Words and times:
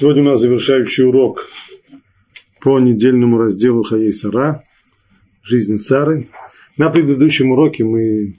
Сегодня 0.00 0.22
у 0.22 0.24
нас 0.24 0.40
завершающий 0.40 1.04
урок 1.04 1.46
по 2.62 2.80
недельному 2.80 3.36
разделу 3.36 3.82
Хаей 3.82 4.14
Сара, 4.14 4.64
жизнь 5.42 5.76
Сары. 5.76 6.30
На 6.78 6.88
предыдущем 6.88 7.50
уроке 7.50 7.84
мы 7.84 8.38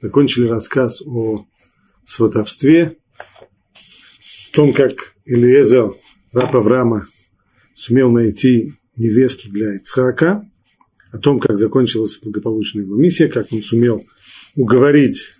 закончили 0.00 0.46
рассказ 0.46 1.02
о 1.02 1.44
сватовстве, 2.02 2.96
о 3.74 4.56
том, 4.56 4.72
как 4.72 5.14
Илиезер, 5.26 5.92
раб 6.32 6.56
Авраама, 6.56 7.04
сумел 7.74 8.10
найти 8.10 8.72
невесту 8.96 9.50
для 9.50 9.74
Ицхака, 9.76 10.48
о 11.10 11.18
том, 11.18 11.40
как 11.40 11.58
закончилась 11.58 12.20
благополучная 12.22 12.84
его 12.84 12.96
миссия, 12.96 13.28
как 13.28 13.52
он 13.52 13.60
сумел 13.60 14.02
уговорить 14.56 15.36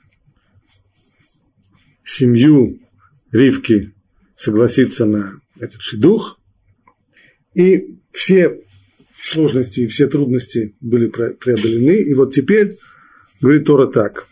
семью 2.05 2.79
Ривки 3.31 3.95
согласиться 4.35 5.07
на 5.07 5.41
этот 5.63 5.81
шедух, 5.81 6.41
и 7.55 7.99
все 8.11 8.61
сложности 9.23 9.81
и 9.81 9.87
все 9.87 10.09
трудности 10.09 10.75
были 10.81 11.09
преодолены, 11.09 11.97
и 11.97 12.13
вот 12.15 12.35
теперь 12.35 12.75
говорит 13.41 13.65
Тора 13.67 13.87
так. 13.87 14.27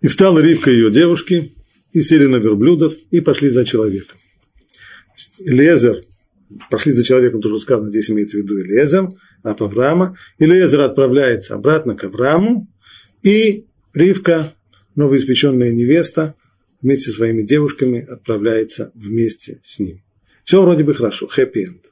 И 0.00 0.06
встала 0.06 0.38
Ривка 0.38 0.70
ее 0.70 0.90
девушки, 0.90 1.52
и 1.92 2.02
сели 2.02 2.26
на 2.26 2.36
верблюдов, 2.36 2.94
и 3.10 3.20
пошли 3.20 3.48
за 3.48 3.64
человеком. 3.64 4.18
Лезер, 5.40 6.02
пошли 6.70 6.92
за 6.92 7.04
человеком, 7.04 7.40
тоже 7.40 7.60
сказано, 7.60 7.88
здесь 7.88 8.10
имеется 8.10 8.38
в 8.38 8.42
виду 8.42 8.60
Элезер, 8.60 9.08
раб 9.42 9.62
Авраама. 9.62 10.16
Элезер 10.38 10.82
отправляется 10.82 11.54
обратно 11.54 11.96
к 11.96 12.04
Аврааму, 12.04 12.68
и 13.22 13.66
Ривка, 13.94 14.52
новоиспеченная 14.94 15.72
невеста, 15.72 16.34
вместе 16.84 17.10
со 17.10 17.16
своими 17.16 17.42
девушками 17.42 18.04
отправляется 18.04 18.92
вместе 18.94 19.60
с 19.64 19.78
ним. 19.78 20.04
Все 20.44 20.60
вроде 20.60 20.84
бы 20.84 20.94
хорошо, 20.94 21.26
хэппи-энд. 21.26 21.82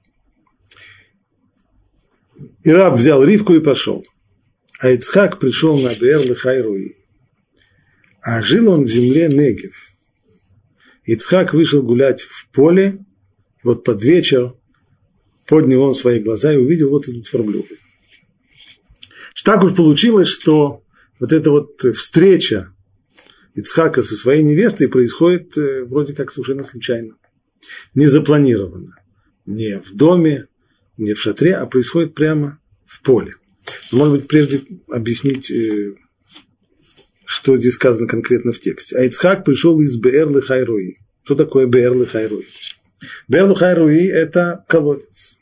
И 2.63 2.71
раб 2.71 2.95
взял 2.95 3.25
Ривку 3.25 3.55
и 3.55 3.61
пошел. 3.61 4.05
А 4.81 4.91
Ицхак 4.91 5.41
пришел 5.41 5.81
на 5.81 5.95
Бер 5.99 6.21
Лехайруи. 6.21 6.97
А 8.21 8.43
жил 8.43 8.69
он 8.71 8.85
в 8.85 8.89
земле 8.89 9.29
Негев. 9.29 9.89
Ицхак 11.07 11.55
вышел 11.55 11.83
гулять 11.83 12.21
в 12.21 12.49
поле, 12.51 12.99
вот 13.65 13.85
под 13.85 14.05
вечер 14.05 14.55
поднял 15.47 15.83
он 15.83 15.95
свои 15.95 16.21
глаза 16.21 16.53
и 16.53 16.59
увидел 16.59 16.91
вот 16.91 17.09
этот 17.09 17.33
верблюды. 17.33 17.79
Так 19.43 19.65
уж 19.65 19.75
получилось, 19.75 20.29
что 20.29 20.85
вот 21.19 21.33
эта 21.33 21.51
вот 21.51 21.81
встреча 21.95 22.72
Ицхака 23.55 24.03
со 24.03 24.15
своей 24.15 24.43
невестой 24.43 24.89
происходит 24.89 25.57
э, 25.59 25.85
вроде 25.85 26.15
как 26.15 26.31
совершенно 26.31 26.65
случайно. 26.65 27.17
Не 27.95 28.07
запланировано. 28.07 28.97
Не 29.47 29.79
в 29.79 29.95
доме, 29.95 30.47
не 30.97 31.13
в 31.15 31.21
шатре, 31.21 31.55
а 31.57 31.67
происходит 31.67 32.15
прямо 32.15 32.59
в 32.87 33.03
поле. 33.03 33.33
Может 33.91 34.15
быть, 34.15 34.29
прежде 34.29 34.63
объяснить, 34.89 35.51
э, 35.51 35.95
что 37.25 37.57
здесь 37.57 37.75
сказано 37.75 38.07
конкретно 38.07 38.53
в 38.53 38.59
тексте. 38.59 38.97
А 38.97 39.05
Ицхак 39.05 39.45
пришел 39.45 39.81
из 39.81 39.97
Беэрлы 39.97 40.43
Хайруи. 40.43 40.99
Что 41.23 41.35
такое 41.35 41.67
Беэрлы 41.67 42.07
Хайруи? 42.07 42.45
Беэрлы 43.29 43.57
Хайруи– 43.57 44.07
это 44.09 44.65
колодец. 44.69 45.37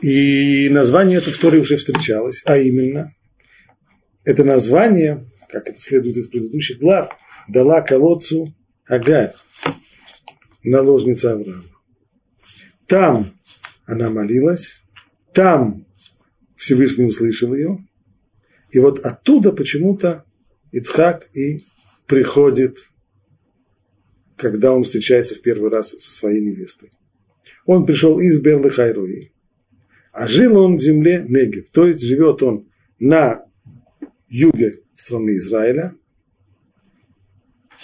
И 0.00 0.68
название 0.70 1.18
это 1.18 1.30
в 1.30 1.38
Торе 1.38 1.60
уже 1.60 1.76
встречалось, 1.76 2.42
а 2.44 2.58
именно, 2.58 3.10
это 4.24 4.44
название 4.44 5.30
как 5.48 5.68
это 5.68 5.78
следует 5.78 6.16
из 6.16 6.28
предыдущих 6.28 6.78
глав, 6.78 7.10
дала 7.48 7.80
колодцу 7.82 8.54
Агарь, 8.86 9.32
наложница 10.62 11.32
Авраама. 11.32 11.62
Там 12.86 13.30
она 13.86 14.10
молилась, 14.10 14.82
там 15.32 15.86
Всевышний 16.56 17.04
услышал 17.04 17.54
ее, 17.54 17.86
и 18.70 18.78
вот 18.78 18.98
оттуда 19.00 19.52
почему-то 19.52 20.24
Ицхак 20.72 21.28
и 21.34 21.60
приходит, 22.06 22.78
когда 24.36 24.72
он 24.72 24.84
встречается 24.84 25.34
в 25.34 25.42
первый 25.42 25.70
раз 25.70 25.90
со 25.90 26.10
своей 26.10 26.40
невестой. 26.40 26.90
Он 27.66 27.86
пришел 27.86 28.18
из 28.18 28.40
Берлы 28.40 28.70
Хайруи, 28.70 29.32
а 30.12 30.26
жил 30.26 30.58
он 30.58 30.76
в 30.76 30.82
земле 30.82 31.24
Негев, 31.28 31.70
то 31.70 31.86
есть 31.86 32.02
живет 32.02 32.42
он 32.42 32.68
на 32.98 33.43
юге 34.28 34.80
страны 34.94 35.36
Израиля. 35.38 35.94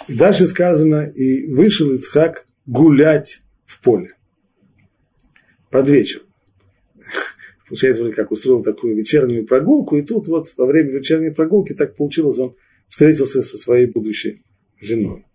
И 0.07 0.15
дальше 0.15 0.47
сказано, 0.47 1.11
и 1.15 1.51
вышел 1.51 1.91
Ицхак 1.93 2.45
гулять 2.65 3.41
в 3.65 3.81
поле 3.81 4.15
под 5.69 5.89
вечер. 5.89 6.21
Получается, 7.67 8.01
вроде 8.01 8.15
как 8.15 8.31
устроил 8.31 8.63
такую 8.63 8.95
вечернюю 8.95 9.45
прогулку, 9.45 9.97
и 9.97 10.01
тут 10.01 10.27
вот 10.27 10.53
во 10.57 10.65
время 10.65 10.91
вечерней 10.91 11.31
прогулки 11.31 11.73
так 11.73 11.95
получилось, 11.95 12.39
он 12.39 12.55
встретился 12.87 13.41
со 13.41 13.57
своей 13.57 13.87
будущей 13.87 14.43
женой. 14.79 15.25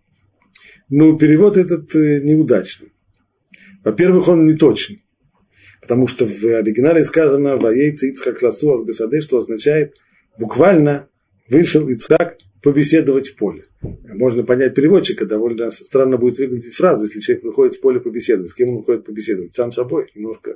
Но 0.89 1.17
перевод 1.17 1.57
этот 1.57 1.93
э, 1.95 2.21
неудачный. 2.21 2.93
Во-первых, 3.83 4.27
он 4.27 4.45
не 4.45 4.55
точный, 4.55 5.03
потому 5.81 6.07
что 6.07 6.25
в 6.25 6.43
оригинале 6.43 7.03
сказано 7.03 7.57
«Ваейца 7.57 8.07
Ицхак 8.07 8.41
Ласуах 8.41 8.85
Бесаде», 8.85 9.21
что 9.21 9.37
означает 9.37 9.95
буквально 10.39 11.09
вышел 11.49 11.87
Ицхак 11.87 12.37
побеседовать 12.61 13.29
в 13.29 13.35
поле. 13.35 13.63
Можно 13.81 14.43
понять 14.43 14.75
переводчика, 14.75 15.25
довольно 15.25 15.69
странно 15.71 16.17
будет 16.17 16.37
выглядеть 16.39 16.75
фраза, 16.75 17.05
если 17.05 17.19
человек 17.19 17.43
выходит 17.45 17.75
в 17.75 17.81
поле 17.81 17.99
побеседовать. 17.99 18.51
С 18.51 18.55
кем 18.55 18.69
он 18.69 18.77
выходит 18.77 19.05
побеседовать? 19.05 19.53
Сам 19.53 19.71
собой. 19.71 20.11
Немножко 20.15 20.55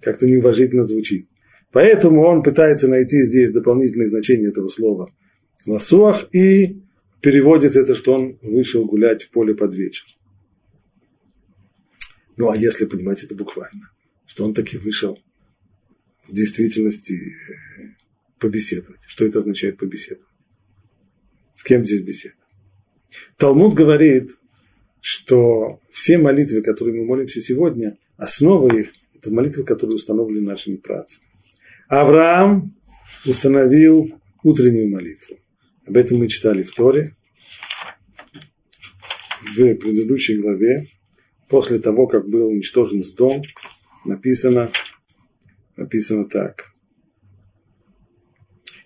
как-то 0.00 0.26
неуважительно 0.26 0.84
звучит. 0.84 1.26
Поэтому 1.72 2.22
он 2.22 2.42
пытается 2.42 2.88
найти 2.88 3.22
здесь 3.22 3.52
дополнительное 3.52 4.06
значение 4.06 4.48
этого 4.48 4.68
слова 4.68 5.12
ласуах 5.66 6.26
и 6.34 6.82
переводит 7.20 7.76
это, 7.76 7.94
что 7.94 8.14
он 8.14 8.38
вышел 8.42 8.84
гулять 8.86 9.24
в 9.24 9.30
поле 9.30 9.54
под 9.54 9.74
вечер. 9.74 10.06
Ну, 12.36 12.50
а 12.50 12.56
если 12.56 12.86
понимать 12.86 13.22
это 13.22 13.34
буквально, 13.34 13.90
что 14.26 14.44
он 14.44 14.54
таки 14.54 14.78
вышел 14.78 15.18
в 16.22 16.32
действительности 16.32 17.14
побеседовать. 18.40 19.00
Что 19.06 19.24
это 19.24 19.38
означает 19.38 19.76
побеседовать? 19.78 20.26
С 21.54 21.62
кем 21.62 21.84
здесь 21.84 22.00
беседа? 22.00 22.34
Талмуд 23.36 23.74
говорит, 23.74 24.30
что 25.00 25.80
все 25.90 26.18
молитвы, 26.18 26.62
которые 26.62 27.00
мы 27.00 27.06
молимся 27.06 27.40
сегодня, 27.40 27.98
основа 28.16 28.74
их– 28.74 28.92
это 29.14 29.32
молитвы, 29.32 29.64
которые 29.64 29.96
установлены 29.96 30.46
нашими 30.46 30.76
працами. 30.76 31.26
Авраам 31.88 32.74
установил 33.26 34.10
утреннюю 34.42 34.90
молитву. 34.90 35.38
Об 35.86 35.96
этом 35.96 36.18
мы 36.18 36.28
читали 36.28 36.62
в 36.62 36.72
Торе, 36.72 37.14
в 39.42 39.74
предыдущей 39.74 40.36
главе. 40.36 40.86
После 41.48 41.80
того, 41.80 42.06
как 42.06 42.28
был 42.28 42.48
уничтожен 42.48 43.02
дом, 43.16 43.42
написано, 44.04 44.70
написано 45.76 46.26
так. 46.28 46.72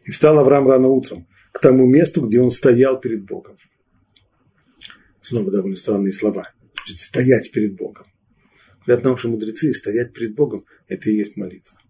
И 0.05 0.11
встал 0.11 0.39
Авраам 0.39 0.69
рано 0.69 0.89
утром 0.89 1.27
к 1.53 1.61
тому 1.61 1.87
месту, 1.87 2.23
где 2.23 2.41
он 2.41 2.51
стоял 2.51 3.01
перед 3.01 3.25
Богом. 3.25 3.57
Снова 5.21 5.51
довольно 5.51 5.77
странные 5.77 6.13
слова. 6.13 6.51
Значит, 6.85 6.99
стоять 6.99 7.53
перед 7.53 7.77
Богом. 7.77 8.07
Говорят 8.85 9.05
наши 9.05 9.29
мудрецы, 9.29 9.73
стоять 9.73 10.13
перед 10.13 10.35
Богом– 10.35 10.65
это 10.89 11.11
и 11.11 11.15
есть 11.15 11.37
молитва. 11.37 11.81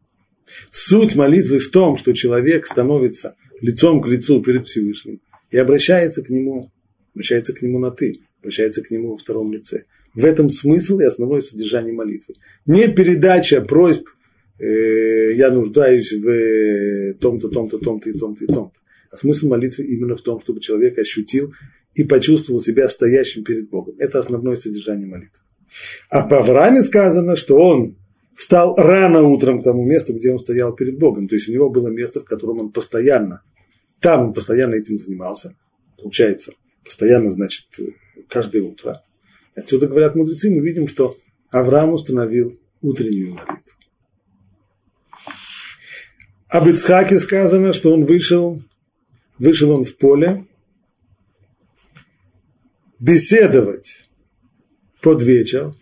Суть 0.70 1.16
молитвы 1.16 1.58
в 1.58 1.70
том, 1.70 1.96
что 1.96 2.12
человек 2.12 2.66
становится 2.66 3.36
лицом 3.60 4.00
к 4.00 4.06
лицу 4.06 4.42
перед 4.42 4.66
Всевышним 4.66 5.20
и 5.50 5.58
обращается 5.58 6.22
к 6.22 6.30
нему, 6.30 6.70
обращается 7.14 7.52
к 7.52 7.62
нему 7.62 7.78
на 7.78 7.90
«ты», 7.90 8.20
обращается 8.40 8.82
к 8.82 8.90
нему 8.90 9.12
во 9.12 9.16
втором 9.16 9.52
лице. 9.52 9.84
В 10.14 10.24
этом 10.24 10.48
смысл 10.48 11.00
и 11.00 11.04
основное 11.04 11.40
содержание 11.40 11.92
молитвы. 11.92 12.34
Не 12.66 12.86
передача 12.88 13.60
просьб, 13.60 14.06
я 14.58 15.50
нуждаюсь 15.50 16.12
в 16.12 16.28
э, 16.28 17.14
том-то, 17.14 17.48
том-то, 17.48 17.78
том-то 17.78 18.10
и 18.10 18.12
том-то 18.12 18.44
и 18.44 18.46
том-то. 18.46 18.78
А 19.10 19.16
смысл 19.16 19.48
молитвы 19.48 19.84
именно 19.84 20.16
в 20.16 20.22
том, 20.22 20.40
чтобы 20.40 20.60
человек 20.60 20.98
ощутил 20.98 21.52
и 21.94 22.04
почувствовал 22.04 22.60
себя 22.60 22.88
стоящим 22.88 23.44
перед 23.44 23.68
Богом. 23.68 23.94
Это 23.98 24.18
основное 24.18 24.56
содержание 24.56 25.08
молитвы. 25.08 25.40
А 26.08 26.26
по 26.26 26.38
Аврааме 26.38 26.82
сказано, 26.82 27.36
что 27.36 27.56
он 27.56 27.96
встал 28.34 28.74
рано 28.76 29.22
утром 29.22 29.60
к 29.60 29.64
тому 29.64 29.84
месту, 29.84 30.14
где 30.14 30.32
он 30.32 30.38
стоял 30.38 30.74
перед 30.74 30.98
Богом. 30.98 31.28
То 31.28 31.34
есть 31.34 31.48
у 31.48 31.52
него 31.52 31.70
было 31.70 31.88
место, 31.88 32.20
в 32.20 32.24
котором 32.24 32.58
он 32.58 32.72
постоянно, 32.72 33.42
там 34.00 34.28
он 34.28 34.32
постоянно 34.34 34.74
этим 34.74 34.98
занимался. 34.98 35.56
Получается, 36.00 36.52
постоянно, 36.84 37.30
значит, 37.30 37.66
каждое 38.28 38.62
утро. 38.62 39.02
Отсюда 39.54 39.86
говорят 39.86 40.14
мудрецы, 40.16 40.50
мы 40.50 40.60
видим, 40.60 40.88
что 40.88 41.16
Авраам 41.50 41.90
установил 41.92 42.58
утреннюю 42.82 43.34
молитву. 43.34 43.72
Об 46.54 46.68
Ицхаке 46.68 47.18
сказано, 47.18 47.72
что 47.72 47.92
он 47.92 48.04
вышел 48.04 48.62
вышел 49.40 49.72
он 49.72 49.84
в 49.84 49.96
поле 49.96 50.44
беседовать 53.00 54.08
под 55.02 55.20
вечер, 55.20 55.72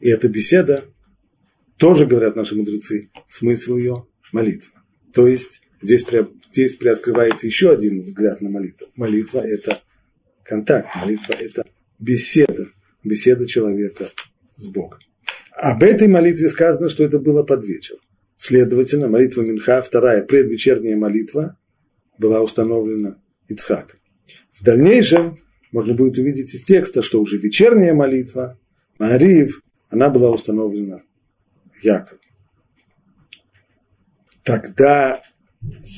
и 0.00 0.08
эта 0.08 0.30
беседа, 0.30 0.86
тоже, 1.76 2.06
говорят 2.06 2.36
наши 2.36 2.56
мудрецы, 2.56 3.10
смысл 3.26 3.76
ее– 3.76 4.06
молитва. 4.32 4.82
То 5.12 5.26
есть 5.26 5.60
здесь, 5.82 6.06
здесь 6.50 6.76
приоткрывается 6.76 7.46
еще 7.46 7.70
один 7.70 8.00
взгляд 8.00 8.40
на 8.40 8.48
молитву. 8.48 8.86
Молитва– 8.96 9.40
это 9.46 9.78
контакт, 10.42 10.88
молитва– 10.96 11.34
это 11.38 11.66
беседа, 11.98 12.66
беседа 13.04 13.46
человека 13.46 14.06
с 14.56 14.68
Богом. 14.68 15.00
Об 15.50 15.82
этой 15.82 16.08
молитве 16.08 16.48
сказано, 16.48 16.88
что 16.88 17.04
это 17.04 17.18
было 17.18 17.42
под 17.42 17.66
вечер. 17.66 17.98
Следовательно, 18.44 19.06
молитва 19.06 19.42
Минха, 19.42 19.80
вторая 19.82 20.24
предвечерняя 20.24 20.96
молитва, 20.96 21.56
была 22.18 22.40
установлена 22.40 23.22
Ицхаком. 23.46 24.00
В 24.50 24.64
дальнейшем 24.64 25.36
можно 25.70 25.94
будет 25.94 26.18
увидеть 26.18 26.52
из 26.52 26.64
текста, 26.64 27.02
что 27.02 27.20
уже 27.20 27.36
вечерняя 27.38 27.94
молитва, 27.94 28.58
Маарив, 28.98 29.62
она 29.90 30.10
была 30.10 30.32
установлена 30.32 31.02
Яков. 31.84 32.18
Тогда, 34.42 35.22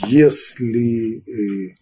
если, 0.07 1.21
э, 1.27 1.77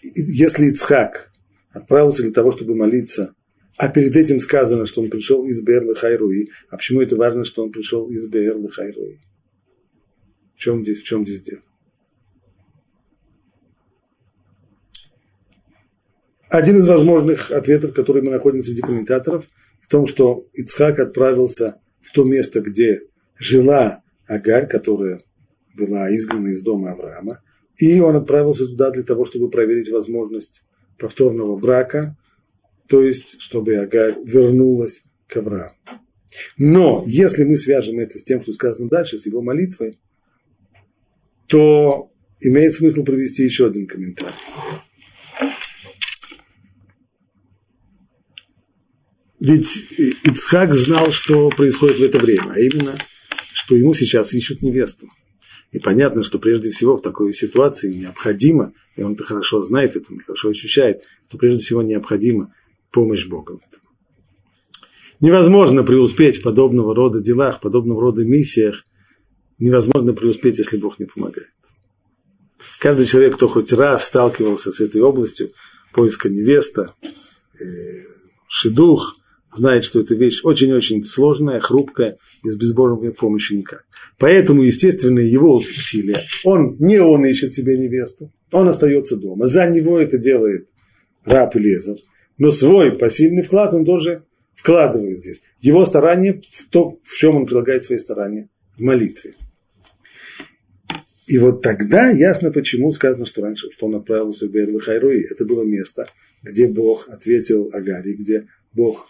если 0.00 0.68
Ицхак 0.68 1.30
отправился 1.72 2.22
для 2.22 2.32
того, 2.32 2.52
чтобы 2.52 2.74
молиться, 2.74 3.34
а 3.76 3.90
перед 3.90 4.16
этим 4.16 4.40
сказано, 4.40 4.86
что 4.86 5.02
он 5.02 5.10
пришел 5.10 5.44
из 5.44 5.60
Берлы 5.60 5.94
Хайруи, 5.94 6.48
а 6.70 6.78
почему 6.78 7.02
это 7.02 7.16
важно, 7.16 7.44
что 7.44 7.62
он 7.62 7.70
пришел 7.70 8.10
из 8.10 8.26
Берлы 8.28 8.70
Хайруи? 8.70 9.20
Чем 10.62 10.84
здесь, 10.84 11.00
в 11.00 11.02
чем 11.02 11.26
здесь 11.26 11.40
дело? 11.40 11.60
Один 16.48 16.76
из 16.76 16.86
возможных 16.86 17.50
ответов, 17.50 17.92
который 17.94 18.22
мы 18.22 18.30
находим 18.30 18.62
среди 18.62 18.80
комментаторов, 18.80 19.48
в 19.80 19.88
том, 19.88 20.06
что 20.06 20.46
Ицхак 20.52 21.00
отправился 21.00 21.80
в 22.00 22.12
то 22.12 22.22
место, 22.22 22.60
где 22.60 23.00
жила 23.36 24.04
Агарь, 24.28 24.68
которая 24.68 25.18
была 25.74 26.14
изгнана 26.14 26.46
из 26.50 26.62
дома 26.62 26.92
Авраама, 26.92 27.42
и 27.76 27.98
он 27.98 28.14
отправился 28.14 28.66
туда 28.66 28.92
для 28.92 29.02
того, 29.02 29.24
чтобы 29.24 29.50
проверить 29.50 29.90
возможность 29.90 30.64
повторного 30.96 31.58
брака, 31.58 32.16
то 32.86 33.02
есть, 33.02 33.40
чтобы 33.40 33.78
Агарь 33.78 34.14
вернулась 34.24 35.02
к 35.26 35.38
Аврааму. 35.38 35.74
Но 36.56 37.02
если 37.04 37.42
мы 37.42 37.56
свяжем 37.56 37.98
это 37.98 38.16
с 38.16 38.22
тем, 38.22 38.40
что 38.40 38.52
сказано 38.52 38.88
дальше, 38.88 39.18
с 39.18 39.26
его 39.26 39.42
молитвой, 39.42 39.98
то 41.52 42.10
имеет 42.40 42.72
смысл 42.72 43.04
провести 43.04 43.42
еще 43.44 43.66
один 43.66 43.86
комментарий. 43.86 44.32
Ведь 49.38 49.68
Ицхак 50.24 50.74
знал, 50.74 51.10
что 51.10 51.50
происходит 51.50 51.98
в 51.98 52.02
это 52.02 52.18
время, 52.18 52.52
а 52.52 52.58
именно, 52.58 52.94
что 53.52 53.76
ему 53.76 53.92
сейчас 53.92 54.32
ищут 54.32 54.62
невесту. 54.62 55.08
И 55.72 55.78
понятно, 55.78 56.22
что 56.22 56.38
прежде 56.38 56.70
всего 56.70 56.96
в 56.96 57.02
такой 57.02 57.34
ситуации 57.34 57.92
необходимо, 57.92 58.72
и 58.96 59.02
он 59.02 59.12
это 59.12 59.24
хорошо 59.24 59.62
знает, 59.62 59.94
это 59.96 60.10
он 60.10 60.20
хорошо 60.20 60.48
ощущает, 60.50 61.02
что 61.28 61.36
прежде 61.36 61.60
всего 61.60 61.82
необходима 61.82 62.54
помощь 62.90 63.26
Бога. 63.26 63.58
Невозможно 65.20 65.82
преуспеть 65.82 66.38
в 66.38 66.42
подобного 66.42 66.94
рода 66.94 67.20
делах, 67.20 67.60
подобного 67.60 68.00
рода 68.00 68.24
миссиях, 68.24 68.84
невозможно 69.62 70.12
преуспеть, 70.12 70.58
если 70.58 70.76
Бог 70.76 70.98
не 70.98 71.06
помогает. 71.06 71.48
Каждый 72.80 73.06
человек, 73.06 73.36
кто 73.36 73.48
хоть 73.48 73.72
раз 73.72 74.06
сталкивался 74.06 74.72
с 74.72 74.80
этой 74.80 75.00
областью 75.00 75.50
поиска 75.94 76.28
невеста, 76.28 76.92
э, 77.60 77.64
шедух, 78.48 79.16
знает, 79.54 79.84
что 79.84 80.00
эта 80.00 80.14
вещь 80.14 80.40
очень-очень 80.42 81.04
сложная, 81.04 81.60
хрупкая, 81.60 82.16
и 82.44 82.50
с 82.50 82.56
безбожной 82.56 83.12
помощи 83.12 83.52
никак. 83.52 83.84
Поэтому, 84.18 84.62
естественно, 84.62 85.20
его 85.20 85.54
усилия. 85.54 86.20
Он, 86.44 86.76
не 86.80 86.98
он 86.98 87.24
ищет 87.24 87.52
себе 87.52 87.78
невесту, 87.78 88.32
он 88.50 88.68
остается 88.68 89.16
дома. 89.16 89.46
За 89.46 89.66
него 89.68 89.98
это 90.00 90.18
делает 90.18 90.68
раб 91.24 91.54
Лезер. 91.54 91.98
Но 92.36 92.50
свой 92.50 92.92
посильный 92.92 93.42
вклад 93.42 93.74
он 93.74 93.84
тоже 93.84 94.24
вкладывает 94.54 95.20
здесь. 95.20 95.42
Его 95.60 95.84
старание 95.84 96.40
в 96.50 96.68
то, 96.68 96.98
в 97.04 97.16
чем 97.16 97.36
он 97.36 97.46
прилагает 97.46 97.84
свои 97.84 97.98
старания, 97.98 98.48
в 98.76 98.80
молитве. 98.80 99.34
И 101.26 101.38
вот 101.38 101.62
тогда 101.62 102.10
ясно, 102.10 102.50
почему 102.50 102.90
сказано, 102.90 103.26
что 103.26 103.42
раньше, 103.42 103.70
что 103.70 103.86
он 103.86 103.94
отправился 103.94 104.48
в 104.48 104.50
Берлы 104.50 104.80
Хайруи. 104.80 105.26
Это 105.30 105.44
было 105.44 105.62
место, 105.64 106.06
где 106.42 106.66
Бог 106.66 107.08
ответил 107.08 107.70
Агаре, 107.72 108.14
где 108.14 108.48
Бог 108.72 109.08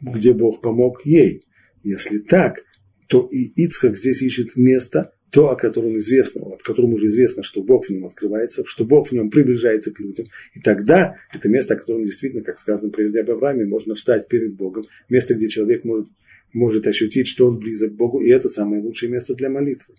где 0.00 0.32
Бог 0.32 0.60
помог 0.60 1.04
ей. 1.04 1.44
Если 1.82 2.18
так, 2.18 2.64
то 3.08 3.28
и 3.30 3.44
Ицхак 3.64 3.96
здесь 3.96 4.22
ищет 4.22 4.56
место, 4.56 5.12
то, 5.30 5.50
о 5.50 5.56
котором 5.56 5.96
известно, 5.98 6.42
от 6.46 6.62
которого 6.62 6.94
уже 6.94 7.06
известно, 7.06 7.42
что 7.42 7.62
Бог 7.62 7.86
в 7.86 7.90
нем 7.90 8.06
открывается, 8.06 8.64
что 8.64 8.84
Бог 8.84 9.08
в 9.08 9.12
нем 9.12 9.30
приближается 9.30 9.92
к 9.92 10.00
людям. 10.00 10.26
И 10.54 10.60
тогда 10.60 11.16
это 11.34 11.48
место, 11.48 11.74
о 11.74 11.76
котором 11.76 12.04
действительно, 12.04 12.42
как 12.42 12.58
сказано 12.58 12.90
прежде 12.90 13.20
об 13.20 13.30
Аврааме, 13.30 13.66
можно 13.66 13.94
встать 13.94 14.28
перед 14.28 14.54
Богом, 14.54 14.84
место, 15.08 15.34
где 15.34 15.48
человек 15.48 15.84
может, 15.84 16.08
может 16.52 16.86
ощутить, 16.86 17.28
что 17.28 17.46
он 17.46 17.58
близок 17.58 17.92
к 17.92 17.96
Богу, 17.96 18.20
и 18.20 18.30
это 18.30 18.48
самое 18.48 18.82
лучшее 18.82 19.10
место 19.10 19.34
для 19.34 19.50
молитвы. 19.50 19.94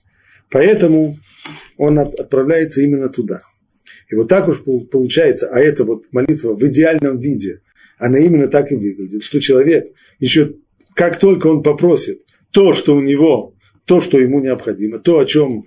Поэтому 0.50 1.16
он 1.78 2.00
отправляется 2.00 2.82
именно 2.82 3.10
туда. 3.10 3.42
И 4.10 4.16
вот 4.16 4.28
так 4.28 4.48
уж 4.48 4.64
получается, 4.92 5.50
а 5.52 5.60
это 5.60 5.84
вот 5.84 6.06
молитва 6.12 6.56
в 6.56 6.64
идеальном 6.64 7.20
виде– 7.20 7.62
она 8.00 8.18
именно 8.18 8.48
так 8.48 8.72
и 8.72 8.76
выглядит, 8.76 9.24
что 9.24 9.40
человек 9.40 9.94
еще, 10.20 10.56
как 10.96 11.20
только 11.20 11.48
он 11.48 11.62
попросит 11.62 12.22
то, 12.52 12.74
что 12.74 12.96
у 12.96 13.02
него, 13.02 13.54
то, 13.86 14.02
что 14.02 14.18
ему 14.18 14.40
необходимо, 14.40 15.00
то, 15.00 15.20
о 15.20 15.26
чем, 15.26 15.62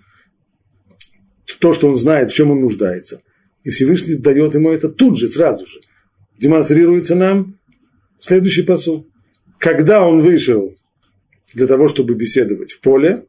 то, 1.61 1.75
что 1.75 1.89
он 1.89 1.97
знает, 1.97 2.31
в 2.31 2.35
чем 2.35 2.51
он 2.51 2.63
нуждается, 2.63 3.23
и 3.63 3.71
Всевышний 3.71 4.15
дает 4.15 4.55
ему 4.55 4.71
это 4.71 4.89
тут 4.89 5.19
же, 5.19 5.29
сразу 5.29 5.67
же, 5.67 5.79
демонстрируется 6.39 7.15
нам 7.15 7.59
следующий 8.19 8.63
посыл. 8.63 9.07
Когда 9.59 10.05
он 10.05 10.21
вышел 10.21 10.75
для 11.55 11.67
того, 11.67 11.87
чтобы 11.87 12.15
беседовать 12.15 12.73
в 12.73 12.81
поле, 12.81 13.27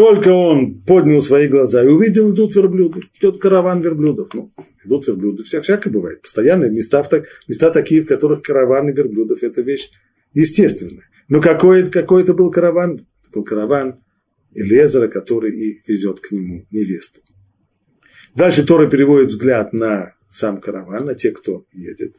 только 0.00 0.30
он 0.30 0.80
поднял 0.80 1.20
свои 1.20 1.46
глаза 1.46 1.82
и 1.82 1.86
увидел, 1.86 2.32
идут 2.32 2.56
верблюды, 2.56 3.02
идет 3.18 3.38
караван 3.38 3.82
верблюдов. 3.82 4.32
Ну, 4.32 4.50
идут 4.82 5.06
верблюды, 5.06 5.44
вся, 5.44 5.60
всякое 5.60 5.90
бывает. 5.90 6.22
Постоянные 6.22 6.70
места, 6.70 7.02
места 7.46 7.70
такие, 7.70 8.00
в 8.00 8.06
которых 8.06 8.40
караваны 8.40 8.92
верблюдов– 8.92 9.42
это 9.42 9.60
вещь 9.60 9.90
естественная. 10.32 11.04
Но 11.28 11.42
какой, 11.42 11.84
какой 11.90 12.22
это 12.22 12.32
был 12.32 12.50
караван? 12.50 12.92
Это 12.94 13.30
был 13.34 13.44
караван 13.44 14.00
Элезера, 14.54 15.08
который 15.08 15.54
и 15.54 15.82
везет 15.86 16.20
к 16.20 16.32
нему 16.32 16.64
невесту. 16.70 17.20
Дальше 18.34 18.64
Тора 18.64 18.88
переводит 18.88 19.28
взгляд 19.28 19.74
на 19.74 20.14
сам 20.30 20.62
караван, 20.62 21.04
на 21.04 21.14
тех, 21.14 21.34
кто 21.34 21.66
едет. 21.74 22.12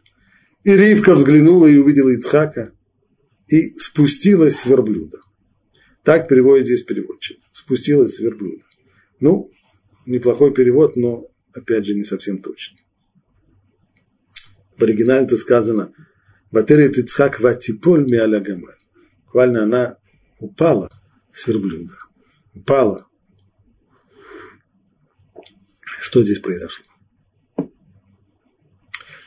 И 0.63 0.71
Ривка 0.71 1.15
взглянула 1.15 1.65
и 1.65 1.77
увидела 1.77 2.09
Ицхака 2.09 2.73
и 3.47 3.75
спустилась 3.79 4.57
с 4.57 4.67
верблюда. 4.67 5.17
Так 6.03 6.27
переводит 6.27 6.65
здесь 6.65 6.83
переводчик. 6.83 7.37
Спустилась 7.61 8.15
с 8.15 8.19
верблюда. 8.19 8.63
Ну, 9.19 9.51
неплохой 10.07 10.51
перевод, 10.51 10.95
но, 10.95 11.27
опять 11.53 11.85
же, 11.85 11.93
не 11.93 12.03
совсем 12.03 12.41
точно. 12.41 12.79
В 14.79 14.81
оригинале 14.81 15.25
это 15.25 15.37
сказано 15.37 15.93
«Батерия 16.51 16.89
Тицхак 16.89 17.39
ватиполь 17.39 18.09
миаля 18.09 18.39
гамаль». 18.39 18.79
Буквально 19.25 19.61
она 19.61 19.97
упала 20.39 20.89
с 21.31 21.45
верблюда. 21.45 21.93
Упала. 22.55 23.07
Что 26.01 26.23
здесь 26.23 26.39
произошло? 26.39 26.87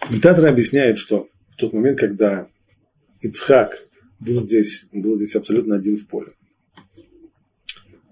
Комментаторы 0.00 0.48
объясняют, 0.48 0.98
что 0.98 1.28
в 1.50 1.56
тот 1.56 1.72
момент, 1.72 2.00
когда 2.00 2.48
Ицхак 3.20 3.80
был 4.18 4.42
здесь, 4.42 4.88
был 4.90 5.14
здесь 5.18 5.36
абсолютно 5.36 5.76
один 5.76 5.98
в 5.98 6.08
поле 6.08 6.34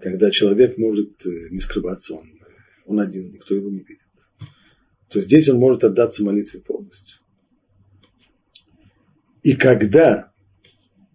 когда 0.03 0.33
человек 0.33 0.79
может 0.79 1.25
э, 1.25 1.49
не 1.51 1.61
скрываться, 1.61 2.15
он, 2.15 2.27
э, 2.27 2.45
он 2.87 3.01
один, 3.01 3.31
никто 3.31 3.55
его 3.55 3.71
не 3.71 3.79
видит. 3.79 4.01
То 5.09 5.21
здесь 5.21 5.49
он 5.49 5.59
может 5.59 5.85
отдаться 5.85 6.25
молитве 6.25 6.61
полностью. 6.61 7.21
И 9.45 9.55
когда 9.55 10.33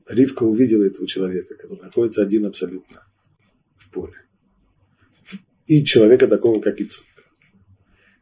Ривка 0.08 0.44
увидела 0.44 0.86
этого 0.86 1.06
человека, 1.06 1.56
который 1.56 1.82
находится 1.82 2.24
один 2.24 2.46
абсолютно 2.46 3.04
в 3.76 3.90
поле, 3.90 4.16
и 5.66 5.84
человека 5.84 6.28
такого, 6.28 6.62
как 6.62 6.80
Ицхак, 6.80 7.06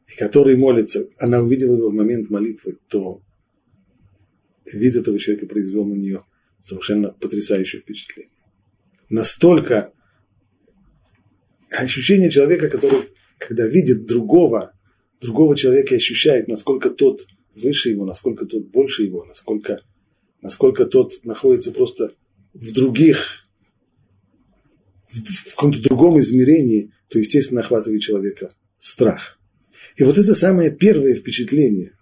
и 0.08 0.16
который 0.18 0.58
молится, 0.58 1.08
она 1.20 1.42
увидела 1.42 1.76
его 1.76 1.90
в 1.90 1.94
момент 1.94 2.32
молитвы, 2.32 2.80
то 2.88 3.22
вид 4.66 4.96
этого 4.96 5.20
человека 5.20 5.46
произвел 5.46 5.86
на 5.86 5.94
нее 5.94 6.26
совершенно 6.60 7.10
потрясающее 7.10 7.82
впечатление. 7.82 8.32
Настолько 9.10 9.92
ощущение 11.84 12.29
человека, 12.29 12.70
который, 12.70 13.00
когда 13.38 13.67
видит 13.67 14.05
другого, 14.05 14.74
другого 15.22 15.55
человека 15.55 15.94
и 15.94 15.98
ощущает, 15.98 16.48
насколько 16.48 16.89
тот 16.89 17.25
выше 17.55 17.89
его, 17.89 18.05
насколько 18.05 18.46
тот 18.46 18.67
больше 18.67 19.03
его, 19.03 19.25
насколько, 19.25 19.82
насколько 20.41 20.86
тот 20.86 21.24
находится 21.24 21.72
просто 21.72 22.13
в 22.53 22.72
других, 22.72 23.48
в 25.08 25.50
каком-то 25.51 25.82
другом 25.82 26.20
измерении, 26.20 26.91
то, 27.10 27.20
естественно, 27.20 27.62
охватывает 27.62 28.01
человека 28.01 28.55
страх. 28.77 29.39
И 29.96 30.03
вот 30.03 30.17
это 30.17 30.36
самое 30.36 30.72
первое 30.72 31.15
впечатление, 31.15 31.94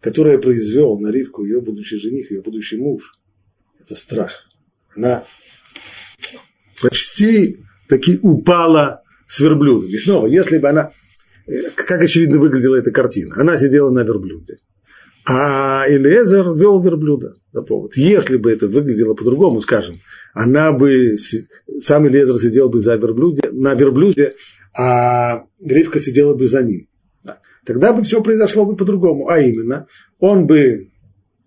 которое 0.00 0.38
произвел 0.38 0.98
на 0.98 1.10
Ривку 1.10 1.44
ее 1.44 1.60
будущий 1.60 1.98
жених, 1.98 2.30
ее 2.30 2.42
будущий 2.42 2.76
муж, 2.76 3.14
это 3.80 3.94
страх. 3.94 4.50
Она 4.94 5.24
почти 6.82 7.58
таки 7.88 8.18
упала 8.22 9.02
с 9.26 9.40
верблюда. 9.40 9.86
И 9.86 9.96
снова, 9.96 10.26
если 10.26 10.58
бы 10.58 10.68
она, 10.68 10.90
как 11.74 12.02
очевидно 12.02 12.38
выглядела 12.38 12.76
эта 12.76 12.90
картина, 12.90 13.34
она 13.38 13.56
сидела 13.58 13.90
на 13.90 14.00
верблюде, 14.00 14.56
а 15.26 15.84
Элиезер 15.86 16.54
вел 16.54 16.80
верблюда 16.80 17.34
за 17.52 17.62
повод. 17.62 17.96
Если 17.96 18.38
бы 18.38 18.50
это 18.50 18.66
выглядело 18.66 19.14
по-другому, 19.14 19.60
скажем, 19.60 19.96
она 20.32 20.72
бы, 20.72 21.16
сам 21.80 22.08
Элиезер 22.08 22.36
сидел 22.36 22.70
бы 22.70 22.78
за 22.78 22.96
верблюде, 22.96 23.42
на 23.52 23.74
верблюде, 23.74 24.34
а 24.74 25.44
Ривка 25.60 25.98
сидела 25.98 26.34
бы 26.34 26.46
за 26.46 26.62
ним. 26.62 26.88
Тогда 27.66 27.92
бы 27.92 28.02
все 28.02 28.22
произошло 28.22 28.64
бы 28.64 28.76
по-другому. 28.76 29.28
А 29.28 29.38
именно, 29.38 29.86
он 30.18 30.46
бы, 30.46 30.88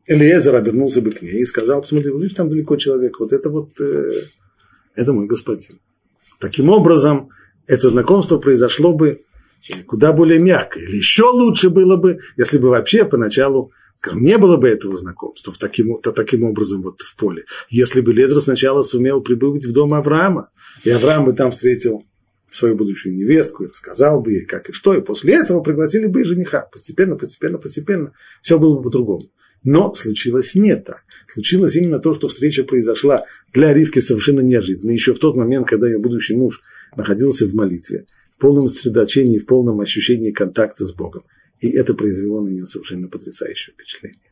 Элиезер 0.05 0.55
обернулся 0.55 1.01
бы 1.01 1.09
к 1.09 1.23
ней 1.23 1.41
и 1.41 1.45
сказал, 1.45 1.81
посмотри, 1.81 2.11
видишь, 2.11 2.35
там 2.35 2.49
далеко 2.49 2.75
человек, 2.75 3.19
вот 3.19 3.33
это 3.33 3.49
вот, 3.49 3.71
э, 3.79 4.11
это 4.93 5.13
мой 5.13 5.25
господин. 5.25 5.79
Таким 6.39 6.69
образом, 6.69 7.29
это 7.67 7.89
знакомство 7.89 8.37
произошло 8.37 8.93
бы 8.93 9.19
куда 9.85 10.13
более 10.13 10.39
мягко. 10.39 10.79
Или 10.79 10.97
еще 10.97 11.25
лучше 11.25 11.69
было 11.69 11.97
бы, 11.97 12.19
если 12.37 12.57
бы 12.57 12.69
вообще 12.69 13.05
поначалу 13.05 13.71
скажем, 14.01 14.23
не 14.23 14.37
было 14.39 14.57
бы 14.57 14.67
этого 14.67 14.97
знакомства 14.97 15.53
таким, 15.59 15.99
таким 16.01 16.43
образом 16.43 16.81
вот 16.81 16.99
в 17.01 17.15
поле. 17.15 17.45
Если 17.69 18.01
бы 18.01 18.11
Лезер 18.11 18.39
сначала 18.39 18.81
сумел 18.81 19.21
прибыть 19.21 19.65
в 19.65 19.73
дом 19.73 19.93
Авраама, 19.93 20.49
и 20.83 20.89
Авраам 20.89 21.25
бы 21.25 21.33
там 21.33 21.51
встретил 21.51 22.03
свою 22.45 22.75
будущую 22.75 23.13
невестку, 23.13 23.71
сказал 23.71 24.21
бы 24.21 24.33
ей, 24.33 24.45
как 24.45 24.69
и 24.69 24.73
что, 24.73 24.95
и 24.95 25.01
после 25.01 25.35
этого 25.35 25.61
пригласили 25.61 26.07
бы 26.07 26.21
и 26.21 26.23
жениха. 26.25 26.61
Постепенно, 26.71 27.15
постепенно, 27.15 27.59
постепенно 27.59 28.13
все 28.41 28.57
было 28.57 28.77
бы 28.77 28.83
по-другому. 28.83 29.29
Но 29.63 29.93
случилось 29.93 30.55
не 30.55 30.75
так. 30.75 31.03
Случилось 31.27 31.75
именно 31.75 31.99
то, 31.99 32.13
что 32.13 32.27
встреча 32.27 32.63
произошла 32.63 33.23
для 33.53 33.73
Ривки 33.73 33.99
совершенно 33.99 34.41
неожиданно. 34.41 34.91
Еще 34.91 35.13
в 35.13 35.19
тот 35.19 35.35
момент, 35.35 35.67
когда 35.67 35.87
ее 35.87 35.99
будущий 35.99 36.35
муж 36.35 36.61
находился 36.97 37.45
в 37.45 37.53
молитве, 37.53 38.05
в 38.35 38.39
полном 38.39 38.67
сосредоточении, 38.67 39.37
в 39.37 39.45
полном 39.45 39.79
ощущении 39.79 40.31
контакта 40.31 40.83
с 40.83 40.93
Богом. 40.93 41.23
И 41.59 41.69
это 41.69 41.93
произвело 41.93 42.41
на 42.41 42.49
нее 42.49 42.65
совершенно 42.65 43.07
потрясающее 43.07 43.73
впечатление. 43.73 44.31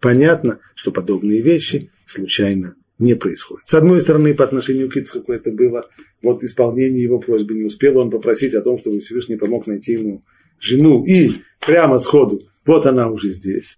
Понятно, 0.00 0.58
что 0.74 0.90
подобные 0.90 1.42
вещи 1.42 1.90
случайно 2.06 2.74
не 2.98 3.14
происходят. 3.14 3.66
С 3.68 3.74
одной 3.74 4.00
стороны, 4.00 4.34
по 4.34 4.44
отношению 4.44 4.88
к 4.88 4.96
Ицхаку 4.96 5.32
это 5.32 5.52
было 5.52 5.88
вот 6.22 6.42
исполнение 6.42 7.02
его 7.02 7.20
просьбы. 7.20 7.54
Не 7.54 7.64
успел 7.64 7.98
он 7.98 8.10
попросить 8.10 8.54
о 8.54 8.62
том, 8.62 8.78
чтобы 8.78 9.00
Всевышний 9.00 9.36
помог 9.36 9.66
найти 9.66 9.92
ему 9.92 10.24
жену. 10.58 11.04
И 11.04 11.32
прямо 11.64 11.98
сходу, 11.98 12.40
вот 12.64 12.86
она 12.86 13.10
уже 13.10 13.28
здесь. 13.28 13.76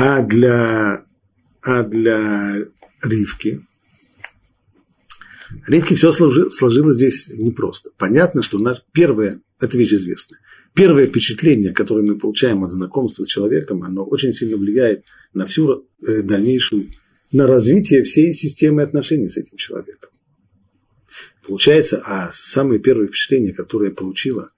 А 0.00 0.22
для, 0.22 1.04
а 1.60 1.82
для 1.82 2.64
Ривки, 3.02 3.60
Ривки 5.66 5.94
все 5.94 6.12
сложилось 6.12 6.94
здесь 6.94 7.32
непросто. 7.36 7.90
Понятно, 7.98 8.42
что 8.42 8.60
наш, 8.60 8.78
первое, 8.92 9.42
это 9.58 9.76
вещь 9.76 9.94
известная, 9.94 10.38
первое 10.72 11.06
впечатление, 11.06 11.72
которое 11.72 12.02
мы 12.02 12.16
получаем 12.16 12.62
от 12.62 12.70
знакомства 12.70 13.24
с 13.24 13.26
человеком, 13.26 13.82
оно 13.82 14.04
очень 14.04 14.32
сильно 14.32 14.56
влияет 14.56 15.04
на 15.34 15.46
всю 15.46 15.88
э, 16.06 16.22
дальнейшую, 16.22 16.86
на 17.32 17.48
развитие 17.48 18.04
всей 18.04 18.32
системы 18.32 18.84
отношений 18.84 19.28
с 19.28 19.36
этим 19.36 19.56
человеком. 19.56 20.10
Получается, 21.44 22.00
а 22.04 22.30
самое 22.32 22.78
первое 22.78 23.08
впечатление, 23.08 23.52
которое 23.52 23.90
получила 23.90 24.52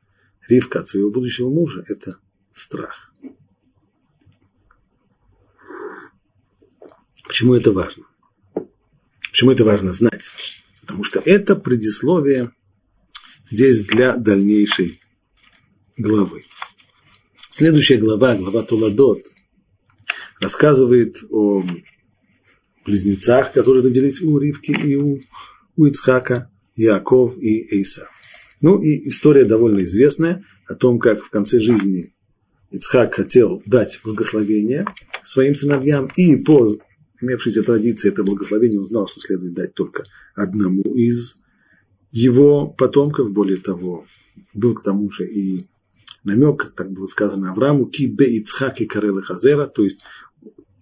Ривка 0.48 0.80
от 0.80 0.88
своего 0.88 1.10
будущего 1.10 1.48
мужа, 1.48 1.82
это 1.88 2.18
страх. 2.52 3.09
Почему 7.30 7.54
это 7.54 7.70
важно? 7.70 8.06
Почему 9.30 9.52
это 9.52 9.64
важно 9.64 9.92
знать? 9.92 10.20
Потому 10.80 11.04
что 11.04 11.22
это 11.24 11.54
предисловие 11.54 12.50
здесь 13.48 13.84
для 13.84 14.16
дальнейшей 14.16 15.00
главы. 15.96 16.42
Следующая 17.48 17.98
глава, 17.98 18.34
глава 18.34 18.64
Туладот, 18.64 19.22
рассказывает 20.40 21.22
о 21.30 21.62
близнецах, 22.84 23.52
которые 23.52 23.84
родились 23.84 24.20
у 24.22 24.36
Ривки 24.36 24.72
и 24.72 24.96
у, 24.96 25.20
у 25.76 25.84
Ицхака, 25.86 26.50
Яков 26.74 27.38
и 27.38 27.76
Эйса. 27.76 28.08
Ну 28.60 28.82
и 28.82 29.08
история 29.08 29.44
довольно 29.44 29.84
известная 29.84 30.44
о 30.66 30.74
том, 30.74 30.98
как 30.98 31.22
в 31.22 31.30
конце 31.30 31.60
жизни 31.60 32.12
Ицхак 32.72 33.14
хотел 33.14 33.62
дать 33.66 34.00
благословение 34.02 34.84
своим 35.22 35.54
сыновьям, 35.54 36.08
и 36.16 36.34
по 36.34 36.66
имевшейся 37.20 37.62
традиции 37.62 38.08
это 38.08 38.22
благословение 38.24 38.80
узнал, 38.80 39.08
что 39.08 39.20
следует 39.20 39.54
дать 39.54 39.74
только 39.74 40.04
одному 40.34 40.82
из 40.82 41.36
его 42.10 42.68
потомков. 42.68 43.32
Более 43.32 43.58
того, 43.58 44.04
был 44.54 44.74
к 44.74 44.82
тому 44.82 45.10
же 45.10 45.28
и 45.28 45.66
намек, 46.24 46.58
как 46.58 46.74
так 46.74 46.92
было 46.92 47.06
сказано 47.06 47.50
Аврааму, 47.50 47.86
ки 47.86 48.06
бе 48.06 48.38
Ицхаки 48.38 48.84
карелы 48.86 49.22
хазера, 49.22 49.66
то 49.66 49.84
есть 49.84 50.02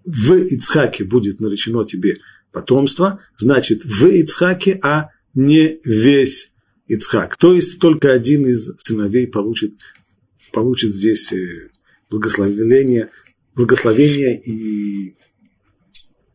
в 0.04 0.34
Ицхаке 0.34 1.04
будет 1.04 1.40
наречено 1.40 1.84
тебе 1.84 2.18
потомство, 2.52 3.20
значит 3.36 3.84
в 3.84 4.06
Ицхаке, 4.06 4.78
а 4.82 5.10
не 5.34 5.80
весь 5.84 6.52
Ицхак. 6.86 7.36
То 7.36 7.54
есть 7.54 7.78
только 7.78 8.12
один 8.12 8.46
из 8.46 8.72
сыновей 8.78 9.26
получит, 9.26 9.74
получит 10.52 10.92
здесь 10.92 11.32
э, 11.32 11.70
благословение, 12.10 13.10
благословение 13.54 14.40
и 14.40 15.14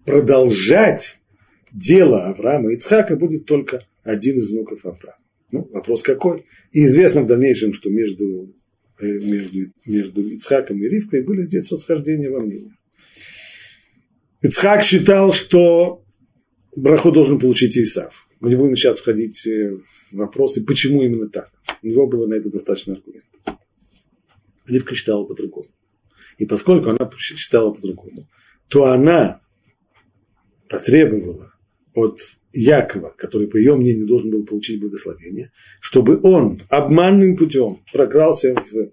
продолжать 0.05 1.19
дело 1.71 2.25
Авраама 2.25 2.71
и 2.71 2.75
Ицхака 2.75 3.15
будет 3.15 3.45
только 3.45 3.85
один 4.03 4.37
из 4.37 4.51
внуков 4.51 4.85
Авраама. 4.85 5.17
Ну, 5.51 5.69
вопрос 5.71 6.01
какой? 6.01 6.45
И 6.71 6.85
известно 6.85 7.21
в 7.21 7.27
дальнейшем, 7.27 7.73
что 7.73 7.89
между, 7.89 8.53
э, 8.99 9.05
между, 9.05 9.71
между 9.85 10.21
Ицхаком 10.21 10.81
и 10.81 10.89
Ривкой 10.89 11.23
были 11.23 11.43
здесь 11.43 11.71
расхождения 11.71 12.29
во 12.29 12.39
мнениях. 12.39 12.73
Ицхак 14.41 14.83
считал, 14.83 15.31
что 15.31 16.03
браху 16.75 17.11
должен 17.11 17.39
получить 17.39 17.77
Исав. 17.77 18.27
Мы 18.39 18.49
не 18.49 18.55
будем 18.55 18.75
сейчас 18.75 18.99
входить 18.99 19.45
э, 19.45 19.77
в 19.77 20.15
вопросы, 20.15 20.65
почему 20.65 21.03
именно 21.03 21.29
так. 21.29 21.51
У 21.81 21.87
него 21.87 22.07
было 22.07 22.27
на 22.27 22.33
это 22.33 22.49
достаточно 22.49 22.95
аргументов. 22.95 23.29
Ривка 24.65 24.95
считала 24.95 25.23
по-другому. 25.23 25.69
И 26.39 26.45
поскольку 26.45 26.89
она 26.89 27.09
считала 27.17 27.71
по-другому, 27.71 28.27
то 28.69 28.85
она 28.85 29.42
потребовала 30.69 31.53
от 31.93 32.19
Якова, 32.53 33.13
который, 33.17 33.47
по 33.47 33.57
ее 33.57 33.75
мнению, 33.75 34.07
должен 34.07 34.29
был 34.29 34.45
получить 34.45 34.79
благословение, 34.79 35.51
чтобы 35.81 36.19
он 36.21 36.59
обманным 36.69 37.35
путем 37.35 37.83
прокрался 37.91 38.53
в 38.53 38.91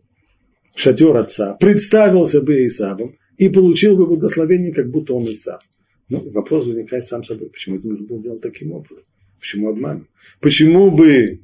шатер 0.75 1.17
отца, 1.17 1.55
представился 1.55 2.41
бы 2.41 2.67
Исавом 2.67 3.17
и 3.37 3.49
получил 3.49 3.97
бы 3.97 4.07
благословение, 4.07 4.73
как 4.73 4.91
будто 4.91 5.15
он 5.15 5.25
Исав. 5.25 5.61
Ну, 6.09 6.29
вопрос 6.31 6.67
возникает 6.67 7.07
сам 7.07 7.23
собой, 7.23 7.51
почему 7.51 7.77
это 7.77 7.89
нужно 7.89 8.07
было 8.07 8.23
делать 8.23 8.41
таким 8.41 8.73
образом? 8.73 9.05
Почему 9.39 9.71
обман? 9.71 10.09
Почему 10.41 10.91
бы 10.91 11.41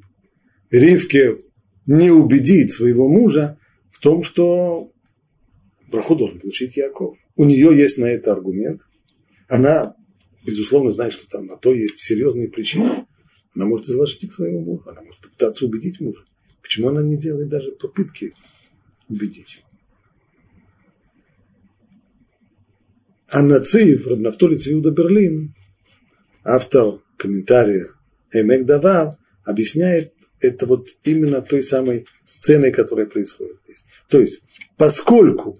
Ривке 0.69 1.37
не 1.85 2.11
убедить 2.11 2.71
своего 2.71 3.07
мужа 3.07 3.57
в 3.89 3.99
том, 3.99 4.23
что 4.23 4.91
браху 5.91 6.15
должен 6.15 6.39
получить 6.39 6.77
Яков? 6.77 7.15
У 7.35 7.45
нее 7.45 7.75
есть 7.77 7.97
на 7.97 8.05
это 8.05 8.33
аргумент. 8.33 8.81
Она 9.47 9.95
безусловно, 10.47 10.91
знает, 10.91 11.11
что 11.11 11.27
там 11.27 11.45
на 11.45 11.57
то 11.57 11.73
есть 11.73 11.99
серьезные 11.99 12.47
причины, 12.47 13.05
она 13.53 13.65
может 13.65 13.87
изложить 13.89 14.23
их 14.23 14.33
своему 14.33 14.61
мужу, 14.61 14.83
она 14.87 15.01
может 15.01 15.21
попытаться 15.21 15.65
убедить 15.65 15.99
мужа. 15.99 16.23
Почему 16.61 16.87
она 16.87 17.03
не 17.03 17.17
делает 17.17 17.49
даже 17.49 17.71
попытки 17.71 18.33
убедить 19.09 19.55
его? 19.55 19.63
Анна 23.29 23.59
Цив, 23.59 24.07
Рабнафтолиц 24.07 24.69
Иуда 24.69 24.91
Берлин, 24.91 25.53
автор 26.45 27.01
комментария 27.17 27.87
Эмек 28.31 28.65
Давар, 28.65 29.11
объясняет 29.43 30.13
это 30.39 30.65
вот 30.65 30.87
именно 31.03 31.41
той 31.41 31.61
самой 31.61 32.05
сценой, 32.23 32.71
которая 32.71 33.05
происходит 33.05 33.57
здесь. 33.65 33.85
То 34.07 34.21
есть, 34.21 34.43
поскольку, 34.77 35.59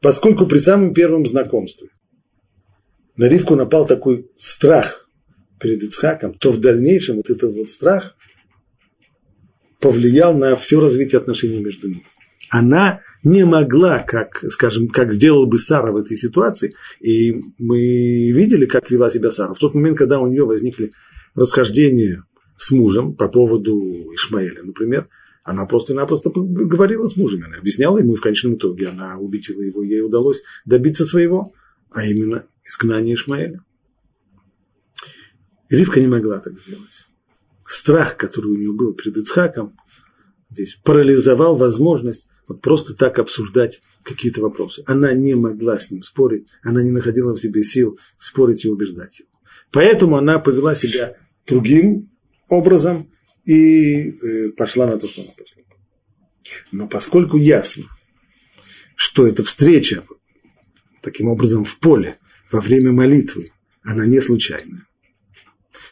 поскольку 0.00 0.46
при 0.46 0.58
самом 0.58 0.92
первом 0.92 1.24
знакомстве 1.24 1.88
на 3.16 3.28
Ривку 3.28 3.54
напал 3.54 3.86
такой 3.86 4.30
страх 4.36 5.08
перед 5.60 5.82
Ицхаком, 5.82 6.34
то 6.34 6.50
в 6.50 6.60
дальнейшем 6.60 7.16
вот 7.16 7.30
этот 7.30 7.54
вот 7.54 7.70
страх 7.70 8.16
повлиял 9.80 10.36
на 10.36 10.56
все 10.56 10.80
развитие 10.80 11.20
отношений 11.20 11.62
между 11.62 11.88
ними. 11.88 12.06
она 12.50 13.00
не 13.24 13.44
могла, 13.44 14.00
как, 14.00 14.44
скажем, 14.50 14.88
как 14.88 15.12
сделала 15.12 15.46
бы 15.46 15.58
Сара 15.58 15.92
в 15.92 15.96
этой 15.96 16.16
ситуации. 16.16 16.74
И 17.00 17.40
мы 17.58 18.30
видели, 18.30 18.66
как 18.66 18.90
вела 18.90 19.08
себя 19.10 19.30
Сара. 19.30 19.54
В 19.54 19.58
тот 19.58 19.74
момент, 19.74 19.96
когда 19.96 20.20
у 20.20 20.26
нее 20.26 20.44
возникли 20.44 20.92
расхождения 21.34 22.22
с 22.56 22.70
мужем 22.70 23.14
по 23.14 23.28
поводу 23.28 23.80
Ишмаэля, 24.14 24.62
например, 24.62 25.08
она 25.42 25.66
просто-напросто 25.66 26.30
говорила 26.34 27.06
с 27.06 27.16
мужем, 27.16 27.44
она 27.44 27.56
объясняла 27.56 27.98
ему, 27.98 28.14
и 28.14 28.16
в 28.16 28.20
конечном 28.20 28.54
итоге 28.54 28.88
она 28.88 29.18
убедила 29.18 29.60
его, 29.60 29.82
ей 29.82 30.00
удалось 30.00 30.42
добиться 30.64 31.04
своего, 31.04 31.52
а 31.90 32.06
именно 32.06 32.46
изгнания 32.64 33.14
Ишмаэля. 33.14 33.64
Ривка 35.68 36.00
не 36.00 36.06
могла 36.06 36.38
так 36.38 36.58
сделать. 36.58 37.04
Страх, 37.66 38.16
который 38.16 38.52
у 38.52 38.56
нее 38.56 38.72
был 38.72 38.94
перед 38.94 39.16
Ицхаком, 39.16 39.76
здесь 40.50 40.76
парализовал 40.82 41.56
возможность 41.56 42.28
вот 42.46 42.60
просто 42.60 42.94
так 42.94 43.18
обсуждать 43.18 43.80
какие-то 44.02 44.42
вопросы. 44.42 44.82
Она 44.86 45.12
не 45.14 45.34
могла 45.34 45.78
с 45.78 45.90
ним 45.90 46.02
спорить, 46.02 46.46
она 46.62 46.82
не 46.82 46.90
находила 46.90 47.32
в 47.32 47.40
себе 47.40 47.62
сил 47.62 47.98
спорить 48.18 48.64
и 48.64 48.68
убеждать 48.68 49.20
его. 49.20 49.30
Поэтому 49.70 50.16
она 50.16 50.38
повела 50.38 50.74
себя 50.74 51.16
другим 51.46 52.10
образом 52.48 53.10
и 53.44 54.10
э, 54.10 54.50
пошла 54.56 54.86
на 54.86 54.98
то, 54.98 55.06
что 55.06 55.22
она 55.22 55.30
пошла. 55.36 55.62
Но 56.70 56.88
поскольку 56.88 57.38
ясно, 57.38 57.84
что 58.94 59.26
эта 59.26 59.42
встреча 59.42 60.02
таким 61.02 61.28
образом 61.28 61.64
в 61.64 61.78
поле 61.78 62.16
во 62.50 62.60
время 62.60 62.92
молитвы, 62.92 63.50
она 63.82 64.06
не 64.06 64.20
случайная. 64.20 64.86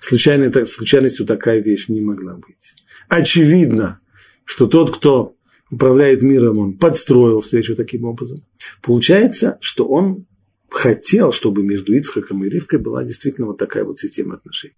Случайной, 0.00 0.66
случайностью 0.66 1.26
такая 1.26 1.60
вещь 1.60 1.88
не 1.88 2.00
могла 2.00 2.36
быть. 2.36 2.74
Очевидно, 3.08 4.00
что 4.44 4.66
тот, 4.66 4.96
кто 4.96 5.36
управляет 5.70 6.22
миром, 6.22 6.58
он 6.58 6.78
подстроил 6.78 7.40
встречу 7.40 7.74
таким 7.74 8.04
образом. 8.04 8.44
Получается, 8.82 9.58
что 9.60 9.86
он 9.86 10.26
хотел, 10.68 11.32
чтобы 11.32 11.62
между 11.62 11.94
Ицхаком 11.94 12.44
и 12.44 12.48
Ривкой 12.48 12.78
была 12.78 13.04
действительно 13.04 13.46
вот 13.48 13.58
такая 13.58 13.84
вот 13.84 13.98
система 13.98 14.34
отношений. 14.34 14.74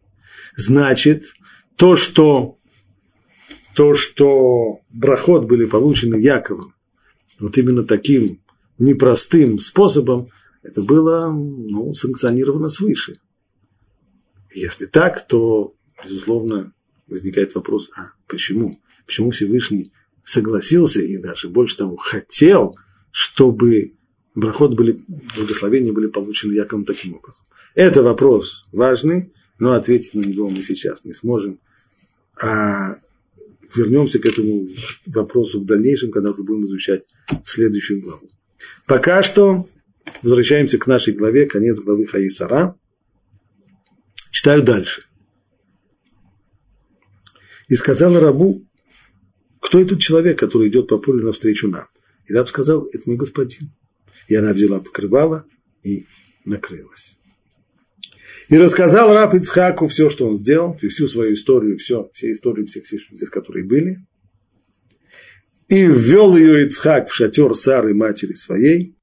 Значит, 0.57 1.33
то, 1.77 1.97
что, 1.97 2.59
то, 3.75 3.95
что 3.95 4.81
брахот 4.91 5.47
были 5.47 5.65
получены 5.65 6.17
Яковом, 6.17 6.75
вот 7.41 7.59
именно 7.59 7.85
таким 7.85 8.41
непростым 8.79 9.59
способом, 9.59 10.31
это 10.65 10.83
было 10.83 11.31
ну, 11.31 11.93
санкционировано 11.95 12.69
свыше. 12.69 13.17
Если 14.53 14.87
так, 14.87 15.27
то, 15.27 15.75
безусловно, 16.03 16.73
возникает 17.07 17.55
вопрос, 17.55 17.91
а 17.95 18.13
почему? 18.27 18.81
Почему 19.07 19.31
Всевышний 19.31 19.93
согласился 20.25 21.03
и 21.03 21.19
даже 21.19 21.49
больше 21.49 21.77
того 21.77 21.97
хотел, 21.97 22.75
чтобы 23.11 23.95
брахот 24.35 24.75
были, 24.75 24.99
благословения 25.37 25.93
были 25.93 26.07
получены 26.07 26.55
Яковом 26.55 26.87
таким 26.87 27.15
образом. 27.15 27.45
Это 27.75 28.03
вопрос 28.03 28.67
важный, 28.73 29.33
но 29.59 29.73
ответить 29.73 30.15
на 30.15 30.21
него 30.21 30.49
мы 30.49 30.63
сейчас 30.63 31.05
не 31.05 31.13
сможем. 31.13 31.61
А 32.41 32.97
вернемся 33.77 34.19
к 34.19 34.27
этому 34.27 34.67
вопросу 35.07 35.61
в 35.61 35.67
дальнейшем, 35.67 36.11
когда 36.11 36.31
уже 36.31 36.43
будем 36.43 36.65
изучать 36.65 37.05
следующую 37.43 38.01
главу. 38.01 38.29
Пока 38.87 39.23
что 39.23 39.67
возвращаемся 40.23 40.79
к 40.79 40.87
нашей 40.87 41.15
главе, 41.15 41.47
конец 41.47 41.81
главы 41.81 42.07
Хаисара. 42.07 42.77
Читаю 44.31 44.63
дальше. 44.63 45.03
И 47.69 47.77
сказал 47.77 48.19
рабу, 48.19 48.67
кто 49.61 49.81
этот 49.81 50.01
человек, 50.01 50.39
который 50.39 50.69
идет 50.69 50.89
по 50.89 50.99
полю 50.99 51.25
навстречу 51.25 51.69
нам? 51.69 51.87
И 52.27 52.33
раб 52.33 52.49
сказал, 52.49 52.87
это 52.93 53.03
мой 53.07 53.17
господин. 53.17 53.73
И 54.29 54.35
она 54.35 54.53
взяла 54.53 54.81
покрывало 54.81 55.47
и 55.83 56.07
накрылась. 56.45 57.19
И 58.49 58.59
рассказал 58.59 59.15
раб 59.15 59.35
Ицхаку 59.35 59.89
все, 59.89 60.11
что 60.11 60.29
он 60.29 60.37
сделал, 60.37 60.77
всю 60.77 61.09
свою 61.09 61.35
историю, 61.35 61.79
все, 61.79 62.11
все 62.13 62.31
истории, 62.31 62.65
все, 62.67 62.83
все, 62.83 62.99
все, 62.99 63.27
которые 63.27 63.65
были. 63.65 63.99
И 65.69 65.87
ввел 65.87 66.37
ее 66.37 66.67
Ицхак 66.67 67.09
в 67.09 67.15
шатер 67.15 67.55
Сары, 67.55 67.95
матери 67.95 68.35
своей, 68.35 68.94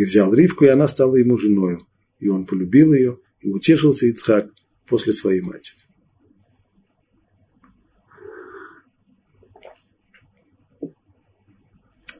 и 0.00 0.04
взял 0.04 0.32
Ривку, 0.32 0.64
и 0.64 0.68
она 0.68 0.88
стала 0.88 1.16
ему 1.16 1.36
женою. 1.36 1.86
И 2.20 2.28
он 2.28 2.46
полюбил 2.46 2.94
ее, 2.94 3.18
и 3.40 3.50
утешился 3.50 4.06
Ицхак 4.06 4.50
после 4.86 5.12
своей 5.12 5.42
матери. 5.42 5.76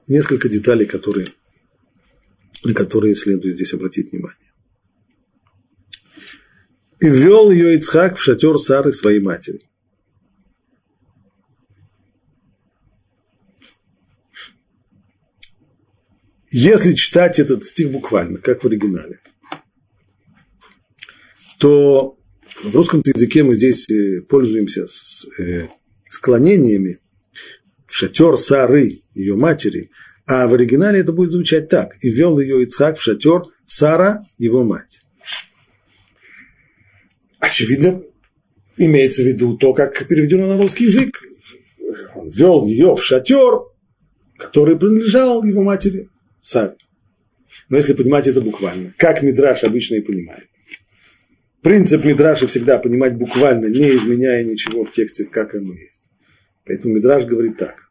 Несколько 0.07 0.51
деталей, 0.51 0.85
которые, 0.85 1.27
на 2.65 2.75
которые 2.75 3.15
следует 3.15 3.55
здесь 3.55 3.73
обратить 3.73 4.13
внимание 4.13 4.51
и 7.01 7.09
ввел 7.09 7.51
ее 7.51 7.77
Ицхак 7.77 8.19
в 8.19 8.23
шатер 8.23 8.59
Сары, 8.59 8.93
своей 8.93 9.21
матери. 9.21 9.70
Если 16.51 16.95
читать 16.95 17.39
этот 17.39 17.65
стих 17.65 17.91
буквально, 17.91 18.39
как 18.39 18.63
в 18.63 18.67
оригинале, 18.67 19.21
то 21.59 22.19
в 22.63 22.75
русском 22.75 23.03
языке 23.05 23.43
мы 23.43 23.55
здесь 23.55 23.89
э, 23.89 24.23
пользуемся 24.23 24.87
э, 25.39 25.69
склонениями 26.09 26.99
в 27.87 27.95
шатер 27.95 28.37
Сары, 28.37 28.99
ее 29.15 29.37
матери, 29.37 29.91
а 30.27 30.47
в 30.49 30.55
оригинале 30.55 31.01
это 31.01 31.13
будет 31.13 31.33
звучать 31.33 31.69
так. 31.69 31.97
И 32.01 32.11
вел 32.11 32.39
ее 32.41 32.63
Ицхак 32.65 32.99
в 32.99 33.03
шатер 33.03 33.43
Сара, 33.65 34.23
его 34.39 34.65
мать 34.65 35.01
очевидно, 37.61 38.03
имеется 38.77 39.23
в 39.23 39.27
виду 39.27 39.57
то, 39.57 39.75
как 39.75 40.07
переведено 40.07 40.47
на 40.47 40.57
русский 40.57 40.85
язык. 40.85 41.21
Он 42.15 42.29
вел 42.29 42.65
ее 42.67 42.95
в 42.95 43.03
шатер, 43.03 43.63
который 44.39 44.79
принадлежал 44.79 45.43
его 45.45 45.63
матери 45.63 46.09
Саре. 46.41 46.77
Но 47.69 47.77
если 47.77 47.95
понимать 47.95 48.27
это 48.27 48.41
буквально, 48.41 48.93
как 48.97 49.23
Мидраш 49.23 49.65
обычно 49.65 49.97
и 49.97 50.01
понимает. 50.01 50.49
Принцип 51.63 52.05
Мидраша 52.05 52.47
всегда 52.47 52.79
понимать 52.79 53.17
буквально, 53.17 53.67
не 53.67 53.91
изменяя 53.91 54.43
ничего 54.45 54.85
в 54.85 54.93
тексте, 54.93 55.27
как 55.27 55.55
оно 55.55 55.75
есть. 55.75 56.03
Поэтому 56.65 56.95
Мидраш 56.95 57.25
говорит 57.25 57.59
так, 57.59 57.91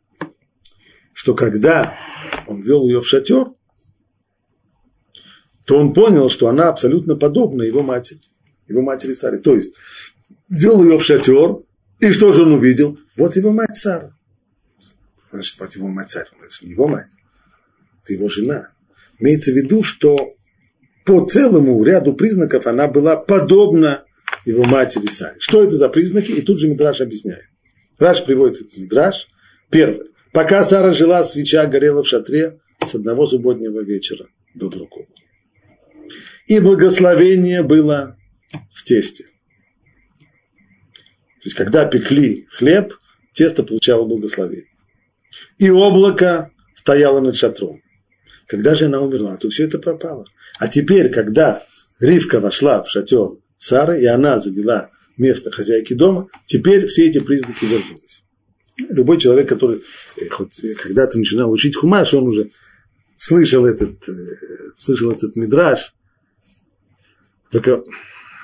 что 1.14 1.36
когда 1.36 1.96
он 2.48 2.62
вел 2.62 2.88
ее 2.88 3.00
в 3.00 3.08
шатер, 3.08 3.52
то 5.66 5.78
он 5.78 5.94
понял, 5.94 6.30
что 6.30 6.48
она 6.48 6.70
абсолютно 6.70 7.16
подобна 7.16 7.62
его 7.62 7.84
матери 7.84 8.20
его 8.70 8.82
матери 8.82 9.14
Саре. 9.14 9.40
То 9.40 9.56
есть, 9.56 9.74
ввел 10.48 10.84
ее 10.84 10.98
в 10.98 11.04
шатер, 11.04 11.58
и 12.00 12.12
что 12.12 12.32
же 12.32 12.44
он 12.44 12.54
увидел? 12.54 12.98
Вот 13.18 13.36
его 13.36 13.52
мать 13.52 13.76
Сара. 13.76 14.16
Значит, 15.32 15.60
вот 15.60 15.76
его 15.76 15.88
мать 15.90 16.10
Сара. 16.10 16.28
Это 16.42 16.66
не 16.66 16.72
его 16.72 16.88
мать, 16.88 17.08
это 18.04 18.14
его 18.14 18.28
жена. 18.30 18.70
Имеется 19.20 19.52
в 19.52 19.56
виду, 19.56 19.84
что 19.84 20.32
по 21.06 21.26
целому 21.26 21.84
ряду 21.84 22.14
признаков 22.14 22.68
она 22.68 22.88
была 22.88 23.18
подобна 23.18 24.06
его 24.46 24.64
матери 24.64 25.08
Саре. 25.08 25.36
Что 25.40 25.64
это 25.64 25.76
за 25.76 25.90
признаки? 25.90 26.32
И 26.32 26.42
тут 26.42 26.60
же 26.60 26.68
Мидраш 26.68 27.02
объясняет. 27.02 27.46
Раш 27.98 28.24
приводит 28.24 28.78
Мидраш. 28.78 29.28
Первое. 29.70 30.08
Пока 30.32 30.64
Сара 30.64 30.94
жила, 30.94 31.24
свеча 31.24 31.66
горела 31.66 32.04
в 32.04 32.08
шатре 32.08 32.60
с 32.86 32.96
одного 32.96 33.26
субботнего 33.28 33.82
вечера 33.84 34.28
до 34.54 34.70
другого. 34.70 35.08
И 36.48 36.60
благословение 36.60 37.64
было 37.64 38.18
в 38.72 38.84
тесте. 38.84 39.26
То 40.14 41.46
есть, 41.46 41.56
когда 41.56 41.86
пекли 41.86 42.48
хлеб, 42.52 42.94
тесто 43.34 43.64
получало 43.64 44.06
благословение. 44.06 44.70
И 45.58 45.70
облако 45.70 46.52
стояло 46.76 47.20
над 47.20 47.36
шатром. 47.36 47.82
Когда 48.50 48.74
же 48.74 48.86
она 48.86 49.00
умерла, 49.00 49.38
то 49.38 49.48
все 49.50 49.68
это 49.68 49.78
пропало. 49.78 50.26
А 50.58 50.68
теперь, 50.68 51.10
когда 51.10 51.62
Ривка 52.00 52.40
вошла 52.40 52.82
в 52.82 52.90
шатер 52.90 53.38
Сары, 53.60 54.02
и 54.02 54.06
она 54.06 54.40
заняла 54.40 54.90
место 55.18 55.52
хозяйки 55.52 55.94
дома, 55.94 56.30
теперь 56.48 56.88
все 56.88 57.08
эти 57.08 57.20
признаки 57.20 57.66
вернулись. 57.66 58.24
Любой 58.90 59.20
человек, 59.20 59.48
который 59.48 59.84
э, 60.18 60.30
хоть 60.30 60.60
когда-то 60.82 61.20
начинал 61.20 61.52
учить 61.52 61.76
хумаш, 61.76 62.16
он 62.16 62.24
уже 62.24 62.50
слышал 63.18 63.68
этот, 63.68 64.10
э, 64.10 64.38
слышал 64.80 65.12
этот 65.12 65.36
мидраж. 65.36 65.94
Только 67.52 67.84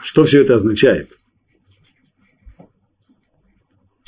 что 0.04 0.24
все 0.24 0.42
это 0.42 0.54
означает? 0.54 1.18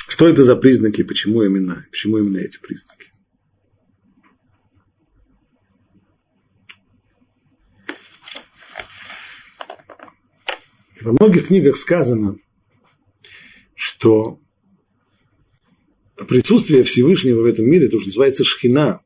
Что 0.10 0.28
это 0.28 0.44
за 0.44 0.56
признаки, 0.58 1.04
почему 1.04 1.42
именно, 1.42 1.88
почему 1.90 2.20
именно 2.20 2.38
эти 2.38 2.60
признаки? 2.60 2.97
Во 11.08 11.14
многих 11.14 11.48
книгах 11.48 11.78
сказано, 11.78 12.38
что 13.76 14.42
присутствие 16.28 16.84
Всевышнего 16.84 17.44
в 17.44 17.46
этом 17.46 17.66
мире, 17.66 17.88
то, 17.88 17.98
что 17.98 18.10
называется 18.10 18.44
шхина, 18.44 19.00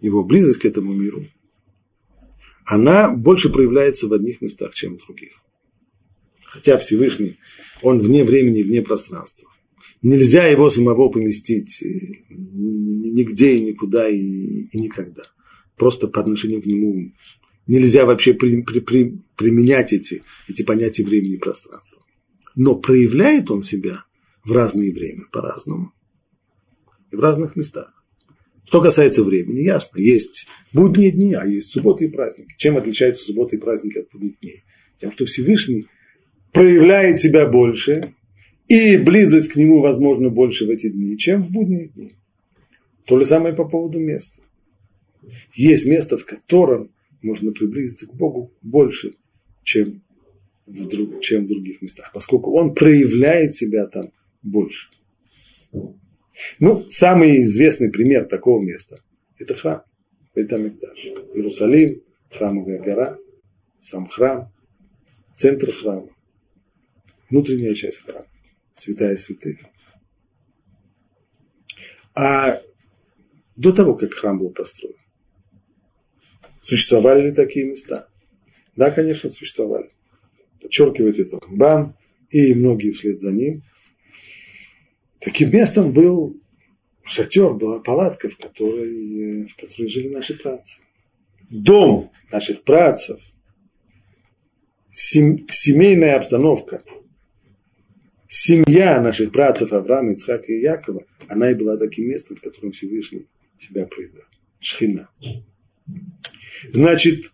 его 0.00 0.22
близость 0.22 0.60
к 0.60 0.64
этому 0.64 0.92
миру, 0.92 1.26
она 2.64 3.10
больше 3.10 3.50
проявляется 3.50 4.06
в 4.06 4.12
одних 4.12 4.40
местах, 4.40 4.72
чем 4.74 4.98
в 4.98 5.04
других. 5.04 5.32
Хотя 6.44 6.78
Всевышний, 6.78 7.34
он 7.82 7.98
вне 7.98 8.22
времени, 8.22 8.62
вне 8.62 8.80
пространства. 8.82 9.50
Нельзя 10.02 10.46
его 10.46 10.70
самого 10.70 11.08
поместить 11.08 11.82
э, 11.82 11.88
нигде 12.28 13.56
и 13.56 13.62
никуда 13.62 14.08
и, 14.08 14.68
и 14.70 14.80
никогда. 14.80 15.24
Просто 15.76 16.06
по 16.06 16.20
отношению 16.20 16.62
к 16.62 16.66
нему 16.66 17.10
нельзя 17.66 18.06
вообще 18.06 18.34
при, 18.34 18.62
при, 18.62 18.80
при, 18.80 19.18
применять 19.36 19.92
эти, 19.92 20.22
эти 20.48 20.62
понятия 20.62 21.04
времени 21.04 21.34
и 21.34 21.38
пространства. 21.38 22.00
Но 22.54 22.74
проявляет 22.74 23.50
он 23.50 23.62
себя 23.62 24.04
в 24.44 24.52
разное 24.52 24.92
время 24.92 25.24
по-разному. 25.32 25.92
И 27.10 27.16
в 27.16 27.20
разных 27.20 27.56
местах. 27.56 27.92
Что 28.64 28.80
касается 28.80 29.22
времени, 29.22 29.60
ясно, 29.60 29.98
есть 29.98 30.48
будние 30.72 31.12
дни, 31.12 31.34
а 31.34 31.44
есть 31.44 31.68
субботы 31.68 32.06
и 32.06 32.08
праздники. 32.08 32.54
Чем 32.56 32.76
отличаются 32.76 33.24
субботы 33.24 33.56
и 33.56 33.60
праздники 33.60 33.98
от 33.98 34.10
будних 34.10 34.40
дней? 34.40 34.64
Тем, 34.98 35.12
что 35.12 35.24
Всевышний 35.24 35.86
проявляет 36.52 37.20
себя 37.20 37.46
больше, 37.46 38.14
и 38.66 38.96
близость 38.96 39.52
к 39.52 39.56
нему, 39.56 39.80
возможно, 39.80 40.30
больше 40.30 40.66
в 40.66 40.70
эти 40.70 40.88
дни, 40.88 41.16
чем 41.16 41.44
в 41.44 41.50
будние 41.52 41.88
дни. 41.88 42.16
То 43.06 43.18
же 43.18 43.24
самое 43.24 43.54
по 43.54 43.64
поводу 43.64 44.00
места. 44.00 44.40
Есть 45.54 45.86
место, 45.86 46.18
в 46.18 46.24
котором 46.24 46.90
можно 47.26 47.52
приблизиться 47.52 48.06
к 48.06 48.14
Богу 48.14 48.54
больше, 48.62 49.12
чем 49.62 50.02
в, 50.64 50.86
друг, 50.86 51.20
чем 51.20 51.44
в 51.44 51.48
других 51.48 51.82
местах, 51.82 52.10
поскольку 52.14 52.52
он 52.52 52.74
проявляет 52.74 53.54
себя 53.54 53.86
там 53.86 54.12
больше. 54.42 54.88
Ну, 56.60 56.82
самый 56.88 57.42
известный 57.42 57.90
пример 57.90 58.26
такого 58.26 58.62
места– 58.62 59.02
это 59.38 59.54
храм, 59.54 59.82
это 60.34 60.56
Амикташ. 60.56 60.98
Иерусалим, 61.34 62.02
храмовая 62.30 62.80
гора, 62.80 63.18
сам 63.80 64.06
храм, 64.06 64.52
центр 65.34 65.72
храма, 65.72 66.08
внутренняя 67.30 67.74
часть 67.74 68.02
храма, 68.02 68.26
святая 68.74 69.16
святых. 69.16 69.58
А 72.14 72.58
до 73.56 73.72
того, 73.72 73.94
как 73.94 74.14
храм 74.14 74.38
был 74.38 74.50
построен, 74.50 74.96
существовали 76.66 77.28
ли 77.28 77.32
такие 77.32 77.66
места? 77.66 78.08
Да, 78.74 78.90
конечно, 78.90 79.30
существовали. 79.30 79.88
Подчеркивает 80.60 81.18
это 81.18 81.38
Рамбан 81.38 81.96
и 82.30 82.54
многие 82.54 82.90
вслед 82.90 83.20
за 83.20 83.32
ним– 83.32 83.62
Таким 85.26 85.50
местом 85.50 85.92
был 85.92 86.40
шатер, 87.02 87.52
была 87.54 87.80
палатка, 87.80 88.28
в 88.28 88.36
которой, 88.36 89.46
в 89.46 89.56
которой 89.56 89.88
жили 89.88 90.08
наши 90.08 90.38
працы. 90.38 90.82
Дом 91.50 92.12
наших 92.30 92.62
працев, 92.62 93.20
сем, 94.92 95.44
семейная 95.48 96.14
обстановка, 96.14 96.80
семья 98.28 99.00
наших 99.00 99.32
працев 99.32 99.72
Авраама, 99.72 100.12
Ицхака 100.12 100.52
и 100.52 100.60
Якова, 100.60 101.04
она 101.26 101.50
и 101.50 101.54
была 101.54 101.76
таким 101.76 102.08
местом, 102.08 102.36
в 102.36 102.40
котором 102.40 102.70
Всевышний 102.70 103.26
себя 103.58 103.84
проявлял. 103.86 104.26
Шхина. 104.60 105.10
Значит, 106.72 107.32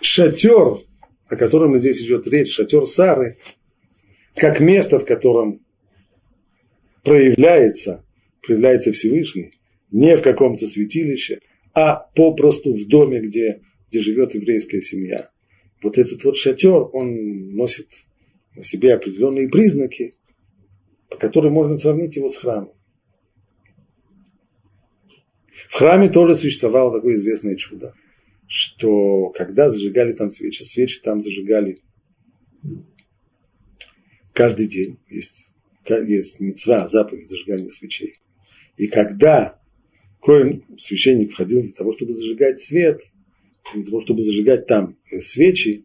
шатер, 0.00 0.78
о 1.28 1.36
котором 1.36 1.78
здесь 1.78 2.02
идет 2.02 2.26
речь, 2.28 2.52
шатер 2.52 2.86
Сары, 2.86 3.36
как 4.34 4.60
место, 4.60 4.98
в 4.98 5.04
котором 5.04 5.64
проявляется, 7.02 8.04
проявляется 8.42 8.92
Всевышний, 8.92 9.52
не 9.90 10.16
в 10.16 10.22
каком-то 10.22 10.66
святилище, 10.66 11.40
а 11.74 11.94
попросту 12.14 12.74
в 12.74 12.86
доме, 12.88 13.20
где, 13.20 13.60
где 13.88 14.00
живет 14.00 14.34
еврейская 14.34 14.80
семья. 14.80 15.30
Вот 15.82 15.98
этот 15.98 16.22
вот 16.24 16.36
шатер, 16.36 16.88
он 16.92 17.54
носит 17.54 17.88
на 18.54 18.62
себе 18.62 18.94
определенные 18.94 19.48
признаки, 19.48 20.12
по 21.10 21.16
которым 21.16 21.54
можно 21.54 21.76
сравнить 21.76 22.16
его 22.16 22.28
с 22.28 22.36
храмом. 22.36 22.72
В 25.68 25.74
храме 25.74 26.08
тоже 26.08 26.34
существовало 26.34 26.92
такое 26.92 27.14
известное 27.14 27.56
чудо, 27.56 27.94
что 28.46 29.28
когда 29.30 29.70
зажигали 29.70 30.12
там 30.12 30.30
свечи, 30.30 30.62
свечи 30.62 31.00
там 31.00 31.20
зажигали 31.20 31.82
каждый 34.32 34.66
день. 34.66 34.98
Есть 35.08 35.52
есть 35.88 36.40
мецва, 36.40 36.86
заповедь 36.88 37.28
зажигания 37.28 37.68
свечей. 37.68 38.14
И 38.76 38.86
когда 38.86 39.60
коин, 40.20 40.64
священник 40.78 41.32
входил 41.32 41.62
для 41.62 41.72
того, 41.72 41.92
чтобы 41.92 42.12
зажигать 42.12 42.60
свет, 42.60 43.00
для 43.74 43.84
того, 43.84 44.00
чтобы 44.00 44.22
зажигать 44.22 44.66
там 44.66 44.96
свечи, 45.20 45.84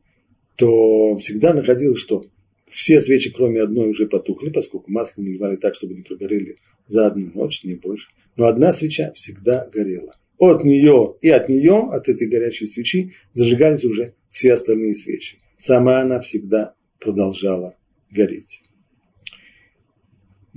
то 0.56 1.16
всегда 1.18 1.54
находилось, 1.54 2.00
что 2.00 2.26
все 2.68 3.00
свечи, 3.02 3.32
кроме 3.32 3.62
одной, 3.62 3.90
уже 3.90 4.08
потухли, 4.08 4.50
поскольку 4.50 4.92
масло 4.92 5.22
наливали 5.22 5.56
так, 5.56 5.76
чтобы 5.76 5.96
не 5.96 6.02
прогорели 6.02 6.58
за 6.88 7.08
одну 7.08 7.32
ночь, 7.34 7.64
не 7.64 7.76
больше. 7.76 8.10
Но 8.38 8.46
одна 8.46 8.72
свеча 8.72 9.12
всегда 9.14 9.68
горела. 9.74 10.18
От 10.38 10.64
нее 10.64 11.16
и 11.22 11.30
от 11.30 11.50
нее, 11.50 11.90
от 11.92 12.08
этой 12.08 12.28
горячей 12.28 12.68
свечи, 12.68 13.14
зажигались 13.34 13.84
уже 13.84 14.14
все 14.30 14.54
остальные 14.54 14.96
свечи. 14.96 15.40
Сама 15.58 16.02
она 16.02 16.20
всегда 16.20 16.76
продолжала 17.00 17.76
гореть 18.12 18.62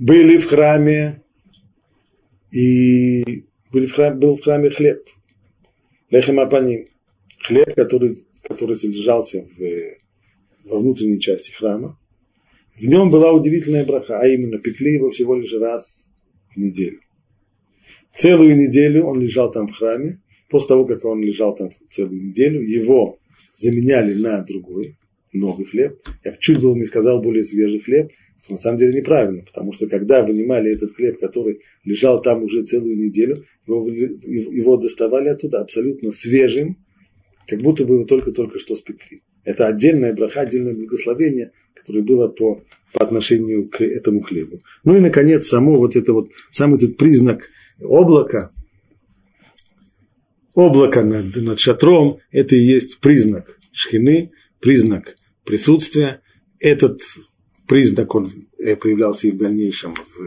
были 0.01 0.37
в 0.37 0.47
храме, 0.47 1.21
и 2.51 3.45
были 3.71 3.85
в 3.85 3.93
храме, 3.93 4.15
был 4.15 4.35
в 4.35 4.41
храме 4.41 4.71
хлеб, 4.71 5.07
лехем 6.09 6.39
апаним, 6.39 6.87
хлеб, 7.37 7.71
который, 7.75 8.17
который 8.41 8.77
содержался 8.77 9.45
в, 9.45 9.59
во 10.65 10.79
внутренней 10.79 11.19
части 11.19 11.51
храма. 11.51 11.99
В 12.75 12.83
нем 12.83 13.11
была 13.11 13.31
удивительная 13.31 13.85
браха, 13.85 14.19
а 14.19 14.25
именно 14.25 14.57
пекли 14.57 14.95
его 14.95 15.11
всего 15.11 15.35
лишь 15.35 15.53
раз 15.53 16.11
в 16.55 16.57
неделю. 16.57 16.99
Целую 18.15 18.55
неделю 18.57 19.05
он 19.05 19.19
лежал 19.19 19.51
там 19.51 19.67
в 19.67 19.73
храме. 19.73 20.21
После 20.49 20.69
того, 20.69 20.85
как 20.85 21.05
он 21.05 21.21
лежал 21.21 21.55
там 21.55 21.69
целую 21.89 22.21
неделю, 22.21 22.61
его 22.61 23.19
заменяли 23.55 24.13
на 24.15 24.43
другой, 24.43 24.97
новый 25.31 25.65
хлеб. 25.65 25.97
Я 26.23 26.35
чуть 26.37 26.59
было 26.59 26.75
не 26.75 26.83
сказал 26.83 27.21
более 27.21 27.43
свежий 27.43 27.79
хлеб, 27.79 28.11
что 28.41 28.53
на 28.53 28.57
самом 28.57 28.79
деле 28.79 28.99
неправильно, 28.99 29.43
потому 29.43 29.71
что 29.71 29.87
когда 29.87 30.25
вынимали 30.25 30.73
этот 30.73 30.95
хлеб, 30.95 31.19
который 31.19 31.61
лежал 31.83 32.21
там 32.21 32.43
уже 32.43 32.63
целую 32.63 32.97
неделю, 32.97 33.45
его, 33.67 33.87
его 33.89 34.77
доставали 34.77 35.29
оттуда 35.29 35.61
абсолютно 35.61 36.11
свежим, 36.11 36.77
как 37.47 37.61
будто 37.61 37.85
бы 37.85 37.95
его 37.95 38.05
только-только 38.05 38.59
что 38.59 38.75
спекли. 38.75 39.21
Это 39.43 39.67
отдельная 39.67 40.13
браха, 40.13 40.41
отдельное 40.41 40.73
благословение, 40.73 41.51
которое 41.73 42.01
было 42.01 42.27
по, 42.27 42.63
по 42.93 43.03
отношению 43.03 43.69
к 43.69 43.81
этому 43.81 44.21
хлебу. 44.21 44.59
Ну 44.83 44.97
и, 44.97 44.99
наконец, 44.99 45.47
само 45.47 45.75
вот 45.75 45.95
это 45.95 46.13
вот, 46.13 46.29
сам 46.51 46.75
этот 46.75 46.97
признак 46.97 47.49
облака, 47.83 48.51
облако 50.53 51.03
над, 51.03 51.35
над 51.35 51.59
шатром, 51.59 52.19
это 52.31 52.55
и 52.55 52.63
есть 52.63 52.99
признак 52.99 53.59
шхины, 53.71 54.31
признак 54.59 55.15
присутствия. 55.43 56.21
Этот 56.59 57.01
признак, 57.67 58.13
он 58.15 58.29
э, 58.59 58.75
проявлялся 58.75 59.27
и 59.27 59.31
в 59.31 59.37
дальнейшем 59.37 59.95
в, 59.95 60.19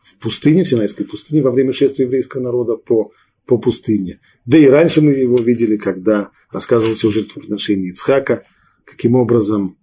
в 0.00 0.18
пустыне, 0.20 0.64
в 0.64 0.68
Синайской 0.68 1.04
пустыне, 1.04 1.42
во 1.42 1.50
время 1.50 1.72
шествия 1.72 2.06
еврейского 2.06 2.42
народа 2.42 2.76
по, 2.76 3.12
по 3.46 3.58
пустыне. 3.58 4.20
Да 4.46 4.56
и 4.56 4.66
раньше 4.66 5.00
мы 5.00 5.12
его 5.12 5.36
видели, 5.36 5.76
когда 5.76 6.30
рассказывался 6.50 7.08
о 7.08 7.12
жертвоприношении 7.12 7.90
Ицхака, 7.90 8.42
каким 8.84 9.14
образом, 9.14 9.76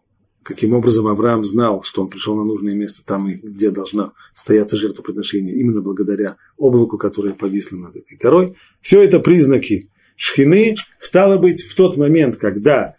каким 0.43 0.73
образом 0.73 1.07
Авраам 1.07 1.43
знал, 1.43 1.83
что 1.83 2.01
он 2.01 2.09
пришел 2.09 2.35
на 2.35 2.43
нужное 2.43 2.73
место 2.73 3.03
там, 3.05 3.31
где 3.31 3.71
должна 3.71 4.13
стояться 4.33 4.77
жертвоприношение, 4.77 5.55
именно 5.55 5.81
благодаря 5.81 6.37
облаку, 6.57 6.97
которое 6.97 7.33
повисло 7.33 7.77
над 7.77 7.95
этой 7.95 8.17
горой. 8.17 8.55
Все 8.81 9.01
это 9.01 9.19
признаки 9.19 9.89
шхины, 10.15 10.75
стало 10.99 11.37
быть, 11.37 11.63
в 11.63 11.75
тот 11.75 11.97
момент, 11.97 12.37
когда 12.37 12.95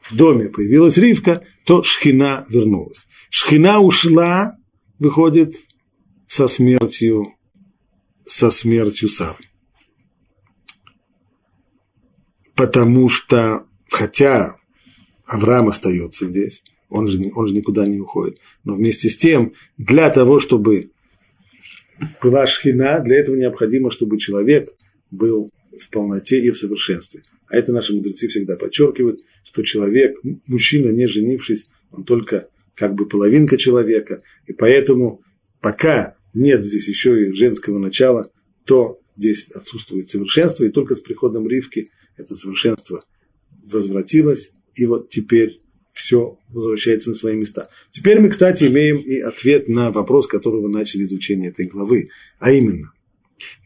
в 0.00 0.16
доме 0.16 0.48
появилась 0.48 0.96
Ривка, 0.96 1.44
то 1.64 1.82
Шхина 1.82 2.46
вернулась. 2.48 3.06
Шхина 3.28 3.80
ушла, 3.80 4.56
выходит, 4.98 5.54
со 6.26 6.48
смертью, 6.48 7.26
со 8.26 8.50
смертью 8.50 9.08
Сары. 9.08 9.44
Потому 12.54 13.08
что, 13.08 13.66
хотя 13.88 14.56
Авраам 15.30 15.68
остается 15.68 16.26
здесь, 16.26 16.64
он 16.88 17.06
же, 17.06 17.30
он 17.36 17.46
же 17.46 17.54
никуда 17.54 17.86
не 17.86 18.00
уходит, 18.00 18.38
но 18.64 18.74
вместе 18.74 19.08
с 19.08 19.16
тем, 19.16 19.54
для 19.78 20.10
того, 20.10 20.40
чтобы 20.40 20.90
была 22.20 22.48
шхина, 22.48 22.98
для 22.98 23.18
этого 23.18 23.36
необходимо, 23.36 23.92
чтобы 23.92 24.18
человек 24.18 24.74
был 25.12 25.48
в 25.78 25.88
полноте 25.90 26.40
и 26.40 26.50
в 26.50 26.58
совершенстве. 26.58 27.22
А 27.46 27.56
это 27.56 27.72
наши 27.72 27.94
мудрецы 27.94 28.26
всегда 28.26 28.56
подчеркивают, 28.56 29.20
что 29.44 29.62
человек, 29.62 30.18
мужчина, 30.48 30.90
не 30.90 31.06
женившись, 31.06 31.70
он 31.92 32.02
только 32.02 32.48
как 32.74 32.94
бы 32.94 33.06
половинка 33.06 33.56
человека, 33.56 34.20
и 34.48 34.52
поэтому 34.52 35.22
пока 35.60 36.16
нет 36.34 36.64
здесь 36.64 36.88
еще 36.88 37.28
и 37.28 37.32
женского 37.32 37.78
начала, 37.78 38.32
то 38.64 38.98
здесь 39.16 39.48
отсутствует 39.52 40.08
совершенство, 40.10 40.64
и 40.64 40.70
только 40.70 40.96
с 40.96 41.00
приходом 41.00 41.48
Ривки 41.48 41.86
это 42.16 42.34
совершенство 42.34 43.04
возвратилось, 43.62 44.52
и 44.80 44.86
вот 44.86 45.10
теперь 45.10 45.60
все 45.92 46.38
возвращается 46.48 47.10
на 47.10 47.14
свои 47.14 47.36
места. 47.36 47.68
Теперь 47.90 48.18
мы, 48.18 48.30
кстати, 48.30 48.64
имеем 48.64 48.96
и 48.96 49.18
ответ 49.18 49.68
на 49.68 49.92
вопрос, 49.92 50.26
который 50.26 50.62
вы 50.62 50.70
начали 50.70 51.04
изучение 51.04 51.50
этой 51.50 51.66
главы, 51.66 52.08
а 52.38 52.50
именно, 52.50 52.92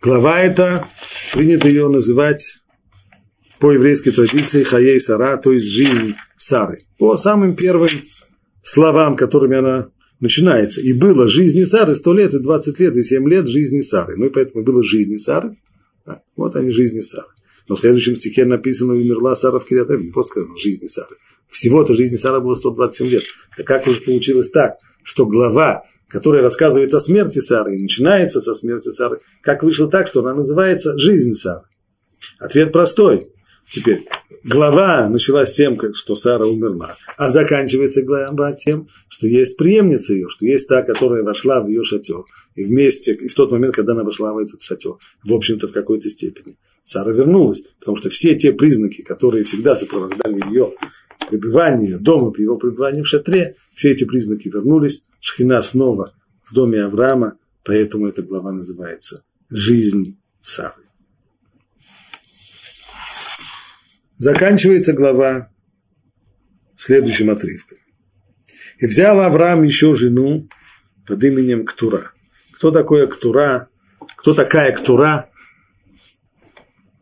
глава 0.02 0.40
эта, 0.40 0.84
принято 1.32 1.68
ее 1.68 1.88
называть 1.88 2.64
по 3.60 3.70
еврейской 3.70 4.10
традиции 4.10 4.64
Хаей 4.64 5.00
Сара, 5.00 5.36
то 5.36 5.52
есть 5.52 5.66
жизнь 5.66 6.14
Сары, 6.36 6.78
по 6.98 7.16
самым 7.16 7.54
первым 7.54 7.90
словам, 8.60 9.14
которыми 9.14 9.56
она 9.56 9.90
начинается. 10.18 10.80
И 10.80 10.92
было 10.92 11.28
жизни 11.28 11.62
Сары 11.62 11.94
100 11.94 12.12
лет, 12.14 12.34
и 12.34 12.40
20 12.40 12.80
лет, 12.80 12.96
и 12.96 13.04
7 13.04 13.28
лет 13.28 13.46
жизни 13.46 13.82
Сары. 13.82 14.16
Ну 14.16 14.26
и 14.26 14.30
поэтому 14.30 14.64
было 14.64 14.82
жизни 14.82 15.16
Сары. 15.16 15.54
Вот 16.34 16.56
они 16.56 16.70
жизни 16.70 17.00
Сары. 17.00 17.28
Но 17.68 17.76
в 17.76 17.80
следующем 17.80 18.14
стихе 18.14 18.44
написано, 18.44 18.94
умерла 18.94 19.34
Сара 19.34 19.58
в 19.58 19.66
Кириатаве. 19.66 20.04
Не 20.04 20.12
просто 20.12 20.32
сказано, 20.32 20.58
жизни 20.58 20.86
Сары. 20.86 21.16
Всего-то 21.48 21.94
жизни 21.94 22.16
Сары 22.16 22.40
было 22.40 22.54
127 22.54 23.06
лет. 23.08 23.22
Так 23.56 23.66
как 23.66 23.86
уже 23.86 24.00
получилось 24.00 24.50
так, 24.50 24.76
что 25.02 25.26
глава, 25.26 25.84
которая 26.08 26.42
рассказывает 26.42 26.92
о 26.94 27.00
смерти 27.00 27.38
Сары, 27.38 27.76
и 27.76 27.82
начинается 27.82 28.40
со 28.40 28.54
смертью 28.54 28.92
Сары, 28.92 29.20
как 29.42 29.62
вышло 29.62 29.88
так, 29.88 30.08
что 30.08 30.20
она 30.20 30.34
называется 30.34 30.98
«Жизнь 30.98 31.34
Сары». 31.34 31.62
Ответ 32.38 32.72
простой. 32.72 33.30
Теперь, 33.70 34.00
глава 34.44 35.08
началась 35.08 35.50
тем, 35.50 35.78
что 35.94 36.14
Сара 36.14 36.44
умерла, 36.46 36.94
а 37.16 37.30
заканчивается 37.30 38.02
глава 38.02 38.52
тем, 38.52 38.88
что 39.08 39.26
есть 39.26 39.56
преемница 39.56 40.12
ее, 40.12 40.28
что 40.28 40.44
есть 40.44 40.68
та, 40.68 40.82
которая 40.82 41.22
вошла 41.22 41.62
в 41.62 41.68
ее 41.68 41.82
шатер. 41.82 42.24
И 42.54 42.64
вместе, 42.64 43.14
и 43.14 43.28
в 43.28 43.34
тот 43.34 43.52
момент, 43.52 43.74
когда 43.74 43.92
она 43.92 44.04
вошла 44.04 44.32
в 44.32 44.38
этот 44.38 44.60
шатер, 44.60 44.92
в 45.24 45.32
общем-то, 45.32 45.68
в 45.68 45.72
какой-то 45.72 46.10
степени, 46.10 46.58
Сара 46.84 47.12
вернулась, 47.12 47.62
потому 47.80 47.96
что 47.96 48.10
все 48.10 48.36
те 48.36 48.52
признаки, 48.52 49.02
которые 49.02 49.44
всегда 49.44 49.74
сопровождали 49.74 50.46
ее 50.46 50.74
пребывание 51.30 51.98
дома, 51.98 52.30
при 52.30 52.42
его 52.42 52.58
пребывании 52.58 53.00
в 53.00 53.08
шатре, 53.08 53.54
все 53.74 53.90
эти 53.90 54.04
признаки 54.04 54.48
вернулись, 54.48 55.02
Шхина 55.18 55.62
снова 55.62 56.14
в 56.44 56.52
доме 56.52 56.84
Авраама, 56.84 57.38
поэтому 57.64 58.06
эта 58.06 58.22
глава 58.22 58.52
называется 58.52 59.24
«Жизнь 59.48 60.18
Сары». 60.42 60.82
Заканчивается 64.18 64.92
глава 64.92 65.50
следующим 66.76 67.30
отрывком. 67.30 67.78
И 68.78 68.84
взял 68.84 69.20
Авраам 69.20 69.62
еще 69.62 69.94
жену 69.94 70.48
под 71.06 71.24
именем 71.24 71.64
Ктура. 71.64 72.12
Кто 72.52 72.70
такое 72.70 73.06
Ктура? 73.06 73.68
Кто 74.16 74.34
такая 74.34 74.72
Ктура? 74.72 75.30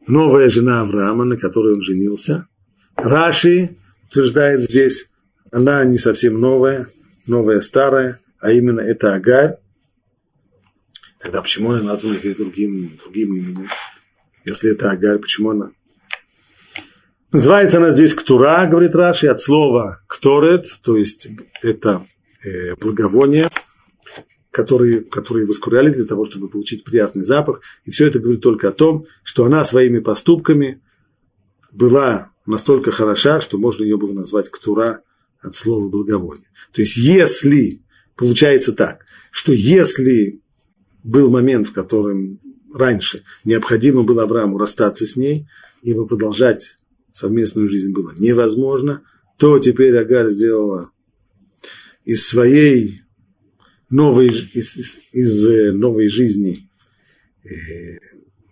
Новая 0.06 0.50
жена 0.50 0.82
Авраама, 0.82 1.24
на 1.24 1.36
которой 1.36 1.74
он 1.74 1.82
женился. 1.82 2.48
Раши 2.96 3.76
утверждает 4.08 4.62
здесь, 4.62 5.06
она 5.50 5.84
не 5.84 5.98
совсем 5.98 6.40
новая, 6.40 6.86
новая 7.26 7.60
старая, 7.60 8.18
а 8.40 8.52
именно 8.52 8.80
это 8.80 9.14
Агарь. 9.14 9.56
Тогда 11.18 11.40
почему 11.40 11.70
она 11.70 11.82
названа 11.82 12.14
здесь 12.14 12.36
другим, 12.36 12.90
другим 13.02 13.34
именем? 13.34 13.68
Если 14.44 14.72
это 14.72 14.90
Агарь, 14.90 15.18
почему 15.18 15.50
она 15.50 15.70
Называется 17.32 17.78
она 17.78 17.88
здесь 17.92 18.12
Ктура, 18.12 18.66
говорит 18.66 18.94
Раши, 18.94 19.26
от 19.26 19.40
слова 19.40 20.02
Кторет, 20.06 20.66
то 20.82 20.98
есть 20.98 21.28
это 21.62 22.04
э, 22.44 22.76
благовоние, 22.76 23.48
которые, 24.52 25.00
которые 25.00 25.46
воскуряли 25.46 25.90
для 25.90 26.04
того, 26.04 26.24
чтобы 26.26 26.48
получить 26.48 26.84
приятный 26.84 27.24
запах. 27.24 27.62
И 27.84 27.90
все 27.90 28.06
это 28.06 28.20
говорит 28.20 28.42
только 28.42 28.68
о 28.68 28.72
том, 28.72 29.06
что 29.24 29.44
она 29.46 29.64
своими 29.64 29.98
поступками 29.98 30.80
была 31.72 32.30
настолько 32.44 32.92
хороша, 32.92 33.40
что 33.40 33.58
можно 33.58 33.82
ее 33.82 33.96
было 33.96 34.12
назвать 34.12 34.50
Ктура 34.50 35.00
от 35.40 35.54
слова 35.54 35.88
благовоние. 35.88 36.46
То 36.72 36.82
есть 36.82 36.98
если, 36.98 37.82
получается 38.14 38.72
так, 38.72 39.06
что 39.30 39.52
если 39.52 40.42
был 41.02 41.30
момент, 41.30 41.68
в 41.68 41.72
котором 41.72 42.38
раньше 42.74 43.24
необходимо 43.46 44.02
было 44.02 44.24
Аврааму 44.24 44.58
расстаться 44.58 45.06
с 45.06 45.16
ней, 45.16 45.48
ибо 45.82 46.06
продолжать 46.06 46.76
совместную 47.10 47.68
жизнь 47.68 47.92
было 47.92 48.12
невозможно, 48.18 49.02
то 49.38 49.58
теперь 49.58 49.96
Агар 49.96 50.28
сделала 50.28 50.90
из 52.04 52.26
своей 52.26 53.02
новой, 53.92 54.26
из, 54.26 54.76
из, 54.76 54.98
из 55.12 55.46
э, 55.46 55.72
новой 55.72 56.08
жизни 56.08 56.68
э, 57.44 57.48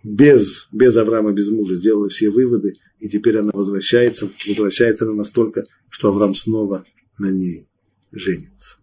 без, 0.03 0.67
без 0.71 0.95
Авраама, 0.95 1.33
без 1.33 1.49
мужа, 1.49 1.75
сделала 1.75 2.09
все 2.09 2.29
выводы, 2.29 2.73
и 2.99 3.09
теперь 3.09 3.39
она 3.39 3.49
возвращается, 3.51 4.29
возвращается 4.47 5.05
она 5.05 5.15
настолько, 5.15 5.63
что 5.89 6.09
Авраам 6.09 6.35
снова 6.35 6.85
на 7.17 7.31
ней 7.31 7.67
женится. 8.11 8.77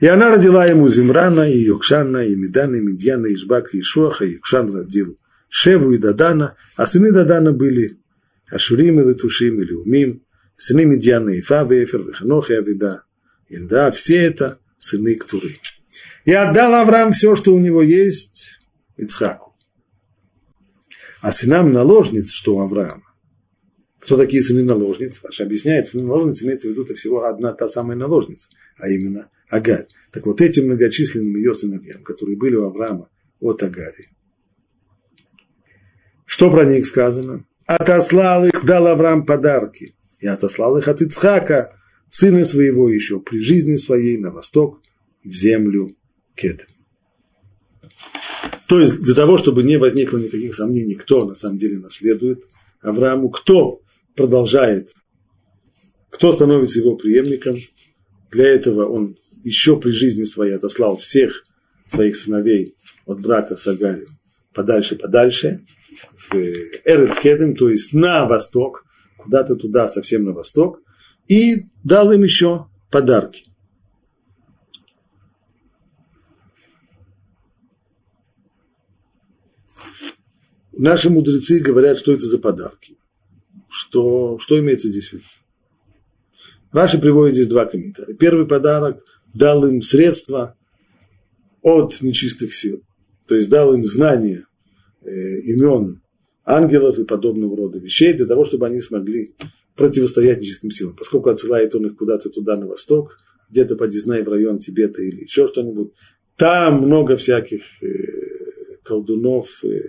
И 0.00 0.06
она 0.06 0.30
родила 0.30 0.66
ему 0.66 0.88
Зимрана, 0.88 1.50
и 1.50 1.58
Йокшана, 1.58 2.24
и 2.24 2.34
Медана, 2.34 2.76
и 2.76 2.80
Медьяна, 2.80 3.26
и 3.26 3.34
Ишбака, 3.34 3.76
и 3.76 3.82
Шуаха, 3.82 4.24
и 4.24 4.32
Йокшан 4.34 4.74
родил 4.74 5.18
Шеву 5.48 5.92
и 5.92 5.98
Дадана, 5.98 6.56
а 6.76 6.86
сыны 6.86 7.12
Дадана 7.12 7.52
были 7.52 7.98
Ашурим 8.50 9.00
и 9.00 9.04
Летушим 9.04 9.60
и 9.60 9.64
Леумим, 9.64 10.22
сыны 10.56 10.84
Медьяна 10.84 11.30
и 11.30 11.40
Фа, 11.40 11.64
Вефер, 11.64 12.02
Веханох 12.02 12.50
и 12.50 12.54
Авида. 12.54 13.04
Инда, 13.48 13.90
все 13.90 14.24
это 14.24 14.58
сыны 14.78 15.14
Ктуры. 15.14 15.48
И 16.24 16.32
отдал 16.32 16.74
Авраам 16.74 17.12
все, 17.12 17.36
что 17.36 17.54
у 17.54 17.58
него 17.58 17.82
есть, 17.82 18.60
Ицхаку. 18.96 19.54
А 21.22 21.32
сынам 21.32 21.72
наложниц, 21.72 22.30
что 22.30 22.56
у 22.56 22.60
Авраама, 22.60 23.02
кто 24.00 24.16
такие 24.16 24.42
сыны 24.42 24.64
наложниц? 24.64 25.20
Ваш 25.22 25.40
объясняет, 25.40 25.86
сыны 25.86 26.04
наложниц 26.04 26.42
имеется 26.42 26.68
в 26.68 26.70
виду 26.70 26.84
всего 26.94 27.24
одна 27.24 27.52
та 27.52 27.68
самая 27.68 27.96
наложница, 27.96 28.48
а 28.78 28.88
именно 28.88 29.30
Агарь. 29.48 29.86
Так 30.12 30.26
вот 30.26 30.40
этим 30.40 30.66
многочисленным 30.66 31.36
ее 31.36 31.54
сыновьям, 31.54 32.02
которые 32.02 32.36
были 32.36 32.56
у 32.56 32.66
Авраама 32.66 33.08
от 33.40 33.62
Агари, 33.62 34.08
что 36.26 36.50
про 36.50 36.64
них 36.64 36.86
сказано? 36.86 37.44
Отослал 37.66 38.44
их, 38.44 38.64
дал 38.64 38.88
Авраам 38.88 39.24
подарки. 39.24 39.94
И 40.20 40.26
отослал 40.26 40.76
их 40.76 40.88
от 40.88 41.00
Ицхака, 41.00 41.72
сына 42.08 42.44
своего 42.44 42.88
еще, 42.88 43.20
при 43.20 43.40
жизни 43.40 43.76
своей 43.76 44.18
на 44.18 44.30
восток, 44.30 44.80
в 45.24 45.32
землю 45.32 45.88
Кедем. 46.34 46.66
То 48.68 48.80
есть 48.80 49.00
для 49.00 49.14
того, 49.14 49.38
чтобы 49.38 49.62
не 49.62 49.76
возникло 49.76 50.18
никаких 50.18 50.54
сомнений, 50.54 50.94
кто 50.94 51.24
на 51.24 51.34
самом 51.34 51.58
деле 51.58 51.78
наследует 51.78 52.44
Аврааму, 52.80 53.30
кто 53.30 53.80
продолжает, 54.14 54.92
кто 56.10 56.32
становится 56.32 56.78
его 56.78 56.96
преемником, 56.96 57.56
для 58.30 58.48
этого 58.48 58.86
он 58.86 59.16
еще 59.44 59.78
при 59.78 59.90
жизни 59.90 60.24
своей 60.24 60.54
отослал 60.54 60.96
всех 60.96 61.44
своих 61.86 62.16
сыновей 62.16 62.74
от 63.04 63.20
брака 63.20 63.54
с 63.56 63.66
Агарью 63.68 64.08
подальше-подальше, 64.52 65.60
в 66.16 66.34
Эрецкедем, 66.84 67.54
то 67.54 67.70
есть 67.70 67.92
на 67.92 68.26
восток, 68.26 68.84
куда-то 69.18 69.54
туда, 69.54 69.86
совсем 69.86 70.24
на 70.24 70.32
восток, 70.32 70.80
и 71.28 71.66
дал 71.84 72.12
им 72.12 72.22
еще 72.22 72.66
подарки. 72.90 73.44
Наши 80.72 81.08
мудрецы 81.08 81.58
говорят, 81.60 81.96
что 81.96 82.12
это 82.12 82.26
за 82.26 82.38
подарки. 82.38 82.96
Что, 83.70 84.38
что 84.38 84.58
имеется 84.58 84.88
здесь 84.88 85.08
в 85.08 85.12
виду? 85.14 85.24
Раши 86.72 86.98
приводит 86.98 87.34
здесь 87.34 87.46
два 87.46 87.64
комментария. 87.64 88.14
Первый 88.14 88.46
подарок 88.46 89.02
дал 89.32 89.66
им 89.66 89.80
средства 89.80 90.56
от 91.62 92.00
нечистых 92.02 92.54
сил. 92.54 92.82
То 93.26 93.34
есть 93.34 93.48
дал 93.48 93.74
им 93.74 93.84
знания 93.84 94.46
Э, 95.06 95.38
имен 95.38 96.02
ангелов 96.44 96.98
и 96.98 97.04
подобного 97.04 97.56
рода 97.56 97.78
вещей 97.78 98.12
для 98.12 98.26
того, 98.26 98.44
чтобы 98.44 98.66
они 98.66 98.80
смогли 98.80 99.36
противостоять 99.76 100.40
нечистым 100.40 100.70
силам. 100.70 100.96
Поскольку 100.96 101.28
отсылает 101.28 101.74
он 101.74 101.86
их 101.86 101.96
куда-то 101.96 102.30
туда 102.30 102.56
на 102.56 102.66
восток, 102.66 103.16
где-то 103.50 103.76
по 103.76 103.86
Дизнай 103.86 104.22
в 104.22 104.28
район 104.28 104.58
Тибета 104.58 105.02
или 105.02 105.22
еще 105.22 105.46
что-нибудь, 105.46 105.92
там 106.36 106.82
много 106.82 107.16
всяких 107.16 107.62
э, 107.82 108.76
колдунов 108.82 109.64
э, 109.64 109.82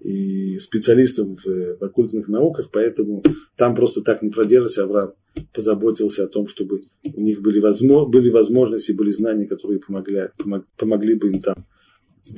и 0.00 0.58
специалистов 0.58 1.28
в 1.44 1.82
оккультных 1.82 2.28
науках, 2.28 2.70
поэтому 2.72 3.22
там 3.56 3.74
просто 3.74 4.02
так 4.02 4.22
не 4.22 4.30
продержится. 4.30 4.84
Авраам 4.84 5.14
позаботился 5.52 6.24
о 6.24 6.28
том, 6.28 6.46
чтобы 6.46 6.82
у 7.14 7.20
них 7.20 7.40
были, 7.40 7.58
возможно, 7.58 8.08
были 8.08 8.30
возможности, 8.30 8.92
были 8.92 9.10
знания, 9.10 9.46
которые 9.46 9.80
помогли, 9.80 10.28
помогли 10.76 11.14
бы 11.14 11.30
им 11.30 11.40
там 11.40 11.66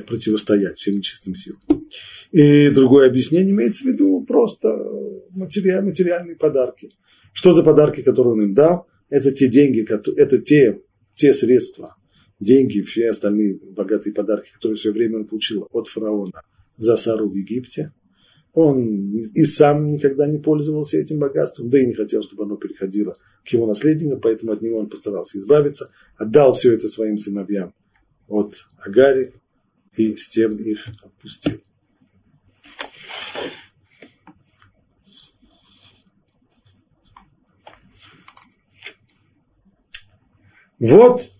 противостоять 0.06 0.78
всем 0.78 0.96
нечистым 0.96 1.34
силам. 1.34 1.60
И 2.32 2.70
другое 2.70 3.08
объяснение 3.08 3.52
имеется 3.52 3.84
в 3.84 3.88
виду 3.88 4.24
просто 4.26 4.68
материальные 5.36 6.36
подарки. 6.36 6.90
Что 7.32 7.52
за 7.52 7.62
подарки, 7.62 8.02
которые 8.02 8.32
он 8.32 8.42
им 8.42 8.54
дал? 8.54 8.86
Это 9.08 9.30
те 9.30 9.48
деньги, 9.48 9.86
это 10.16 10.38
те, 10.38 10.80
те 11.14 11.32
средства, 11.32 11.96
деньги, 12.40 12.80
все 12.80 13.10
остальные 13.10 13.58
богатые 13.72 14.12
подарки, 14.12 14.52
которые 14.52 14.76
в 14.76 14.80
свое 14.80 14.94
время 14.94 15.18
он 15.18 15.26
получил 15.26 15.68
от 15.70 15.88
фараона 15.88 16.42
за 16.76 16.96
Сару 16.96 17.28
в 17.28 17.34
Египте. 17.34 17.92
Он 18.52 19.12
и 19.12 19.44
сам 19.44 19.90
никогда 19.90 20.26
не 20.26 20.38
пользовался 20.38 20.96
этим 20.96 21.18
богатством, 21.18 21.68
да 21.68 21.78
и 21.78 21.86
не 21.86 21.92
хотел, 21.92 22.22
чтобы 22.22 22.44
оно 22.44 22.56
переходило 22.56 23.14
к 23.44 23.48
его 23.48 23.66
наследнику, 23.66 24.18
поэтому 24.18 24.52
от 24.52 24.62
него 24.62 24.78
он 24.78 24.88
постарался 24.88 25.38
избавиться, 25.38 25.90
отдал 26.16 26.54
все 26.54 26.72
это 26.72 26.88
своим 26.88 27.18
сыновьям 27.18 27.74
от 28.28 28.54
Агари 28.78 29.34
и 29.94 30.16
с 30.16 30.28
тем 30.28 30.56
их 30.56 30.86
отпустил. 31.04 31.60
Вот 40.78 41.32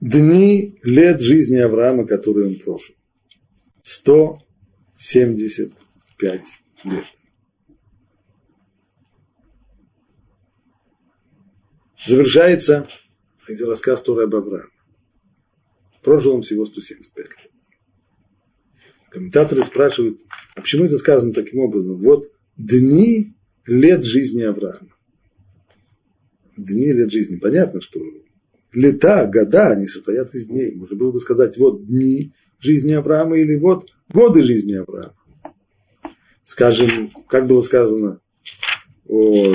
дни 0.00 0.78
лет 0.82 1.20
жизни 1.20 1.56
Авраама, 1.56 2.06
которые 2.06 2.46
он 2.48 2.54
прожил. 2.54 2.94
175 3.82 6.46
лет. 6.84 7.04
Завершается 12.06 12.88
рассказ 13.46 14.02
Торы 14.02 14.24
об 14.24 14.34
Аврааме. 14.34 14.70
Прожил 16.02 16.34
он 16.34 16.42
всего 16.42 16.66
175 16.66 17.26
лет. 17.26 17.50
Комментаторы 19.10 19.62
спрашивают, 19.62 20.20
а 20.54 20.60
почему 20.60 20.84
это 20.84 20.98
сказано 20.98 21.32
таким 21.32 21.60
образом? 21.60 21.96
Вот 21.96 22.30
дни 22.56 23.34
лет 23.66 24.04
жизни 24.04 24.42
Авраама. 24.42 24.93
Дни 26.56 26.92
лет 26.92 27.10
жизни. 27.10 27.36
Понятно, 27.36 27.80
что 27.80 28.00
лета, 28.72 29.26
года, 29.26 29.70
они 29.70 29.86
состоят 29.86 30.34
из 30.34 30.46
дней. 30.46 30.74
Можно 30.74 30.96
было 30.96 31.12
бы 31.12 31.20
сказать, 31.20 31.56
вот 31.56 31.86
дни 31.86 32.32
жизни 32.58 32.92
Авраама 32.92 33.38
или 33.38 33.56
вот 33.56 33.90
годы 34.08 34.42
жизни 34.42 34.74
Авраама. 34.74 35.16
Скажем, 36.42 37.10
как 37.28 37.46
было 37.46 37.62
сказано 37.62 38.20
о, 39.06 39.54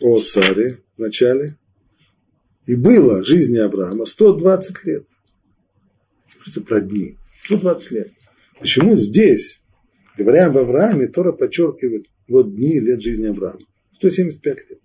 о 0.00 0.18
Саре 0.18 0.80
в 0.96 1.00
начале, 1.00 1.58
и 2.66 2.74
было 2.76 3.22
жизни 3.22 3.58
Авраама 3.58 4.04
120 4.04 4.84
лет. 4.84 5.06
Это 6.46 6.60
про 6.62 6.80
дни. 6.80 7.18
120 7.44 7.90
лет. 7.92 8.12
Почему 8.60 8.96
здесь, 8.96 9.62
говоря 10.16 10.46
об 10.46 10.56
Аврааме, 10.56 11.08
Тора 11.08 11.32
подчеркивает 11.32 12.06
вот 12.28 12.54
дни 12.54 12.80
лет 12.80 13.02
жизни 13.02 13.26
Авраама? 13.26 13.60
175 13.96 14.70
лет. 14.70 14.80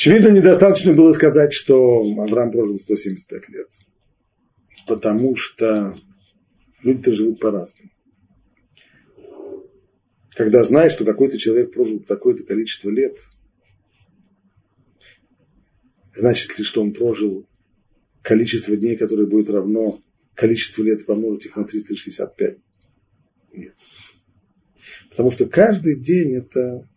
Очевидно, 0.00 0.28
недостаточно 0.28 0.94
было 0.94 1.12
сказать, 1.12 1.52
что 1.52 2.00
Авраам 2.16 2.50
прожил 2.50 2.78
175 2.78 3.48
лет. 3.50 3.68
Потому 4.86 5.36
что 5.36 5.94
люди-то 6.82 7.12
живут 7.12 7.38
по-разному. 7.38 7.90
Когда 10.30 10.64
знаешь, 10.64 10.92
что 10.92 11.04
какой-то 11.04 11.36
человек 11.36 11.74
прожил 11.74 12.00
такое-то 12.00 12.44
количество 12.44 12.88
лет, 12.88 13.14
значит 16.16 16.58
ли, 16.58 16.64
что 16.64 16.80
он 16.80 16.94
прожил 16.94 17.46
количество 18.22 18.74
дней, 18.76 18.96
которое 18.96 19.26
будет 19.26 19.50
равно 19.50 20.00
количеству 20.34 20.82
лет 20.82 21.04
помножить 21.04 21.44
их 21.44 21.56
на 21.56 21.64
365? 21.64 22.56
Нет. 23.52 23.74
Потому 25.10 25.30
что 25.30 25.44
каждый 25.44 26.00
день 26.00 26.36
это 26.36 26.88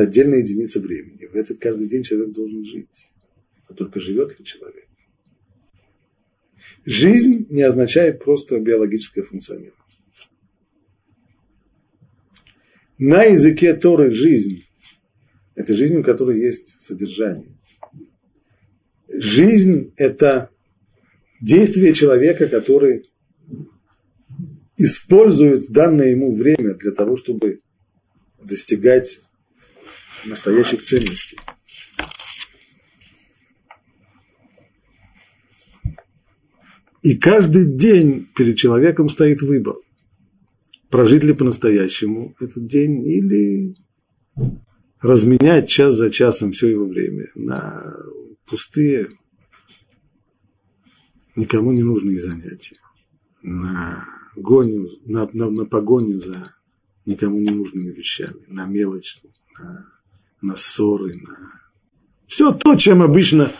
это 0.00 0.08
отдельная 0.08 0.38
единица 0.38 0.80
времени. 0.80 1.26
В 1.26 1.34
этот 1.34 1.58
каждый 1.58 1.88
день 1.88 2.02
человек 2.02 2.34
должен 2.34 2.64
жить. 2.64 3.12
А 3.68 3.74
только 3.74 4.00
живет 4.00 4.38
ли 4.38 4.44
человек? 4.44 4.86
Жизнь 6.84 7.46
не 7.50 7.62
означает 7.62 8.22
просто 8.22 8.58
биологическое 8.60 9.24
функционирование. 9.24 9.76
На 12.98 13.24
языке 13.24 13.74
Торы 13.74 14.10
жизнь– 14.10 14.64
это 15.54 15.74
жизнь, 15.74 15.96
у 15.96 16.02
которой 16.02 16.40
есть 16.40 16.68
содержание. 16.80 17.56
Жизнь– 19.08 19.92
это 19.96 20.50
действие 21.40 21.94
человека, 21.94 22.46
который 22.46 23.10
использует 24.76 25.70
данное 25.70 26.08
ему 26.08 26.34
время 26.34 26.74
для 26.74 26.92
того, 26.92 27.16
чтобы 27.16 27.60
достигать 28.42 29.29
настоящих 30.24 30.82
ценностей. 30.82 31.38
И 37.02 37.16
каждый 37.16 37.66
день 37.66 38.28
перед 38.36 38.56
человеком 38.56 39.08
стоит 39.08 39.40
выбор. 39.42 39.76
Прожить 40.90 41.24
ли 41.24 41.32
по-настоящему 41.32 42.34
этот 42.40 42.66
день 42.66 43.06
или 43.06 43.74
разменять 45.00 45.68
час 45.68 45.94
за 45.94 46.10
часом 46.10 46.52
все 46.52 46.68
его 46.68 46.86
время 46.86 47.28
на 47.34 47.96
пустые, 48.46 49.08
никому 51.36 51.72
не 51.72 51.82
нужные 51.82 52.20
занятия, 52.20 52.76
на 53.42 54.04
гоню, 54.36 54.88
на, 55.06 55.28
на, 55.32 55.50
на 55.50 55.64
погоню 55.64 56.18
за 56.18 56.54
никому 57.06 57.38
не 57.38 57.50
нужными 57.50 57.92
вещами, 57.92 58.44
на 58.48 58.66
мелочь, 58.66 59.22
на 59.58 59.86
на 60.42 60.56
ссоры, 60.56 61.12
на 61.14 61.60
все 62.26 62.52
то, 62.52 62.76
чем 62.76 63.02
обычно 63.02 63.50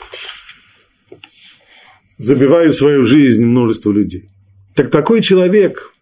забивают 2.19 2.77
свою 2.77 3.05
жизнь 3.05 3.45
множество 3.45 3.90
людей. 3.90 4.31
Так 4.75 4.90
такой 4.90 5.23
человек, 5.23 5.93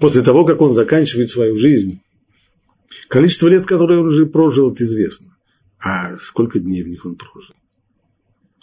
после 0.00 0.22
того, 0.22 0.44
как 0.44 0.60
он 0.60 0.74
заканчивает 0.74 1.30
свою 1.30 1.56
жизнь, 1.56 2.00
количество 3.08 3.48
лет, 3.48 3.66
которые 3.66 4.00
он 4.00 4.08
уже 4.08 4.26
прожил, 4.26 4.72
это 4.72 4.84
известно. 4.84 5.36
А 5.78 6.16
сколько 6.18 6.58
дней 6.58 6.82
в 6.82 6.88
них 6.88 7.06
он 7.06 7.14
прожил? 7.14 7.54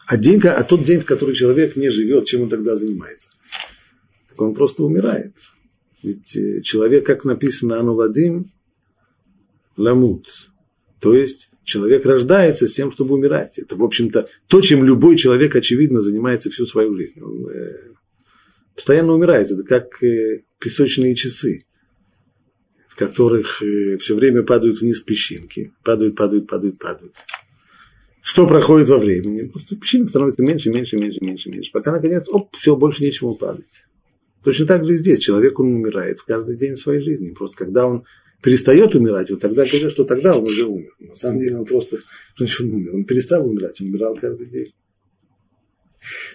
А, 0.07 0.17
день, 0.17 0.41
а 0.41 0.63
тот 0.63 0.83
день, 0.83 0.99
в 0.99 1.05
который 1.05 1.35
человек 1.35 1.77
не 1.77 1.89
живет, 1.89 2.25
чем 2.25 2.41
он 2.41 2.49
тогда 2.49 2.75
занимается? 2.75 3.29
Так 4.27 4.41
он 4.41 4.53
просто 4.53 4.83
умирает. 4.83 5.33
Ведь 6.03 6.35
э, 6.35 6.61
человек, 6.61 7.05
как 7.05 7.23
написано, 7.23 7.79
Ануладим, 7.79 8.45
ламут. 9.77 10.51
То 10.99 11.15
есть 11.15 11.49
человек 11.63 12.05
рождается 12.05 12.67
с 12.67 12.73
тем, 12.73 12.91
чтобы 12.91 13.15
умирать. 13.15 13.57
Это, 13.59 13.75
в 13.75 13.83
общем-то, 13.83 14.27
то, 14.47 14.61
чем 14.61 14.83
любой 14.83 15.17
человек, 15.17 15.55
очевидно, 15.55 16.01
занимается 16.01 16.49
всю 16.49 16.65
свою 16.65 16.93
жизнь. 16.93 17.19
Он 17.21 17.49
э, 17.49 17.91
постоянно 18.75 19.13
умирает. 19.13 19.49
Это 19.51 19.63
как 19.63 20.03
э, 20.03 20.43
песочные 20.59 21.15
часы, 21.15 21.65
в 22.87 22.95
которых 22.95 23.61
э, 23.63 23.97
все 23.97 24.15
время 24.15 24.43
падают 24.43 24.79
вниз 24.79 25.01
песчинки. 25.01 25.73
Падают, 25.83 26.15
падают, 26.15 26.47
падают, 26.47 26.77
падают. 26.77 27.15
Что 28.21 28.45
проходит 28.45 28.89
во 28.89 28.99
времени? 28.99 29.49
Просто 29.49 29.75
песчинок 29.75 30.09
становится 30.09 30.43
меньше, 30.43 30.69
меньше, 30.69 30.97
меньше, 30.97 31.19
меньше, 31.21 31.49
меньше. 31.49 31.71
Пока, 31.71 31.91
наконец, 31.91 32.27
оп, 32.29 32.55
все, 32.55 32.75
больше 32.75 33.03
нечего 33.03 33.31
падать. 33.31 33.87
Точно 34.43 34.65
так 34.65 34.85
же 34.85 34.93
и 34.93 34.95
здесь. 34.95 35.19
Человек, 35.19 35.59
он 35.59 35.73
умирает 35.73 36.19
в 36.19 36.25
каждый 36.25 36.55
день 36.55 36.77
своей 36.77 37.01
жизни. 37.01 37.31
Просто 37.31 37.57
когда 37.57 37.87
он 37.87 38.05
перестает 38.41 38.95
умирать, 38.95 39.29
вот 39.29 39.41
тогда 39.41 39.65
говорят, 39.65 39.91
что 39.91 40.03
тогда 40.03 40.31
он 40.31 40.43
уже 40.43 40.65
умер. 40.65 40.93
На 40.99 41.13
самом 41.13 41.39
деле 41.39 41.57
он 41.57 41.65
просто, 41.65 41.97
значит, 42.35 42.61
он 42.61 42.73
умер. 42.73 42.95
Он 42.95 43.05
перестал 43.05 43.47
умирать, 43.47 43.79
он 43.81 43.87
умирал 43.87 44.15
каждый 44.15 44.47
день. 44.47 44.73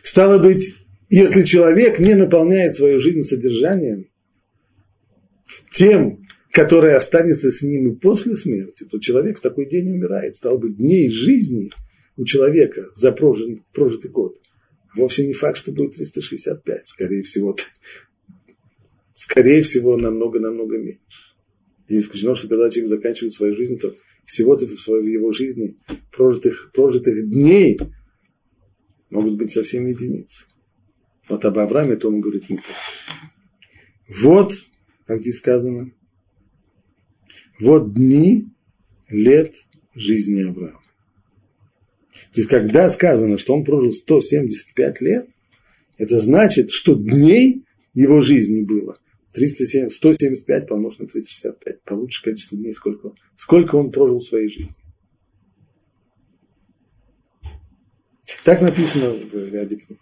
Стало 0.03 0.38
быть, 0.38 0.77
если 1.09 1.42
человек 1.42 1.99
не 1.99 2.14
наполняет 2.14 2.75
свою 2.75 3.01
жизнь 3.01 3.23
содержанием, 3.23 4.09
тем, 5.73 6.25
которое 6.51 6.96
останется 6.96 7.50
с 7.50 7.63
ним 7.63 7.92
и 7.92 7.96
после 7.96 8.37
смерти, 8.37 8.85
то 8.85 8.98
человек 8.98 9.38
в 9.38 9.42
такой 9.42 9.67
день 9.67 9.90
умирает. 9.90 10.37
Стало 10.37 10.59
быть, 10.59 10.77
дней 10.77 11.11
жизни 11.11 11.71
у 12.17 12.25
человека 12.25 12.87
за 12.94 13.13
прожитый, 13.13 13.63
прожитый 13.73 14.11
год 14.11 14.37
вовсе 14.96 15.27
не 15.27 15.33
факт, 15.33 15.59
что 15.59 15.73
будет 15.73 15.92
365. 15.92 16.87
Скорее 16.87 17.23
всего, 17.23 17.57
скорее 19.15 19.63
всего, 19.63 19.96
намного-намного 19.96 20.79
меньше. 20.79 21.00
И 21.88 21.94
не 21.94 22.00
исключено, 22.00 22.34
что 22.34 22.48
когда 22.48 22.70
человек 22.70 22.90
заканчивает 22.90 23.32
свою 23.32 23.54
жизнь, 23.54 23.78
то 23.78 23.94
всего-то 24.24 24.66
в, 24.66 24.70
его 25.04 25.32
жизни 25.32 25.76
прожитых, 26.10 26.70
прожитых 26.74 27.28
дней 27.30 27.78
могут 29.10 29.37
быть 29.37 29.52
совсем 29.52 29.87
единицы. 29.87 30.46
Вот 31.28 31.44
об 31.44 31.58
Аврааме 31.58 31.96
то 31.96 32.08
он 32.08 32.20
говорит 32.20 32.48
не 32.50 32.56
так. 32.56 32.64
Вот, 34.08 34.54
как 35.06 35.20
здесь 35.20 35.37
сказано, 35.37 35.92
вот 37.60 37.94
дни 37.94 38.52
лет 39.08 39.54
жизни 39.94 40.42
Авраама. 40.42 40.82
То 42.32 42.40
есть, 42.40 42.48
когда 42.48 42.90
сказано, 42.90 43.38
что 43.38 43.54
он 43.54 43.64
прожил 43.64 43.92
175 43.92 45.00
лет, 45.00 45.28
это 45.98 46.20
значит, 46.20 46.70
что 46.70 46.94
дней 46.94 47.64
его 47.94 48.20
жизни 48.20 48.62
было 48.62 48.98
307, 49.37 49.90
175 49.90 50.66
помножить 50.66 51.00
на 51.00 51.06
365. 51.06 51.82
Получишь 51.82 52.20
количество 52.20 52.56
дней, 52.56 52.74
сколько, 52.74 53.12
сколько 53.34 53.76
он 53.76 53.92
прожил 53.92 54.18
в 54.18 54.24
своей 54.24 54.48
жизни. 54.48 54.74
Так 58.44 58.62
написано 58.62 59.10
в 59.10 59.52
ряде 59.52 59.76
книг. 59.76 60.00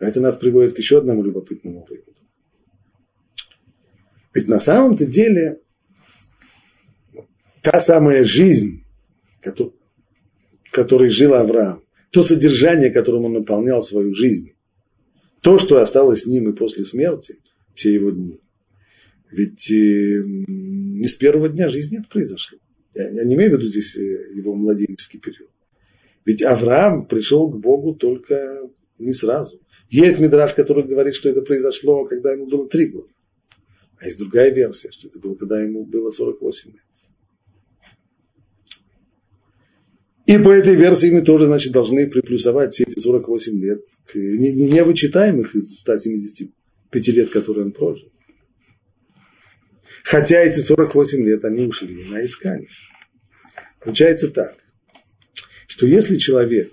Это 0.00 0.20
нас 0.20 0.36
приводит 0.36 0.74
к 0.74 0.78
еще 0.78 0.98
одному 0.98 1.22
любопытному 1.22 1.86
выводу. 1.88 2.12
Ведь 4.34 4.48
на 4.48 4.60
самом-то 4.60 5.06
деле 5.06 5.60
та 7.62 7.80
самая 7.80 8.24
жизнь, 8.24 8.84
которой 10.72 11.10
жил 11.10 11.34
Авраам, 11.34 11.84
то 12.10 12.22
содержание, 12.22 12.90
которым 12.90 13.26
он 13.26 13.34
наполнял 13.34 13.82
свою 13.82 14.12
жизнь, 14.14 14.54
то, 15.40 15.58
что 15.58 15.80
осталось 15.80 16.22
с 16.22 16.26
ним 16.26 16.50
и 16.50 16.56
после 16.56 16.84
смерти, 16.84 17.36
все 17.78 17.94
его 17.94 18.10
дни. 18.10 18.40
Ведь 19.30 19.70
э, 19.70 20.24
не 20.26 21.06
с 21.06 21.14
первого 21.14 21.48
дня 21.48 21.68
жизни 21.68 21.98
это 21.98 22.08
произошло. 22.08 22.58
Я, 22.94 23.24
не 23.24 23.36
имею 23.36 23.52
в 23.52 23.58
виду 23.58 23.70
здесь 23.70 23.96
э, 23.96 24.00
его 24.34 24.54
младенческий 24.54 25.20
период. 25.20 25.50
Ведь 26.24 26.42
Авраам 26.42 27.06
пришел 27.06 27.48
к 27.48 27.58
Богу 27.58 27.94
только 27.94 28.68
не 28.98 29.12
сразу. 29.12 29.60
Есть 29.88 30.18
мидраж, 30.18 30.54
который 30.54 30.84
говорит, 30.84 31.14
что 31.14 31.28
это 31.28 31.42
произошло, 31.42 32.04
когда 32.04 32.32
ему 32.32 32.46
было 32.46 32.68
три 32.68 32.86
года. 32.86 33.08
А 33.98 34.06
есть 34.06 34.18
другая 34.18 34.52
версия, 34.52 34.90
что 34.90 35.08
это 35.08 35.20
было, 35.20 35.36
когда 35.36 35.60
ему 35.60 35.84
было 35.84 36.10
48 36.10 36.72
лет. 36.72 36.80
И 40.26 40.36
по 40.36 40.50
этой 40.50 40.74
версии 40.74 41.10
мы 41.10 41.22
тоже, 41.22 41.46
значит, 41.46 41.72
должны 41.72 42.06
приплюсовать 42.06 42.74
все 42.74 42.84
эти 42.84 42.98
48 42.98 43.60
лет 43.62 43.82
к 44.04 44.14
не, 44.16 44.52
не, 44.52 44.70
не 44.70 44.84
вычитаемых 44.84 45.54
из 45.54 45.82
175 46.90 47.08
лет, 47.16 47.30
которые 47.30 47.66
он 47.66 47.72
прожил. 47.72 48.10
Хотя 50.04 50.40
эти 50.40 50.58
48 50.58 51.24
лет 51.26 51.44
они 51.44 51.66
ушли 51.66 52.08
на 52.10 52.24
искание. 52.24 52.68
Получается 53.80 54.30
так, 54.30 54.56
что 55.66 55.86
если 55.86 56.16
человек 56.16 56.68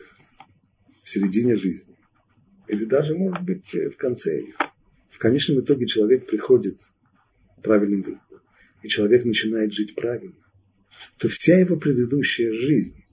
в 0.88 1.09
середине 1.09 1.55
жизни, 1.55 1.95
или 2.68 2.86
даже, 2.86 3.16
может 3.16 3.43
быть, 3.43 3.74
в 3.74 3.97
конце 3.97 4.41
их, 4.41 4.55
в 5.09 5.18
конечном 5.18 5.61
итоге 5.61 5.86
человек 5.86 6.26
приходит 6.26 6.78
к 7.57 7.61
правильным 7.61 8.01
выводам, 8.01 8.41
и 8.84 8.88
человек 8.88 9.26
начинает 9.26 9.74
жить 9.74 9.95
правильно, 9.95 10.36
то 11.18 11.28
вся 11.28 11.57
его 11.57 11.78
предыдущая 11.78 12.53
жизнь 12.53 13.05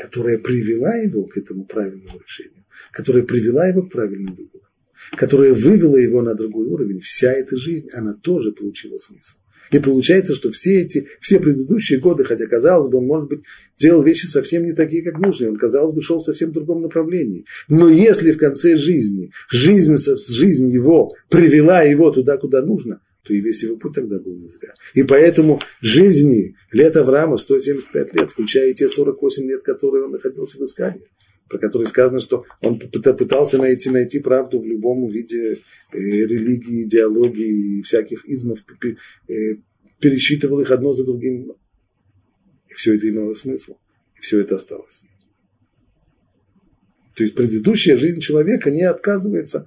которая 0.00 0.38
привела 0.38 0.94
его 0.94 1.26
к 1.26 1.36
этому 1.36 1.64
правильному 1.64 2.18
решению, 2.18 2.64
которая 2.90 3.22
привела 3.22 3.66
его 3.66 3.82
к 3.82 3.92
правильным 3.92 4.34
выводам, 4.34 4.59
которая 5.12 5.54
вывела 5.54 5.96
его 5.96 6.22
на 6.22 6.34
другой 6.34 6.66
уровень, 6.66 7.00
вся 7.00 7.32
эта 7.32 7.56
жизнь, 7.56 7.88
она 7.92 8.14
тоже 8.14 8.52
получила 8.52 8.96
смысл. 8.98 9.36
И 9.70 9.78
получается, 9.78 10.34
что 10.34 10.50
все 10.50 10.82
эти, 10.82 11.06
все 11.20 11.38
предыдущие 11.38 12.00
годы, 12.00 12.24
хотя 12.24 12.46
казалось 12.46 12.88
бы, 12.88 12.98
он, 12.98 13.06
может 13.06 13.28
быть, 13.28 13.40
делал 13.78 14.02
вещи 14.02 14.26
совсем 14.26 14.64
не 14.64 14.72
такие, 14.72 15.02
как 15.02 15.18
нужно, 15.18 15.48
он, 15.48 15.56
казалось 15.56 15.94
бы, 15.94 16.02
шел 16.02 16.20
в 16.20 16.24
совсем 16.24 16.52
другом 16.52 16.82
направлении. 16.82 17.44
Но 17.68 17.88
если 17.88 18.32
в 18.32 18.38
конце 18.38 18.76
жизни 18.76 19.30
жизнь, 19.48 19.96
жизнь 19.96 20.70
его 20.70 21.12
привела 21.28 21.82
его 21.82 22.10
туда, 22.10 22.36
куда 22.36 22.62
нужно, 22.62 23.00
то 23.22 23.34
и 23.34 23.40
весь 23.40 23.62
его 23.62 23.76
путь 23.76 23.94
тогда 23.94 24.18
был 24.18 24.34
не 24.34 24.48
зря. 24.48 24.72
И 24.94 25.02
поэтому 25.02 25.60
жизни 25.80 26.56
лет 26.72 26.96
Авраама 26.96 27.36
175 27.36 28.14
лет, 28.14 28.30
включая 28.30 28.72
те 28.72 28.88
48 28.88 29.44
лет, 29.46 29.62
которые 29.62 30.04
он 30.04 30.12
находился 30.12 30.58
в 30.58 30.62
искании, 30.62 31.06
про 31.50 31.58
которые 31.58 31.88
сказано, 31.88 32.20
что 32.20 32.46
он 32.62 32.78
пытался 32.78 33.58
найти, 33.58 33.90
найти 33.90 34.20
правду 34.20 34.60
в 34.60 34.66
любом 34.66 35.08
виде 35.08 35.54
э, 35.54 35.98
религии, 35.98 36.84
идеологии 36.84 37.78
и 37.78 37.82
всяких 37.82 38.24
измов, 38.24 38.60
э, 38.82 39.34
пересчитывал 39.98 40.60
их 40.60 40.70
одно 40.70 40.92
за 40.92 41.04
другим. 41.04 41.52
И 42.68 42.72
все 42.72 42.94
это 42.94 43.08
имело 43.08 43.34
смысл. 43.34 43.76
И 44.16 44.20
все 44.20 44.40
это 44.40 44.54
осталось. 44.54 45.04
То 47.16 47.24
есть 47.24 47.34
предыдущая 47.34 47.96
жизнь 47.96 48.20
человека 48.20 48.70
не 48.70 48.84
отказывается, 48.84 49.66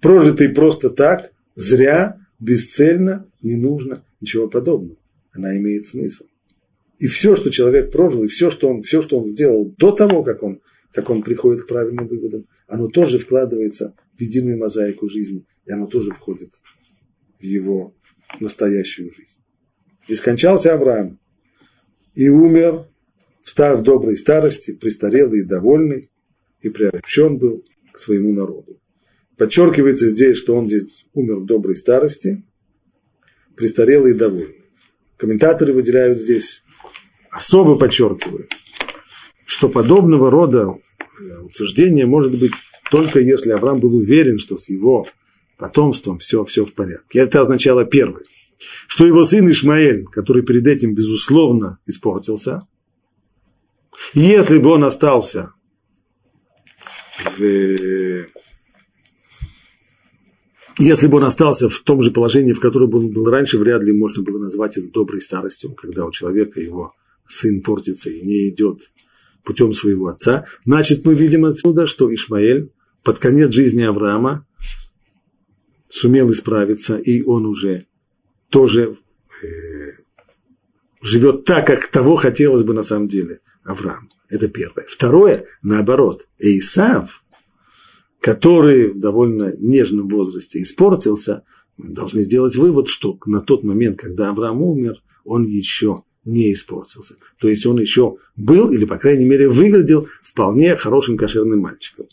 прожитой 0.00 0.50
просто 0.50 0.88
так, 0.88 1.32
зря, 1.56 2.16
бесцельно, 2.38 3.28
не 3.42 3.56
нужно, 3.56 4.04
ничего 4.20 4.48
подобного. 4.48 4.96
Она 5.32 5.56
имеет 5.58 5.86
смысл. 5.86 6.26
И 7.00 7.08
все, 7.08 7.34
что 7.34 7.50
человек 7.50 7.90
прожил, 7.90 8.22
и 8.22 8.28
все, 8.28 8.50
что 8.50 8.68
он, 8.68 8.82
все, 8.82 9.02
что 9.02 9.18
он 9.18 9.26
сделал 9.26 9.74
до 9.76 9.90
того, 9.90 10.22
как 10.22 10.44
он, 10.44 10.60
как 10.94 11.10
он 11.10 11.22
приходит 11.22 11.62
к 11.62 11.66
правильным 11.66 12.06
выводам, 12.06 12.46
оно 12.68 12.86
тоже 12.86 13.18
вкладывается 13.18 13.96
в 14.16 14.20
единую 14.20 14.58
мозаику 14.58 15.08
жизни, 15.08 15.44
и 15.66 15.72
оно 15.72 15.86
тоже 15.88 16.12
входит 16.12 16.54
в 17.40 17.42
его 17.42 17.94
настоящую 18.38 19.10
жизнь. 19.10 19.40
И 20.06 20.14
скончался 20.14 20.72
Авраам, 20.72 21.18
и 22.14 22.28
умер, 22.28 22.86
встав 23.40 23.80
в 23.80 23.82
доброй 23.82 24.16
старости, 24.16 24.72
престарелый 24.72 25.40
и 25.40 25.44
довольный, 25.44 26.10
и 26.60 26.68
приобщен 26.68 27.38
был 27.38 27.64
к 27.92 27.98
своему 27.98 28.32
народу. 28.32 28.80
Подчеркивается 29.36 30.06
здесь, 30.06 30.36
что 30.36 30.54
он 30.54 30.68
здесь 30.68 31.06
умер 31.12 31.40
в 31.40 31.46
доброй 31.46 31.74
старости, 31.74 32.44
престарелый 33.56 34.12
и 34.12 34.16
довольный. 34.16 34.62
Комментаторы 35.16 35.72
выделяют 35.72 36.20
здесь, 36.20 36.62
особо 37.32 37.76
подчеркивают, 37.76 38.52
что 39.44 39.68
подобного 39.68 40.30
рода 40.30 40.78
утверждение 41.42 42.06
может 42.06 42.38
быть 42.38 42.52
только 42.90 43.20
если 43.20 43.50
Авраам 43.50 43.80
был 43.80 43.94
уверен, 43.94 44.38
что 44.38 44.56
с 44.56 44.68
его 44.68 45.06
потомством 45.56 46.18
все, 46.18 46.44
все 46.44 46.64
в 46.64 46.74
порядке. 46.74 47.20
Это 47.20 47.40
означало 47.40 47.84
первое, 47.84 48.24
что 48.86 49.06
его 49.06 49.24
сын 49.24 49.48
Ишмаэль, 49.50 50.04
который 50.04 50.42
перед 50.42 50.66
этим, 50.66 50.94
безусловно, 50.94 51.78
испортился, 51.86 52.66
если 54.12 54.58
бы 54.58 54.70
он 54.70 54.84
остался 54.84 55.54
в 57.38 58.26
если 60.78 61.06
бы 61.06 61.18
он 61.18 61.24
остался 61.24 61.68
в 61.68 61.80
том 61.80 62.02
же 62.02 62.10
положении, 62.10 62.52
в 62.52 62.60
котором 62.60 62.92
он 62.94 63.12
был 63.12 63.26
раньше, 63.26 63.58
вряд 63.58 63.82
ли 63.84 63.92
можно 63.92 64.24
было 64.24 64.40
назвать 64.40 64.76
это 64.76 64.90
доброй 64.90 65.20
старостью, 65.20 65.72
когда 65.74 66.04
у 66.04 66.10
человека 66.10 66.60
его 66.60 66.92
сын 67.26 67.62
портится 67.62 68.10
и 68.10 68.26
не 68.26 68.48
идет 68.48 68.80
путем 69.44 69.72
своего 69.72 70.08
отца. 70.08 70.46
Значит, 70.64 71.04
мы 71.04 71.14
видим 71.14 71.44
отсюда, 71.44 71.86
что 71.86 72.12
Ишмаэль 72.12 72.72
под 73.02 73.18
конец 73.18 73.52
жизни 73.52 73.82
Авраама 73.82 74.46
сумел 75.88 76.32
исправиться, 76.32 76.96
и 76.96 77.22
он 77.22 77.46
уже 77.46 77.86
тоже 78.50 78.96
э, 79.42 79.46
живет 81.02 81.44
так, 81.44 81.66
как 81.66 81.86
того 81.88 82.16
хотелось 82.16 82.62
бы 82.62 82.74
на 82.74 82.82
самом 82.82 83.08
деле 83.08 83.40
Авраам. 83.64 84.08
Это 84.28 84.48
первое. 84.48 84.86
Второе, 84.88 85.46
наоборот, 85.62 86.26
Исав– 86.38 87.20
который 88.24 88.90
в 88.90 89.00
довольно 89.00 89.52
нежном 89.58 90.08
возрасте 90.08 90.62
испортился, 90.62 91.42
мы 91.76 91.90
должны 91.90 92.22
сделать 92.22 92.56
вывод, 92.56 92.88
что 92.88 93.18
на 93.26 93.42
тот 93.42 93.64
момент, 93.64 93.98
когда 93.98 94.30
Авраам 94.30 94.62
умер, 94.62 95.02
он 95.26 95.44
еще 95.44 96.04
не 96.24 96.52
испортился. 96.52 97.16
То 97.38 97.48
есть 97.48 97.66
он 97.66 97.80
еще 97.80 98.16
был, 98.36 98.70
или, 98.70 98.84
по 98.84 98.98
крайней 98.98 99.24
мере, 99.24 99.48
выглядел 99.48 100.08
вполне 100.22 100.76
хорошим 100.76 101.16
кошерным 101.16 101.60
мальчиком. 101.60 102.06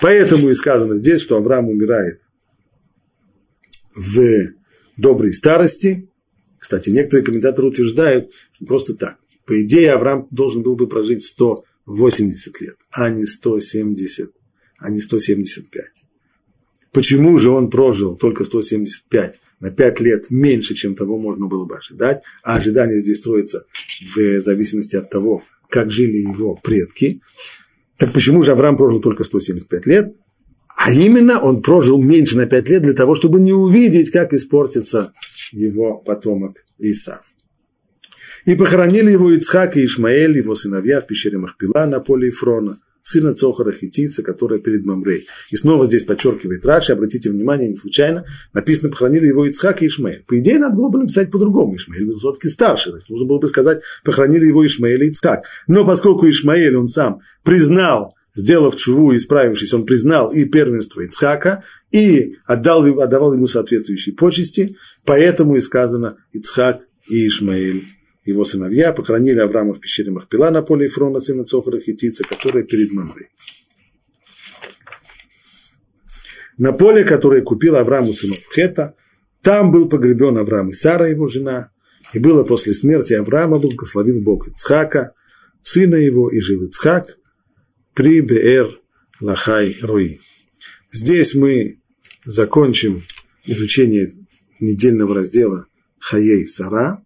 Поэтому 0.00 0.50
и 0.50 0.54
сказано 0.54 0.96
здесь, 0.96 1.20
что 1.20 1.36
Авраам 1.36 1.68
умирает 1.68 2.20
в 3.94 4.20
доброй 4.96 5.32
старости. 5.32 6.08
Кстати, 6.58 6.90
некоторые 6.90 7.24
комментаторы 7.24 7.68
утверждают, 7.68 8.32
что 8.52 8.66
просто 8.66 8.94
так. 8.94 9.18
По 9.46 9.60
идее, 9.62 9.92
Авраам 9.92 10.28
должен 10.30 10.62
был 10.62 10.76
бы 10.76 10.86
прожить 10.86 11.24
180 11.24 12.60
лет, 12.60 12.76
а 12.90 13.10
не 13.10 13.24
170 13.24 14.30
а 14.84 14.90
не 14.90 15.00
175. 15.00 15.84
Почему 16.92 17.38
же 17.38 17.50
он 17.50 17.70
прожил 17.70 18.16
только 18.16 18.44
175 18.44 19.40
на 19.64 19.70
5 19.70 20.00
лет 20.00 20.26
меньше, 20.28 20.74
чем 20.74 20.94
того 20.94 21.18
можно 21.18 21.46
было 21.46 21.64
бы 21.64 21.78
ожидать, 21.78 22.22
а 22.42 22.56
ожидание 22.56 23.00
здесь 23.00 23.20
строится 23.20 23.64
в 24.14 24.40
зависимости 24.42 24.94
от 24.94 25.08
того, 25.08 25.42
как 25.70 25.90
жили 25.90 26.18
его 26.18 26.54
предки. 26.62 27.22
Так 27.96 28.12
почему 28.12 28.42
же 28.42 28.52
Авраам 28.52 28.76
прожил 28.76 29.00
только 29.00 29.24
175 29.24 29.86
лет? 29.86 30.14
А 30.76 30.92
именно 30.92 31.40
он 31.40 31.62
прожил 31.62 31.98
меньше 31.98 32.36
на 32.36 32.44
5 32.44 32.68
лет 32.68 32.82
для 32.82 32.92
того, 32.92 33.14
чтобы 33.14 33.40
не 33.40 33.54
увидеть, 33.54 34.10
как 34.10 34.34
испортится 34.34 35.14
его 35.50 35.96
потомок 35.96 36.56
Исав. 36.78 37.32
И 38.44 38.56
похоронили 38.56 39.12
его 39.12 39.30
Ицхак 39.30 39.78
и 39.78 39.84
Ишмаэль, 39.86 40.36
его 40.36 40.54
сыновья, 40.54 41.00
в 41.00 41.06
пещере 41.06 41.38
Махпила 41.38 41.86
на 41.86 42.00
поле 42.00 42.28
Ифрона– 42.28 42.76
сына 43.14 43.34
Цохара 43.34 43.72
Хитийца, 43.72 44.22
которая 44.22 44.58
перед 44.58 44.84
Мамрей. 44.84 45.24
И 45.50 45.56
снова 45.56 45.86
здесь 45.86 46.02
подчеркивает 46.02 46.66
Раши, 46.66 46.92
обратите 46.92 47.30
внимание, 47.30 47.68
не 47.68 47.76
случайно, 47.76 48.24
написано, 48.52 48.90
похоронили 48.90 49.26
его 49.26 49.46
Ицхак 49.46 49.82
и 49.82 49.86
Ишмаэль. 49.86 50.24
По 50.26 50.38
идее, 50.38 50.58
надо 50.58 50.76
было 50.76 50.88
бы 50.88 50.98
написать 50.98 51.30
по-другому. 51.30 51.76
Ишмаэль 51.76 52.06
был 52.06 52.16
все-таки 52.16 52.48
старше. 52.48 52.90
Значит, 52.90 53.08
нужно 53.08 53.26
было 53.26 53.38
бы 53.38 53.48
сказать, 53.48 53.80
похоронили 54.04 54.46
его 54.46 54.66
Ишмаэль 54.66 55.04
и 55.04 55.08
Ицхак. 55.08 55.44
Но 55.68 55.84
поскольку 55.84 56.28
Ишмаэль, 56.28 56.76
он 56.76 56.88
сам 56.88 57.20
признал 57.42 58.14
сделав 58.36 58.74
чуву 58.74 59.12
и 59.12 59.18
исправившись, 59.18 59.72
он 59.74 59.86
признал 59.86 60.32
и 60.32 60.44
первенство 60.44 61.02
Ицхака, 61.02 61.62
и 61.92 62.34
отдал, 62.46 62.84
отдавал 63.00 63.32
ему 63.34 63.46
соответствующие 63.46 64.16
почести, 64.16 64.76
поэтому 65.04 65.54
и 65.54 65.60
сказано 65.60 66.16
Ицхак 66.32 66.80
и 67.08 67.28
Ишмаэль. 67.28 67.84
Его 68.24 68.44
сыновья 68.44 68.92
похоронили 68.92 69.38
Авраама 69.38 69.74
в 69.74 69.80
пещере 69.80 70.10
Махпила 70.10 70.50
на 70.50 70.62
поле 70.62 70.86
Ефрона, 70.86 71.20
сына 71.20 71.44
Цофара 71.44 71.80
Хитица, 71.80 72.24
которая 72.24 72.64
перед 72.64 72.92
Мамрой. 72.92 73.28
На 76.56 76.72
поле, 76.72 77.04
которое 77.04 77.42
купил 77.42 77.76
Аврааму 77.76 78.12
сынов 78.12 78.38
Хета, 78.54 78.94
там 79.42 79.70
был 79.70 79.88
погребен 79.88 80.38
Авраам 80.38 80.70
и 80.70 80.72
Сара, 80.72 81.08
его 81.08 81.26
жена, 81.26 81.70
и 82.14 82.18
было 82.18 82.44
после 82.44 82.72
смерти 82.72 83.12
Авраама, 83.12 83.58
благословил 83.58 84.22
Бог 84.22 84.48
Ицхака, 84.48 85.12
сына 85.62 85.96
его, 85.96 86.30
и 86.30 86.40
жил 86.40 86.64
Ицхак 86.64 87.18
при 87.92 88.20
Беэр 88.20 88.80
Лахай 89.20 89.76
Руи. 89.82 90.20
Здесь 90.92 91.34
мы 91.34 91.80
закончим 92.24 93.02
изучение 93.44 94.12
недельного 94.60 95.14
раздела 95.14 95.66
Хаей 95.98 96.46
Сара. 96.46 97.03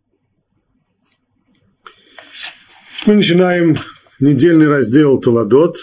Мы 3.07 3.15
начинаем 3.15 3.79
недельный 4.21 4.69
раздел 4.69 5.19
Туладот. 5.21 5.77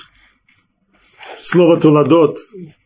Слово 1.40 1.78
Туладот, 1.78 2.38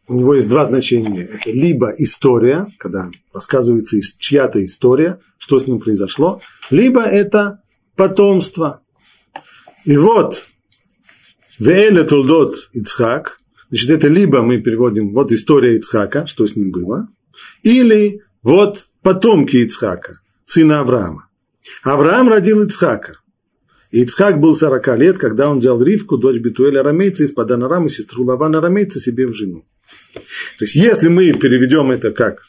у 0.07 0.13
него 0.13 0.35
есть 0.35 0.47
два 0.47 0.65
значения. 0.65 1.23
Это 1.23 1.49
либо 1.49 1.89
история, 1.97 2.67
когда 2.77 3.09
рассказывается 3.33 3.97
чья-то 4.17 4.63
история, 4.63 5.19
что 5.39 5.59
с 5.59 5.67
ним 5.67 5.79
произошло, 5.79 6.41
либо 6.69 7.01
это 7.01 7.61
потомство. 7.95 8.81
И 9.85 9.97
вот, 9.97 10.45
Веэля 11.57 12.03
Толдот 12.03 12.69
Ицхак, 12.73 13.37
значит, 13.69 13.89
это 13.89 14.07
либо 14.07 14.41
мы 14.41 14.61
переводим 14.61 15.11
вот 15.13 15.31
история 15.31 15.75
Ицхака, 15.75 16.27
что 16.27 16.45
с 16.45 16.55
ним 16.55 16.71
было, 16.71 17.07
или 17.63 18.21
вот 18.43 18.85
потомки 19.01 19.57
Ицхака, 19.57 20.13
сына 20.45 20.81
Авраама. 20.81 21.27
Авраам 21.83 22.29
родил 22.29 22.61
Ицхака. 22.63 23.18
Ицхак 23.91 24.39
был 24.39 24.53
40 24.55 24.97
лет, 24.97 25.17
когда 25.17 25.49
он 25.49 25.59
взял 25.59 25.81
Ривку, 25.81 26.17
дочь 26.17 26.37
Битуэля 26.37 26.81
Арамейца, 26.81 27.23
из 27.23 27.31
Падана 27.31 27.67
Рама, 27.67 27.89
сестру 27.89 28.23
Лавана 28.23 28.59
Арамейца 28.59 28.99
себе 28.99 29.25
в 29.27 29.33
жену. 29.33 29.65
То 30.59 30.65
есть, 30.65 30.75
если 30.75 31.07
мы 31.07 31.31
переведем 31.31 31.89
это 31.89 32.11
как 32.11 32.39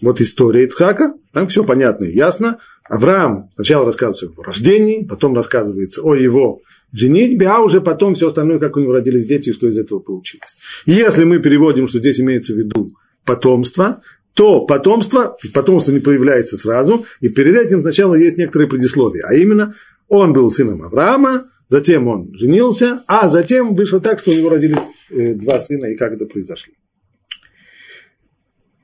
вот 0.00 0.20
история 0.20 0.64
Ицхака, 0.64 1.12
там 1.32 1.46
все 1.48 1.64
понятно 1.64 2.04
и 2.04 2.14
ясно. 2.14 2.58
Авраам 2.88 3.50
сначала 3.54 3.86
рассказывается 3.86 4.26
о 4.26 4.30
его 4.30 4.42
рождении, 4.42 5.04
потом 5.04 5.34
рассказывается 5.34 6.02
о 6.02 6.14
его 6.14 6.60
женитьбе, 6.92 7.48
а 7.48 7.60
уже 7.60 7.80
потом 7.80 8.14
все 8.14 8.28
остальное, 8.28 8.58
как 8.58 8.76
у 8.76 8.80
него 8.80 8.92
родились 8.92 9.26
дети 9.26 9.50
и 9.50 9.52
что 9.52 9.68
из 9.68 9.78
этого 9.78 9.98
получилось. 9.98 10.56
Если 10.86 11.24
мы 11.24 11.38
переводим, 11.38 11.86
что 11.86 11.98
здесь 11.98 12.20
имеется 12.20 12.54
в 12.54 12.56
виду 12.56 12.90
потомство, 13.24 14.02
то 14.34 14.64
потомство, 14.66 15.36
потомство 15.52 15.92
не 15.92 16.00
появляется 16.00 16.56
сразу, 16.56 17.04
и 17.20 17.28
перед 17.28 17.56
этим 17.56 17.82
сначала 17.82 18.14
есть 18.14 18.38
некоторые 18.38 18.68
предисловия, 18.68 19.24
а 19.26 19.34
именно 19.34 19.74
он 20.12 20.34
был 20.34 20.50
сыном 20.50 20.82
Авраама, 20.82 21.42
затем 21.68 22.06
он 22.06 22.34
женился, 22.34 23.02
а 23.08 23.30
затем 23.30 23.74
вышло 23.74 23.98
так, 23.98 24.20
что 24.20 24.30
у 24.30 24.34
него 24.34 24.50
родились 24.50 24.76
э, 25.10 25.32
два 25.32 25.58
сына, 25.58 25.86
и 25.86 25.96
как 25.96 26.12
это 26.12 26.26
произошло. 26.26 26.74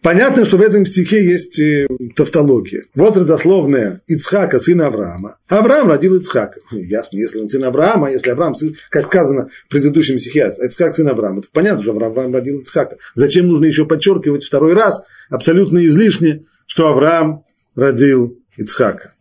Понятно, 0.00 0.46
что 0.46 0.56
в 0.56 0.62
этом 0.62 0.86
стихе 0.86 1.22
есть 1.22 1.58
э, 1.60 1.86
тавтология. 2.16 2.84
Вот 2.94 3.18
родословная 3.18 4.00
Ицхака, 4.06 4.58
сына 4.58 4.86
Авраама. 4.86 5.36
Авраам 5.48 5.88
родил 5.88 6.16
Ицхака. 6.16 6.60
Ясно, 6.70 7.18
если 7.18 7.40
он 7.40 7.50
сын 7.50 7.62
Авраама, 7.64 8.10
если 8.10 8.30
Авраам, 8.30 8.54
сын, 8.54 8.74
как 8.88 9.04
сказано 9.04 9.50
в 9.66 9.68
предыдущем 9.68 10.18
стихе, 10.18 10.50
Ицхак 10.62 10.94
сын 10.94 11.08
Авраама, 11.08 11.40
это 11.40 11.48
понятно, 11.52 11.82
что 11.82 11.92
Авраам 11.92 12.32
родил 12.32 12.60
Ицхака. 12.60 12.96
Зачем 13.14 13.48
нужно 13.48 13.66
еще 13.66 13.84
подчеркивать 13.84 14.44
второй 14.44 14.72
раз, 14.72 15.02
абсолютно 15.28 15.84
излишне, 15.84 16.46
что 16.66 16.88
Авраам 16.88 17.44
родил 17.74 18.38
Ицхака. 18.56 19.12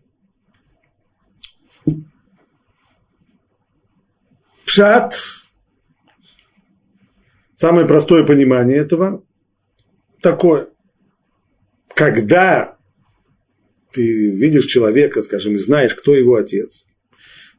Пшат, 4.77 5.15
самое 7.55 7.87
простое 7.87 8.23
понимание 8.27 8.77
этого, 8.77 9.23
такое. 10.21 10.67
Когда 11.95 12.77
ты 13.91 14.29
видишь 14.29 14.67
человека, 14.67 15.23
скажем, 15.23 15.55
и 15.55 15.57
знаешь, 15.57 15.95
кто 15.95 16.13
его 16.13 16.35
отец, 16.35 16.85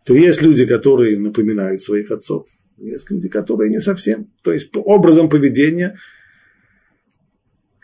то 0.04 0.14
есть 0.14 0.42
люди, 0.42 0.64
которые 0.64 1.18
напоминают 1.18 1.82
своих 1.82 2.12
отцов, 2.12 2.46
есть 2.76 3.10
люди, 3.10 3.28
которые 3.28 3.68
не 3.68 3.80
совсем. 3.80 4.30
То 4.44 4.52
есть 4.52 4.70
по 4.70 4.78
образом 4.78 5.28
поведения 5.28 5.98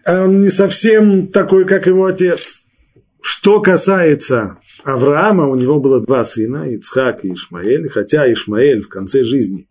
он 0.07 0.43
не 0.43 0.51
совсем 0.51 1.27
такой, 1.27 1.67
как 1.67 1.89
его 1.89 2.07
отец. 2.07 2.67
Что 3.21 3.61
касается 3.61 4.61
Авраама, 4.85 5.49
у 5.49 5.55
него 5.55 5.81
было 5.81 6.01
два 6.01 6.25
сына, 6.25 6.69
Ицхак 6.69 7.25
и 7.25 7.33
Ишмаэль, 7.33 7.89
хотя 7.89 8.31
Ишмаэль 8.31 8.83
в 8.83 8.89
конце 8.89 9.25
жизни 9.25 9.69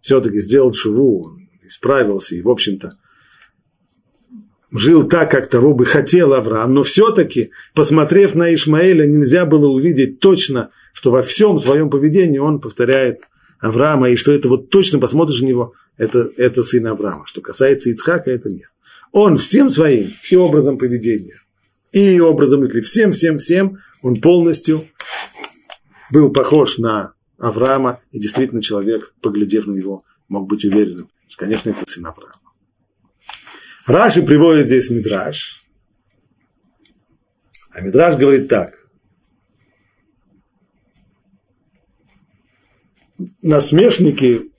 все-таки 0.00 0.40
сделал 0.40 0.72
шуву, 0.72 1.24
он 1.24 1.48
исправился 1.62 2.34
и, 2.36 2.42
в 2.42 2.48
общем-то, 2.48 2.92
жил 4.72 5.04
так, 5.04 5.30
как 5.30 5.48
того 5.48 5.74
бы 5.74 5.84
хотел 5.84 6.32
Авраам, 6.32 6.72
но 6.72 6.82
все-таки, 6.82 7.50
посмотрев 7.74 8.34
на 8.34 8.54
Ишмаэля, 8.54 9.06
нельзя 9.06 9.44
было 9.44 9.68
увидеть 9.68 10.20
точно, 10.20 10.70
что 10.92 11.10
во 11.10 11.22
всем 11.22 11.58
своем 11.58 11.90
поведении 11.90 12.38
он 12.38 12.60
повторяет 12.60 13.20
Авраама, 13.60 14.10
и 14.10 14.16
что 14.16 14.32
это 14.32 14.48
вот 14.48 14.70
точно 14.70 14.98
посмотришь 14.98 15.42
на 15.42 15.46
него, 15.46 15.74
это, 15.98 16.30
это 16.36 16.62
сын 16.62 16.86
Авраама. 16.86 17.26
Что 17.26 17.42
касается 17.42 17.90
Ицхака, 17.90 18.30
это 18.30 18.48
нет. 18.48 18.68
Он 19.12 19.36
всем 19.36 19.70
своим 19.70 20.06
и 20.30 20.36
образом 20.36 20.78
поведения, 20.78 21.36
и 21.92 22.20
образом 22.20 22.60
мысли, 22.60 22.80
всем, 22.80 23.12
всем, 23.12 23.38
всем, 23.38 23.78
он 24.02 24.20
полностью 24.20 24.86
был 26.10 26.32
похож 26.32 26.78
на 26.78 27.14
Авраама, 27.38 28.00
и 28.12 28.18
действительно 28.18 28.62
человек, 28.62 29.14
поглядев 29.20 29.66
на 29.66 29.72
него, 29.72 30.04
мог 30.28 30.48
быть 30.48 30.64
уверенным, 30.64 31.10
что, 31.28 31.44
конечно, 31.44 31.70
это 31.70 31.90
сын 31.90 32.06
Авраама. 32.06 32.40
Раши 33.86 34.22
приводит 34.22 34.66
здесь 34.66 34.90
Мидраш. 34.90 35.64
А 37.70 37.80
Мидраш 37.80 38.16
говорит 38.16 38.48
так. 38.48 38.74
Насмешники 43.42 44.50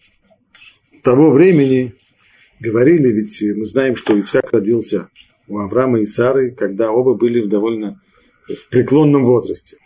того 1.04 1.32
времени 1.32 1.94
говорили, 2.60 3.12
ведь 3.12 3.42
мы 3.56 3.66
знаем, 3.66 3.96
что 3.96 4.16
Ицхак 4.16 4.52
родился 4.52 5.10
у 5.48 5.60
Авраама 5.60 6.00
и 6.00 6.06
Сары, 6.06 6.52
когда 6.52 6.92
оба 6.92 7.14
были 7.14 7.42
в 7.42 7.50
довольно 7.50 8.02
в 8.48 8.70
преклонном 8.70 9.24
возрасте. 9.24 9.78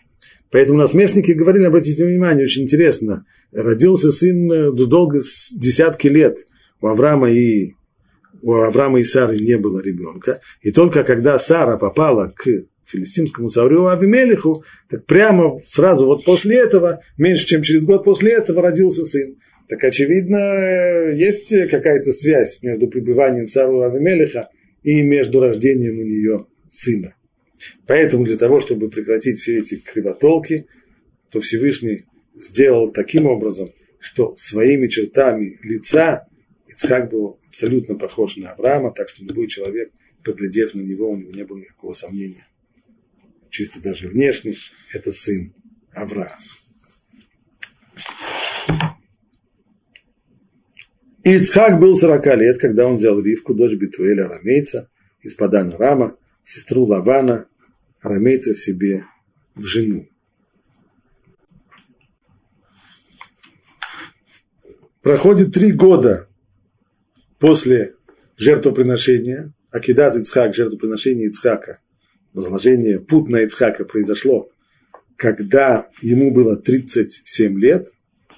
Поэтому 0.51 0.79
насмешники 0.79 1.31
говорили, 1.31 1.63
обратите 1.63 2.05
внимание, 2.05 2.45
очень 2.45 2.63
интересно, 2.63 3.25
родился 3.51 4.11
сын 4.11 4.75
долго, 4.75 5.21
десятки 5.55 6.07
лет 6.07 6.37
у 6.81 6.87
Авраама 6.87 7.31
и 7.31 7.73
у 8.41 8.53
Авраама 8.53 8.99
и 8.99 9.03
Сары 9.03 9.37
не 9.37 9.57
было 9.57 9.81
ребенка, 9.81 10.41
и 10.61 10.71
только 10.71 11.03
когда 11.03 11.37
Сара 11.39 11.77
попала 11.77 12.33
к 12.35 12.47
филистимскому 12.85 13.49
царю 13.49 13.87
Авимелиху, 13.87 14.63
так 14.89 15.05
прямо 15.05 15.59
сразу 15.65 16.05
вот 16.05 16.25
после 16.25 16.57
этого, 16.57 17.01
меньше 17.17 17.45
чем 17.45 17.61
через 17.61 17.85
год 17.85 18.03
после 18.03 18.33
этого 18.33 18.61
родился 18.61 19.05
сын. 19.05 19.37
Так 19.69 19.83
очевидно, 19.83 21.11
есть 21.13 21.55
какая-то 21.69 22.11
связь 22.11 22.61
между 22.61 22.87
пребыванием 22.87 23.47
царя 23.47 23.85
Авимелиха 23.85 24.49
и 24.83 25.01
между 25.01 25.39
рождением 25.39 25.99
у 25.99 26.03
нее 26.03 26.47
сына. 26.69 27.15
Поэтому 27.87 28.25
для 28.25 28.37
того, 28.37 28.61
чтобы 28.61 28.89
прекратить 28.89 29.39
все 29.39 29.59
эти 29.59 29.75
кривотолки, 29.75 30.67
то 31.29 31.39
Всевышний 31.39 32.05
сделал 32.35 32.91
таким 32.91 33.25
образом, 33.25 33.71
что 33.99 34.35
своими 34.35 34.87
чертами 34.87 35.59
лица 35.63 36.27
Ицхак 36.67 37.09
был 37.09 37.39
абсолютно 37.47 37.95
похож 37.95 38.37
на 38.37 38.51
Авраама, 38.51 38.91
так 38.91 39.09
что 39.09 39.23
любой 39.25 39.47
человек, 39.47 39.91
поглядев 40.23 40.73
на 40.73 40.81
него, 40.81 41.11
у 41.11 41.17
него 41.17 41.31
не 41.31 41.43
было 41.43 41.57
никакого 41.57 41.93
сомнения. 41.93 42.47
Чисто 43.49 43.81
даже 43.81 44.07
внешне, 44.07 44.53
это 44.93 45.11
сын 45.11 45.53
Авраама. 45.93 46.39
Ицхак 51.23 51.79
был 51.79 51.95
40 51.95 52.25
лет, 52.37 52.57
когда 52.57 52.87
он 52.87 52.95
взял 52.95 53.19
Ривку, 53.19 53.53
дочь 53.53 53.75
Битуэля 53.75 54.25
Арамейца, 54.25 54.89
из 55.21 55.35
Падана 55.35 55.77
Рама, 55.77 56.17
сестру 56.43 56.85
Лавана, 56.85 57.47
Арамейца 58.01 58.55
себе 58.55 59.05
в 59.55 59.63
жену. 59.63 60.07
Проходит 65.01 65.53
три 65.53 65.71
года 65.71 66.27
после 67.39 67.95
жертвоприношения, 68.37 69.53
Акидат 69.71 70.15
Ицхак, 70.15 70.53
жертвоприношение 70.53 71.27
Ицхака, 71.27 71.79
возложение 72.33 72.99
пут 72.99 73.29
на 73.29 73.41
Ицхака 73.41 73.85
произошло, 73.85 74.49
когда 75.15 75.89
ему 76.01 76.31
было 76.31 76.57
37 76.57 77.59
лет. 77.59 77.87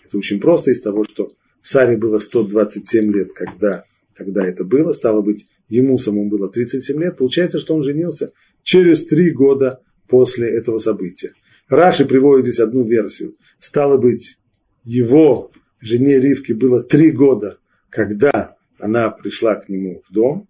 Это 0.05 0.17
очень 0.17 0.39
просто 0.39 0.71
из 0.71 0.81
того, 0.81 1.03
что 1.05 1.31
Саре 1.61 1.97
было 1.97 2.19
127 2.19 3.13
лет, 3.13 3.31
когда, 3.33 3.83
когда 4.13 4.45
это 4.45 4.65
было, 4.65 4.91
стало 4.91 5.21
быть, 5.21 5.47
ему 5.69 5.97
самому 5.97 6.29
было 6.29 6.49
37 6.49 7.01
лет, 7.01 7.17
получается, 7.17 7.61
что 7.61 7.75
он 7.75 7.83
женился 7.83 8.31
через 8.63 9.05
три 9.05 9.31
года 9.31 9.81
после 10.07 10.49
этого 10.49 10.79
события. 10.79 11.33
Раши 11.69 12.05
приводит 12.05 12.45
здесь 12.45 12.59
одну 12.59 12.83
версию. 12.83 13.35
Стало 13.59 13.97
быть, 13.97 14.39
его 14.83 15.51
жене 15.79 16.19
Ривке 16.19 16.53
было 16.53 16.83
три 16.83 17.11
года, 17.11 17.57
когда 17.89 18.55
она 18.79 19.09
пришла 19.09 19.55
к 19.55 19.69
нему 19.69 20.01
в 20.07 20.13
дом, 20.13 20.47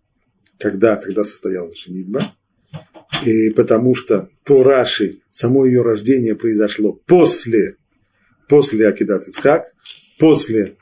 когда, 0.59 0.95
когда 0.95 1.23
состоялась 1.23 1.77
женитьба, 1.83 2.21
и 3.25 3.49
потому 3.51 3.95
что 3.95 4.29
по 4.43 4.63
Раши 4.63 5.19
само 5.29 5.65
ее 5.65 5.81
рождение 5.81 6.35
произошло 6.35 6.93
после, 7.05 7.77
после 8.49 8.87
Акидат 8.87 9.27
Ицхак, 9.27 9.65
после 10.19 10.73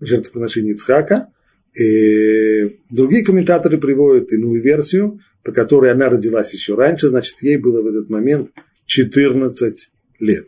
жертвоприношения 0.00 0.72
Ицхака. 0.72 1.28
И 1.74 2.76
другие 2.90 3.24
комментаторы 3.24 3.78
приводят 3.78 4.32
иную 4.32 4.60
версию, 4.62 5.20
по 5.42 5.52
которой 5.52 5.90
она 5.90 6.08
родилась 6.08 6.52
еще 6.54 6.74
раньше, 6.74 7.08
значит, 7.08 7.42
ей 7.42 7.56
было 7.56 7.82
в 7.82 7.86
этот 7.86 8.10
момент 8.10 8.50
14 8.86 9.90
лет. 10.20 10.46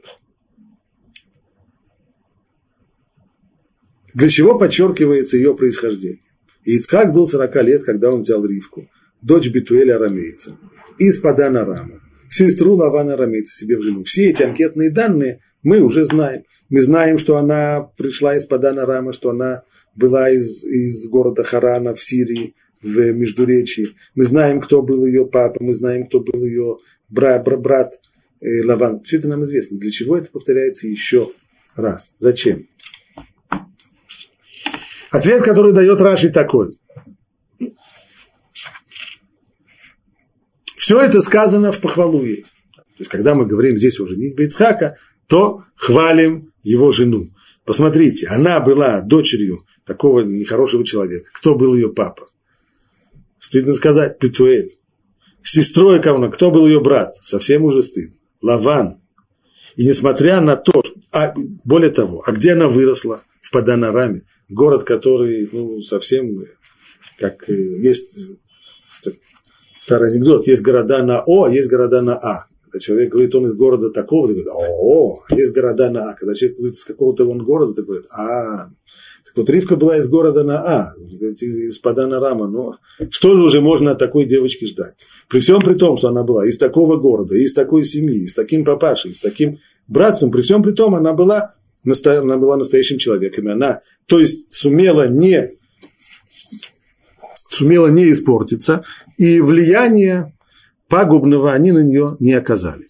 Для 4.15 4.29
чего 4.29 4.57
подчеркивается 4.57 5.37
ее 5.37 5.57
происхождение? 5.57 6.21
Ицхак 6.65 7.13
был 7.13 7.27
40 7.27 7.63
лет, 7.65 7.83
когда 7.83 8.11
он 8.11 8.23
взял 8.23 8.45
Ривку, 8.45 8.89
дочь 9.21 9.51
Битуэля 9.51 9.97
Арамейца, 9.97 10.57
из 10.99 11.19
Падана 11.19 11.65
Рама, 11.65 12.01
сестру 12.29 12.75
Лавана 12.75 13.15
Арамейца 13.15 13.55
себе 13.55 13.77
в 13.77 13.83
жену. 13.83 14.05
Все 14.05 14.31
эти 14.31 14.43
анкетные 14.43 14.91
данные 14.91 15.41
мы 15.63 15.81
уже 15.81 16.05
знаем. 16.05 16.45
Мы 16.69 16.81
знаем, 16.81 17.19
что 17.19 17.37
она 17.37 17.91
пришла 17.97 18.37
из 18.37 18.47
Падана 18.47 18.87
Рама, 18.87 19.13
что 19.13 19.31
она 19.31 19.65
была 19.95 20.31
из, 20.31 20.65
из 20.65 21.09
города 21.09 21.43
Харана 21.43 21.95
в 21.95 22.03
Сирии, 22.03 22.55
в 22.85 23.13
Междуречии. 23.13 23.89
Мы 24.15 24.25
знаем, 24.25 24.61
кто 24.61 24.83
был 24.83 25.07
ее 25.07 25.27
папа, 25.27 25.57
мы 25.61 25.73
знаем, 25.73 26.07
кто 26.07 26.21
был 26.21 26.45
ее 26.45 26.79
брат, 27.09 27.45
брат, 27.45 27.61
брат 27.61 27.95
э, 28.41 28.65
Лаван. 28.65 29.03
Все 29.03 29.19
это 29.19 29.29
нам 29.29 29.43
известно. 29.45 29.79
Для 29.79 29.91
чего 29.91 30.17
это 30.17 30.31
повторяется 30.31 30.87
еще 30.87 31.31
раз? 31.77 32.15
Зачем? 32.19 32.69
Ответ, 35.11 35.43
который 35.43 35.73
дает 35.73 36.01
Раши 36.01 36.31
такой. 36.31 36.79
Все 40.77 41.01
это 41.01 41.23
сказано 41.23 41.73
в 41.73 41.81
похвалу 41.81 42.23
ей. 42.23 42.43
То 42.43 43.01
есть, 43.01 43.11
когда 43.11 43.35
мы 43.35 43.47
говорим 43.47 43.77
здесь 43.79 43.99
уже 44.01 44.17
не 44.17 44.31
Ицхака, 44.33 44.97
то 45.27 45.65
хвалим 45.75 46.53
его 46.63 46.93
жену. 46.93 47.31
Посмотрите, 47.65 48.27
она 48.27 48.61
была 48.61 49.01
дочерью 49.01 49.61
такого 49.87 50.21
нехорошего 50.21 50.85
человека. 50.85 51.27
Кто 51.33 51.55
был 51.55 51.75
ее 51.75 51.93
папа? 51.93 52.27
Стыдно 53.45 53.75
сказать, 53.75 54.19
Петуэль. 54.19 54.73
Сестрой 55.43 56.01
кого 56.01 56.31
кто 56.31 56.51
был 56.51 56.67
ее 56.67 56.81
брат? 56.81 57.15
Совсем 57.21 57.65
уже 57.65 57.83
стыдно. 57.83 58.17
Лаван. 58.41 59.03
И 59.77 59.87
несмотря 59.87 60.41
на 60.41 60.57
то, 60.57 60.83
а, 61.13 61.35
более 61.63 61.91
того, 61.91 62.23
а 62.27 62.33
где 62.33 62.53
она 62.53 62.69
выросла? 62.69 63.23
В 63.43 63.51
Паданараме. 63.51 64.23
Город, 64.49 64.85
который 64.85 65.47
ну, 65.53 65.83
совсем, 65.83 66.43
как 67.19 67.47
э, 67.51 67.53
есть 67.53 68.39
старый 69.79 70.13
анекдот, 70.13 70.47
есть 70.47 70.63
города 70.63 71.03
на 71.03 71.23
О, 71.27 71.45
а 71.45 71.51
есть 71.51 71.69
города 71.69 72.01
на 72.01 72.17
А. 72.17 72.47
Когда 72.63 72.79
человек 72.79 73.13
говорит, 73.13 73.35
он 73.35 73.45
из 73.45 73.53
города 73.53 73.91
такого, 73.91 74.27
то 74.27 74.33
говорит, 74.33 74.51
о, 74.55 75.19
а 75.29 75.35
есть 75.35 75.53
города 75.53 75.91
на 75.91 76.13
А. 76.13 76.15
Когда 76.15 76.35
человек 76.35 76.57
говорит, 76.57 76.77
из 76.77 76.85
какого-то 76.87 77.29
он 77.29 77.45
города, 77.45 77.75
то 77.75 77.83
говорит, 77.83 78.07
а, 78.11 78.71
вот 79.37 79.51
Ривка 79.51 79.77
была 79.77 79.99
из 79.99 80.09
города 80.09 80.45
на 80.45 80.63
А, 80.63 80.95
из 80.97 81.79
Падана 81.79 82.21
Рама. 82.21 82.47
Но 82.47 82.79
что 83.11 83.35
же 83.35 83.43
уже 83.43 83.61
можно 83.61 83.93
от 83.93 83.99
такой 83.99 84.27
девочки 84.27 84.67
ждать? 84.67 84.95
При 85.29 85.41
всем 85.41 85.61
при 85.61 85.75
том, 85.75 85.97
что 85.97 86.09
она 86.09 86.23
была 86.23 86.47
из 86.47 86.57
такого 86.57 86.97
города, 86.97 87.37
из 87.37 87.53
такой 87.53 87.85
семьи, 87.85 88.27
с 88.27 88.35
таким 88.35 88.65
папашей, 88.65 89.13
с 89.13 89.19
таким 89.19 89.59
братцем, 89.89 90.31
при 90.31 90.43
всем 90.43 90.63
при 90.63 90.73
том, 90.73 90.95
она 90.95 91.13
была, 91.13 91.55
она 91.85 92.37
была 92.37 92.57
настоящим 92.57 92.99
человеком. 92.99 93.49
Она, 93.49 93.81
то 94.07 94.21
есть, 94.21 94.53
сумела 94.53 95.09
не, 95.09 95.51
сумела 97.49 97.89
не 97.89 98.13
испортиться, 98.13 98.85
и 99.19 99.41
влияние 99.41 100.33
пагубного 100.89 101.53
они 101.53 101.73
на 101.73 101.83
нее 101.83 102.17
не 102.21 102.35
оказали. 102.35 102.87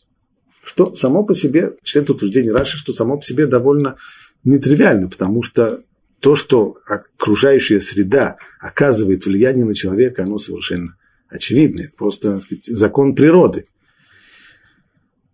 Что 0.63 0.95
само 0.95 1.25
по 1.25 1.35
себе, 1.35 1.73
член 1.83 2.05
утверждения 2.09 2.53
Раши, 2.53 2.77
что 2.77 2.93
само 2.93 3.17
по 3.17 3.25
себе 3.25 3.47
довольно 3.47 3.97
нетривиально, 4.45 5.09
потому 5.09 5.43
что 5.43 5.81
то, 6.25 6.37
что 6.37 6.79
окружающая 6.87 7.83
среда 7.83 8.39
оказывает 8.59 9.27
влияние 9.27 9.67
на 9.67 9.75
человека, 9.75 10.23
оно 10.23 10.39
совершенно 10.39 10.97
очевидно. 11.29 11.83
Это 11.83 11.95
просто 11.99 12.41
сказать, 12.41 12.65
закон 12.65 13.15
природы. 13.15 13.67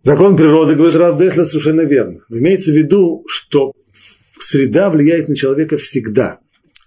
Закон 0.01 0.35
природы, 0.35 0.75
говорит 0.75 0.97
Рав 0.97 1.17
Десла, 1.17 1.45
совершенно 1.45 1.83
верно. 1.83 2.19
Но 2.27 2.39
имеется 2.39 2.71
в 2.71 2.75
виду, 2.75 3.23
что 3.25 3.71
среда 4.37 4.89
влияет 4.89 5.29
на 5.29 5.35
человека 5.37 5.77
всегда. 5.77 6.39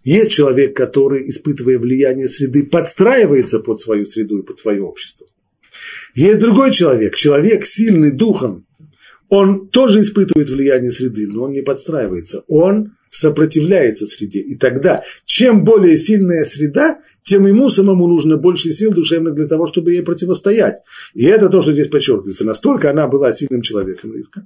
Есть 0.02 0.32
человек, 0.32 0.76
который, 0.76 1.30
испытывая 1.30 1.78
влияние 1.78 2.28
среды, 2.28 2.66
подстраивается 2.66 3.58
под 3.58 3.80
свою 3.80 4.04
среду 4.04 4.36
и 4.36 4.46
под 4.46 4.58
свое 4.58 4.82
общество. 4.82 5.26
Есть 6.14 6.40
другой 6.40 6.72
человек, 6.72 7.16
человек 7.16 7.64
сильный 7.64 8.10
духом, 8.10 8.66
он 9.30 9.68
тоже 9.68 10.02
испытывает 10.02 10.50
влияние 10.50 10.92
среды, 10.92 11.26
но 11.26 11.44
он 11.44 11.52
не 11.52 11.62
подстраивается. 11.62 12.44
Он 12.48 12.93
сопротивляется 13.14 14.06
среде. 14.06 14.40
И 14.40 14.56
тогда, 14.56 15.04
чем 15.24 15.62
более 15.62 15.96
сильная 15.96 16.44
среда, 16.44 16.98
тем 17.22 17.46
ему 17.46 17.70
самому 17.70 18.08
нужно 18.08 18.36
больше 18.36 18.72
сил 18.72 18.92
душевных 18.92 19.34
для 19.34 19.46
того, 19.46 19.66
чтобы 19.66 19.92
ей 19.92 20.02
противостоять. 20.02 20.78
И 21.14 21.24
это 21.24 21.48
то, 21.48 21.62
что 21.62 21.72
здесь 21.72 21.88
подчеркивается. 21.88 22.44
Настолько 22.44 22.90
она 22.90 23.06
была 23.06 23.30
сильным 23.32 23.62
человеком, 23.62 24.14
Ривка, 24.14 24.42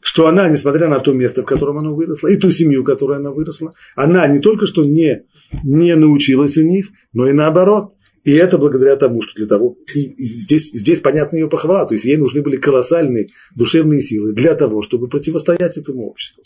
что 0.00 0.28
она, 0.28 0.48
несмотря 0.48 0.88
на 0.88 1.00
то 1.00 1.12
место, 1.12 1.42
в 1.42 1.44
котором 1.44 1.78
она 1.78 1.90
выросла, 1.90 2.28
и 2.28 2.36
ту 2.36 2.50
семью, 2.50 2.82
в 2.82 2.86
которой 2.86 3.18
она 3.18 3.30
выросла, 3.30 3.72
она 3.96 4.26
не 4.28 4.38
только 4.38 4.66
что 4.66 4.84
не, 4.84 5.24
не 5.64 5.96
научилась 5.96 6.56
у 6.56 6.62
них, 6.62 6.90
но 7.12 7.26
и 7.26 7.32
наоборот. 7.32 7.94
И 8.22 8.32
это 8.32 8.58
благодаря 8.58 8.94
тому, 8.94 9.22
что 9.22 9.34
для 9.34 9.46
того, 9.46 9.76
и, 9.94 10.14
здесь, 10.24 10.70
здесь 10.72 11.00
понятна 11.00 11.36
ее 11.36 11.48
похвала, 11.48 11.84
то 11.84 11.94
есть 11.94 12.04
ей 12.04 12.16
нужны 12.16 12.42
были 12.42 12.56
колоссальные 12.56 13.26
душевные 13.56 14.00
силы 14.02 14.34
для 14.34 14.54
того, 14.54 14.82
чтобы 14.82 15.08
противостоять 15.08 15.78
этому 15.78 16.06
обществу. 16.06 16.44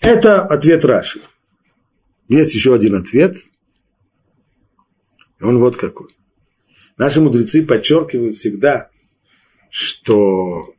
Это 0.00 0.42
ответ 0.42 0.84
Раши. 0.84 1.20
Есть 2.28 2.54
еще 2.54 2.74
один 2.74 2.94
ответ. 2.94 3.36
И 5.40 5.44
он 5.44 5.58
вот 5.58 5.76
какой. 5.76 6.08
Наши 6.96 7.20
мудрецы 7.20 7.64
подчеркивают 7.64 8.36
всегда, 8.36 8.90
что 9.70 10.74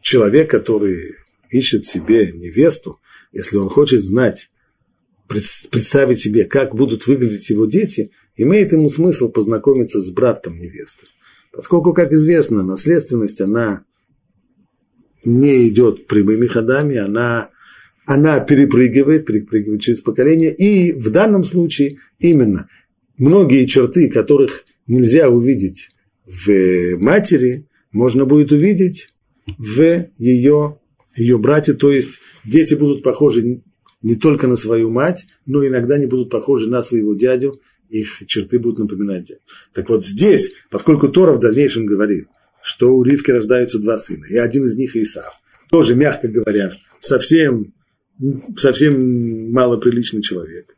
человек, 0.00 0.50
который 0.50 1.16
ищет 1.50 1.86
себе 1.86 2.32
невесту, 2.32 3.00
если 3.32 3.56
он 3.56 3.68
хочет 3.70 4.02
знать, 4.02 4.50
представить 5.28 6.18
себе, 6.18 6.44
как 6.44 6.74
будут 6.74 7.06
выглядеть 7.06 7.50
его 7.50 7.66
дети, 7.66 8.10
имеет 8.36 8.72
ему 8.72 8.90
смысл 8.90 9.30
познакомиться 9.30 10.00
с 10.00 10.10
братом 10.10 10.58
невесты. 10.58 11.06
Поскольку, 11.52 11.92
как 11.92 12.12
известно, 12.12 12.62
наследственность, 12.62 13.40
она 13.40 13.84
не 15.24 15.68
идет 15.68 16.06
прямыми 16.06 16.46
ходами, 16.46 16.96
она 16.96 17.50
она 18.08 18.40
перепрыгивает, 18.40 19.26
перепрыгивает 19.26 19.82
через 19.82 20.00
поколение, 20.00 20.54
и 20.54 20.92
в 20.94 21.10
данном 21.10 21.44
случае 21.44 21.98
именно 22.18 22.66
многие 23.18 23.66
черты, 23.66 24.08
которых 24.08 24.64
нельзя 24.86 25.28
увидеть 25.28 25.90
в 26.24 26.96
матери, 26.96 27.66
можно 27.92 28.24
будет 28.24 28.50
увидеть 28.50 29.14
в 29.58 30.06
ее, 30.16 30.78
ее 31.16 31.38
брате, 31.38 31.74
то 31.74 31.92
есть 31.92 32.20
дети 32.46 32.72
будут 32.72 33.02
похожи 33.02 33.60
не 34.00 34.16
только 34.16 34.46
на 34.46 34.56
свою 34.56 34.88
мать, 34.88 35.26
но 35.44 35.66
иногда 35.66 35.96
они 35.96 36.06
будут 36.06 36.30
похожи 36.30 36.66
на 36.66 36.80
своего 36.80 37.14
дядю, 37.14 37.52
их 37.90 38.22
черты 38.26 38.58
будут 38.58 38.78
напоминать 38.78 39.26
дядю. 39.26 39.40
Так 39.74 39.90
вот 39.90 40.02
здесь, 40.02 40.52
поскольку 40.70 41.10
Тора 41.10 41.34
в 41.34 41.40
дальнейшем 41.40 41.84
говорит, 41.84 42.26
что 42.62 42.96
у 42.96 43.02
Ривки 43.02 43.32
рождаются 43.32 43.78
два 43.78 43.98
сына, 43.98 44.24
и 44.30 44.38
один 44.38 44.64
из 44.64 44.76
них 44.76 44.96
Исав, 44.96 45.42
тоже, 45.70 45.94
мягко 45.94 46.28
говоря, 46.28 46.72
совсем 47.00 47.74
совсем 48.56 49.52
малоприличный 49.52 50.22
человек. 50.22 50.74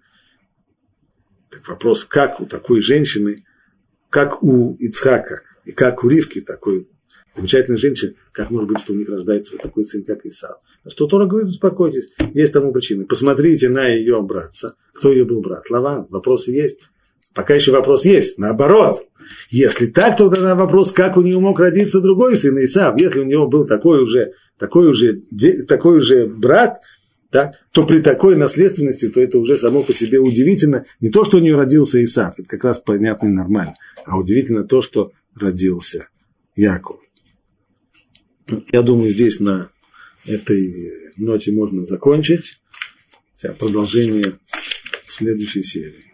Так 1.51 1.67
вопрос, 1.69 2.05
как 2.05 2.41
у 2.41 2.47
такой 2.47 2.81
женщины, 2.81 3.45
как 4.09 4.43
у 4.43 4.77
Ицхака 4.79 5.43
и 5.65 5.73
как 5.73 6.05
у 6.05 6.09
Ривки, 6.09 6.41
такой 6.41 6.89
замечательной 7.35 7.79
женщины, 7.79 8.15
как 8.33 8.51
может 8.51 8.69
быть, 8.69 8.81
что 8.81 8.93
у 8.93 8.97
них 8.97 9.09
рождается 9.09 9.53
вот 9.53 9.63
такой 9.63 9.85
сын, 9.85 10.05
как 10.05 10.25
Исав. 10.27 10.57
А 10.85 10.91
что 10.91 11.07
Тора 11.07 11.27
говорит, 11.27 11.49
успокойтесь, 11.49 12.13
есть 12.33 12.53
тому 12.53 12.73
причины. 12.73 13.05
Посмотрите 13.05 13.69
на 13.69 13.87
ее 13.87 14.23
братца. 14.23 14.77
Кто 14.95 15.13
ее 15.13 15.25
был 15.25 15.43
брат? 15.43 15.69
Лаван. 15.71 16.07
Вопросы 16.09 16.53
есть? 16.53 16.81
Пока 17.35 17.55
еще 17.55 17.73
вопрос 17.73 18.05
есть. 18.05 18.39
Наоборот. 18.39 19.07
Если 19.51 19.87
так, 19.87 20.17
то 20.17 20.31
тогда 20.31 20.55
вопрос, 20.55 20.91
как 20.91 21.17
у 21.17 21.23
нее 21.23 21.39
мог 21.39 21.61
родиться 21.61 22.01
другой 22.01 22.37
сын 22.37 22.59
Исав. 22.65 22.99
Если 22.99 23.21
у 23.21 23.25
него 23.25 23.47
был 23.47 23.67
такой 23.67 24.03
уже, 24.03 24.33
такой 24.59 24.89
уже, 24.89 25.21
такой 25.69 25.99
уже 25.99 26.27
брат, 26.27 26.79
да, 27.31 27.53
то 27.73 27.87
при 27.87 28.01
такой 28.01 28.37
наследственности, 28.37 29.09
то 29.09 29.21
это 29.21 29.39
уже 29.39 29.57
само 29.57 29.83
по 29.83 29.93
себе 29.93 30.19
удивительно. 30.19 30.85
Не 31.01 31.11
то, 31.11 31.25
что 31.25 31.37
у 31.37 31.41
нее 31.41 31.57
родился 31.57 32.03
Исаак, 32.03 32.41
это 32.41 32.49
как 32.49 32.65
раз 32.65 32.79
понятно 32.79 33.29
и 33.29 33.31
нормально, 33.31 33.75
а 34.05 34.19
удивительно 34.19 34.65
то, 34.65 34.83
что 34.83 35.13
родился 35.35 36.09
Яков. 36.57 36.99
Я 38.73 38.83
думаю, 38.83 39.13
здесь 39.13 39.39
на 39.39 39.71
этой 40.27 41.13
ноте 41.17 41.53
можно 41.53 41.85
закончить. 41.85 42.61
Продолжение 43.59 44.33
следующей 45.07 45.63
серии. 45.63 46.10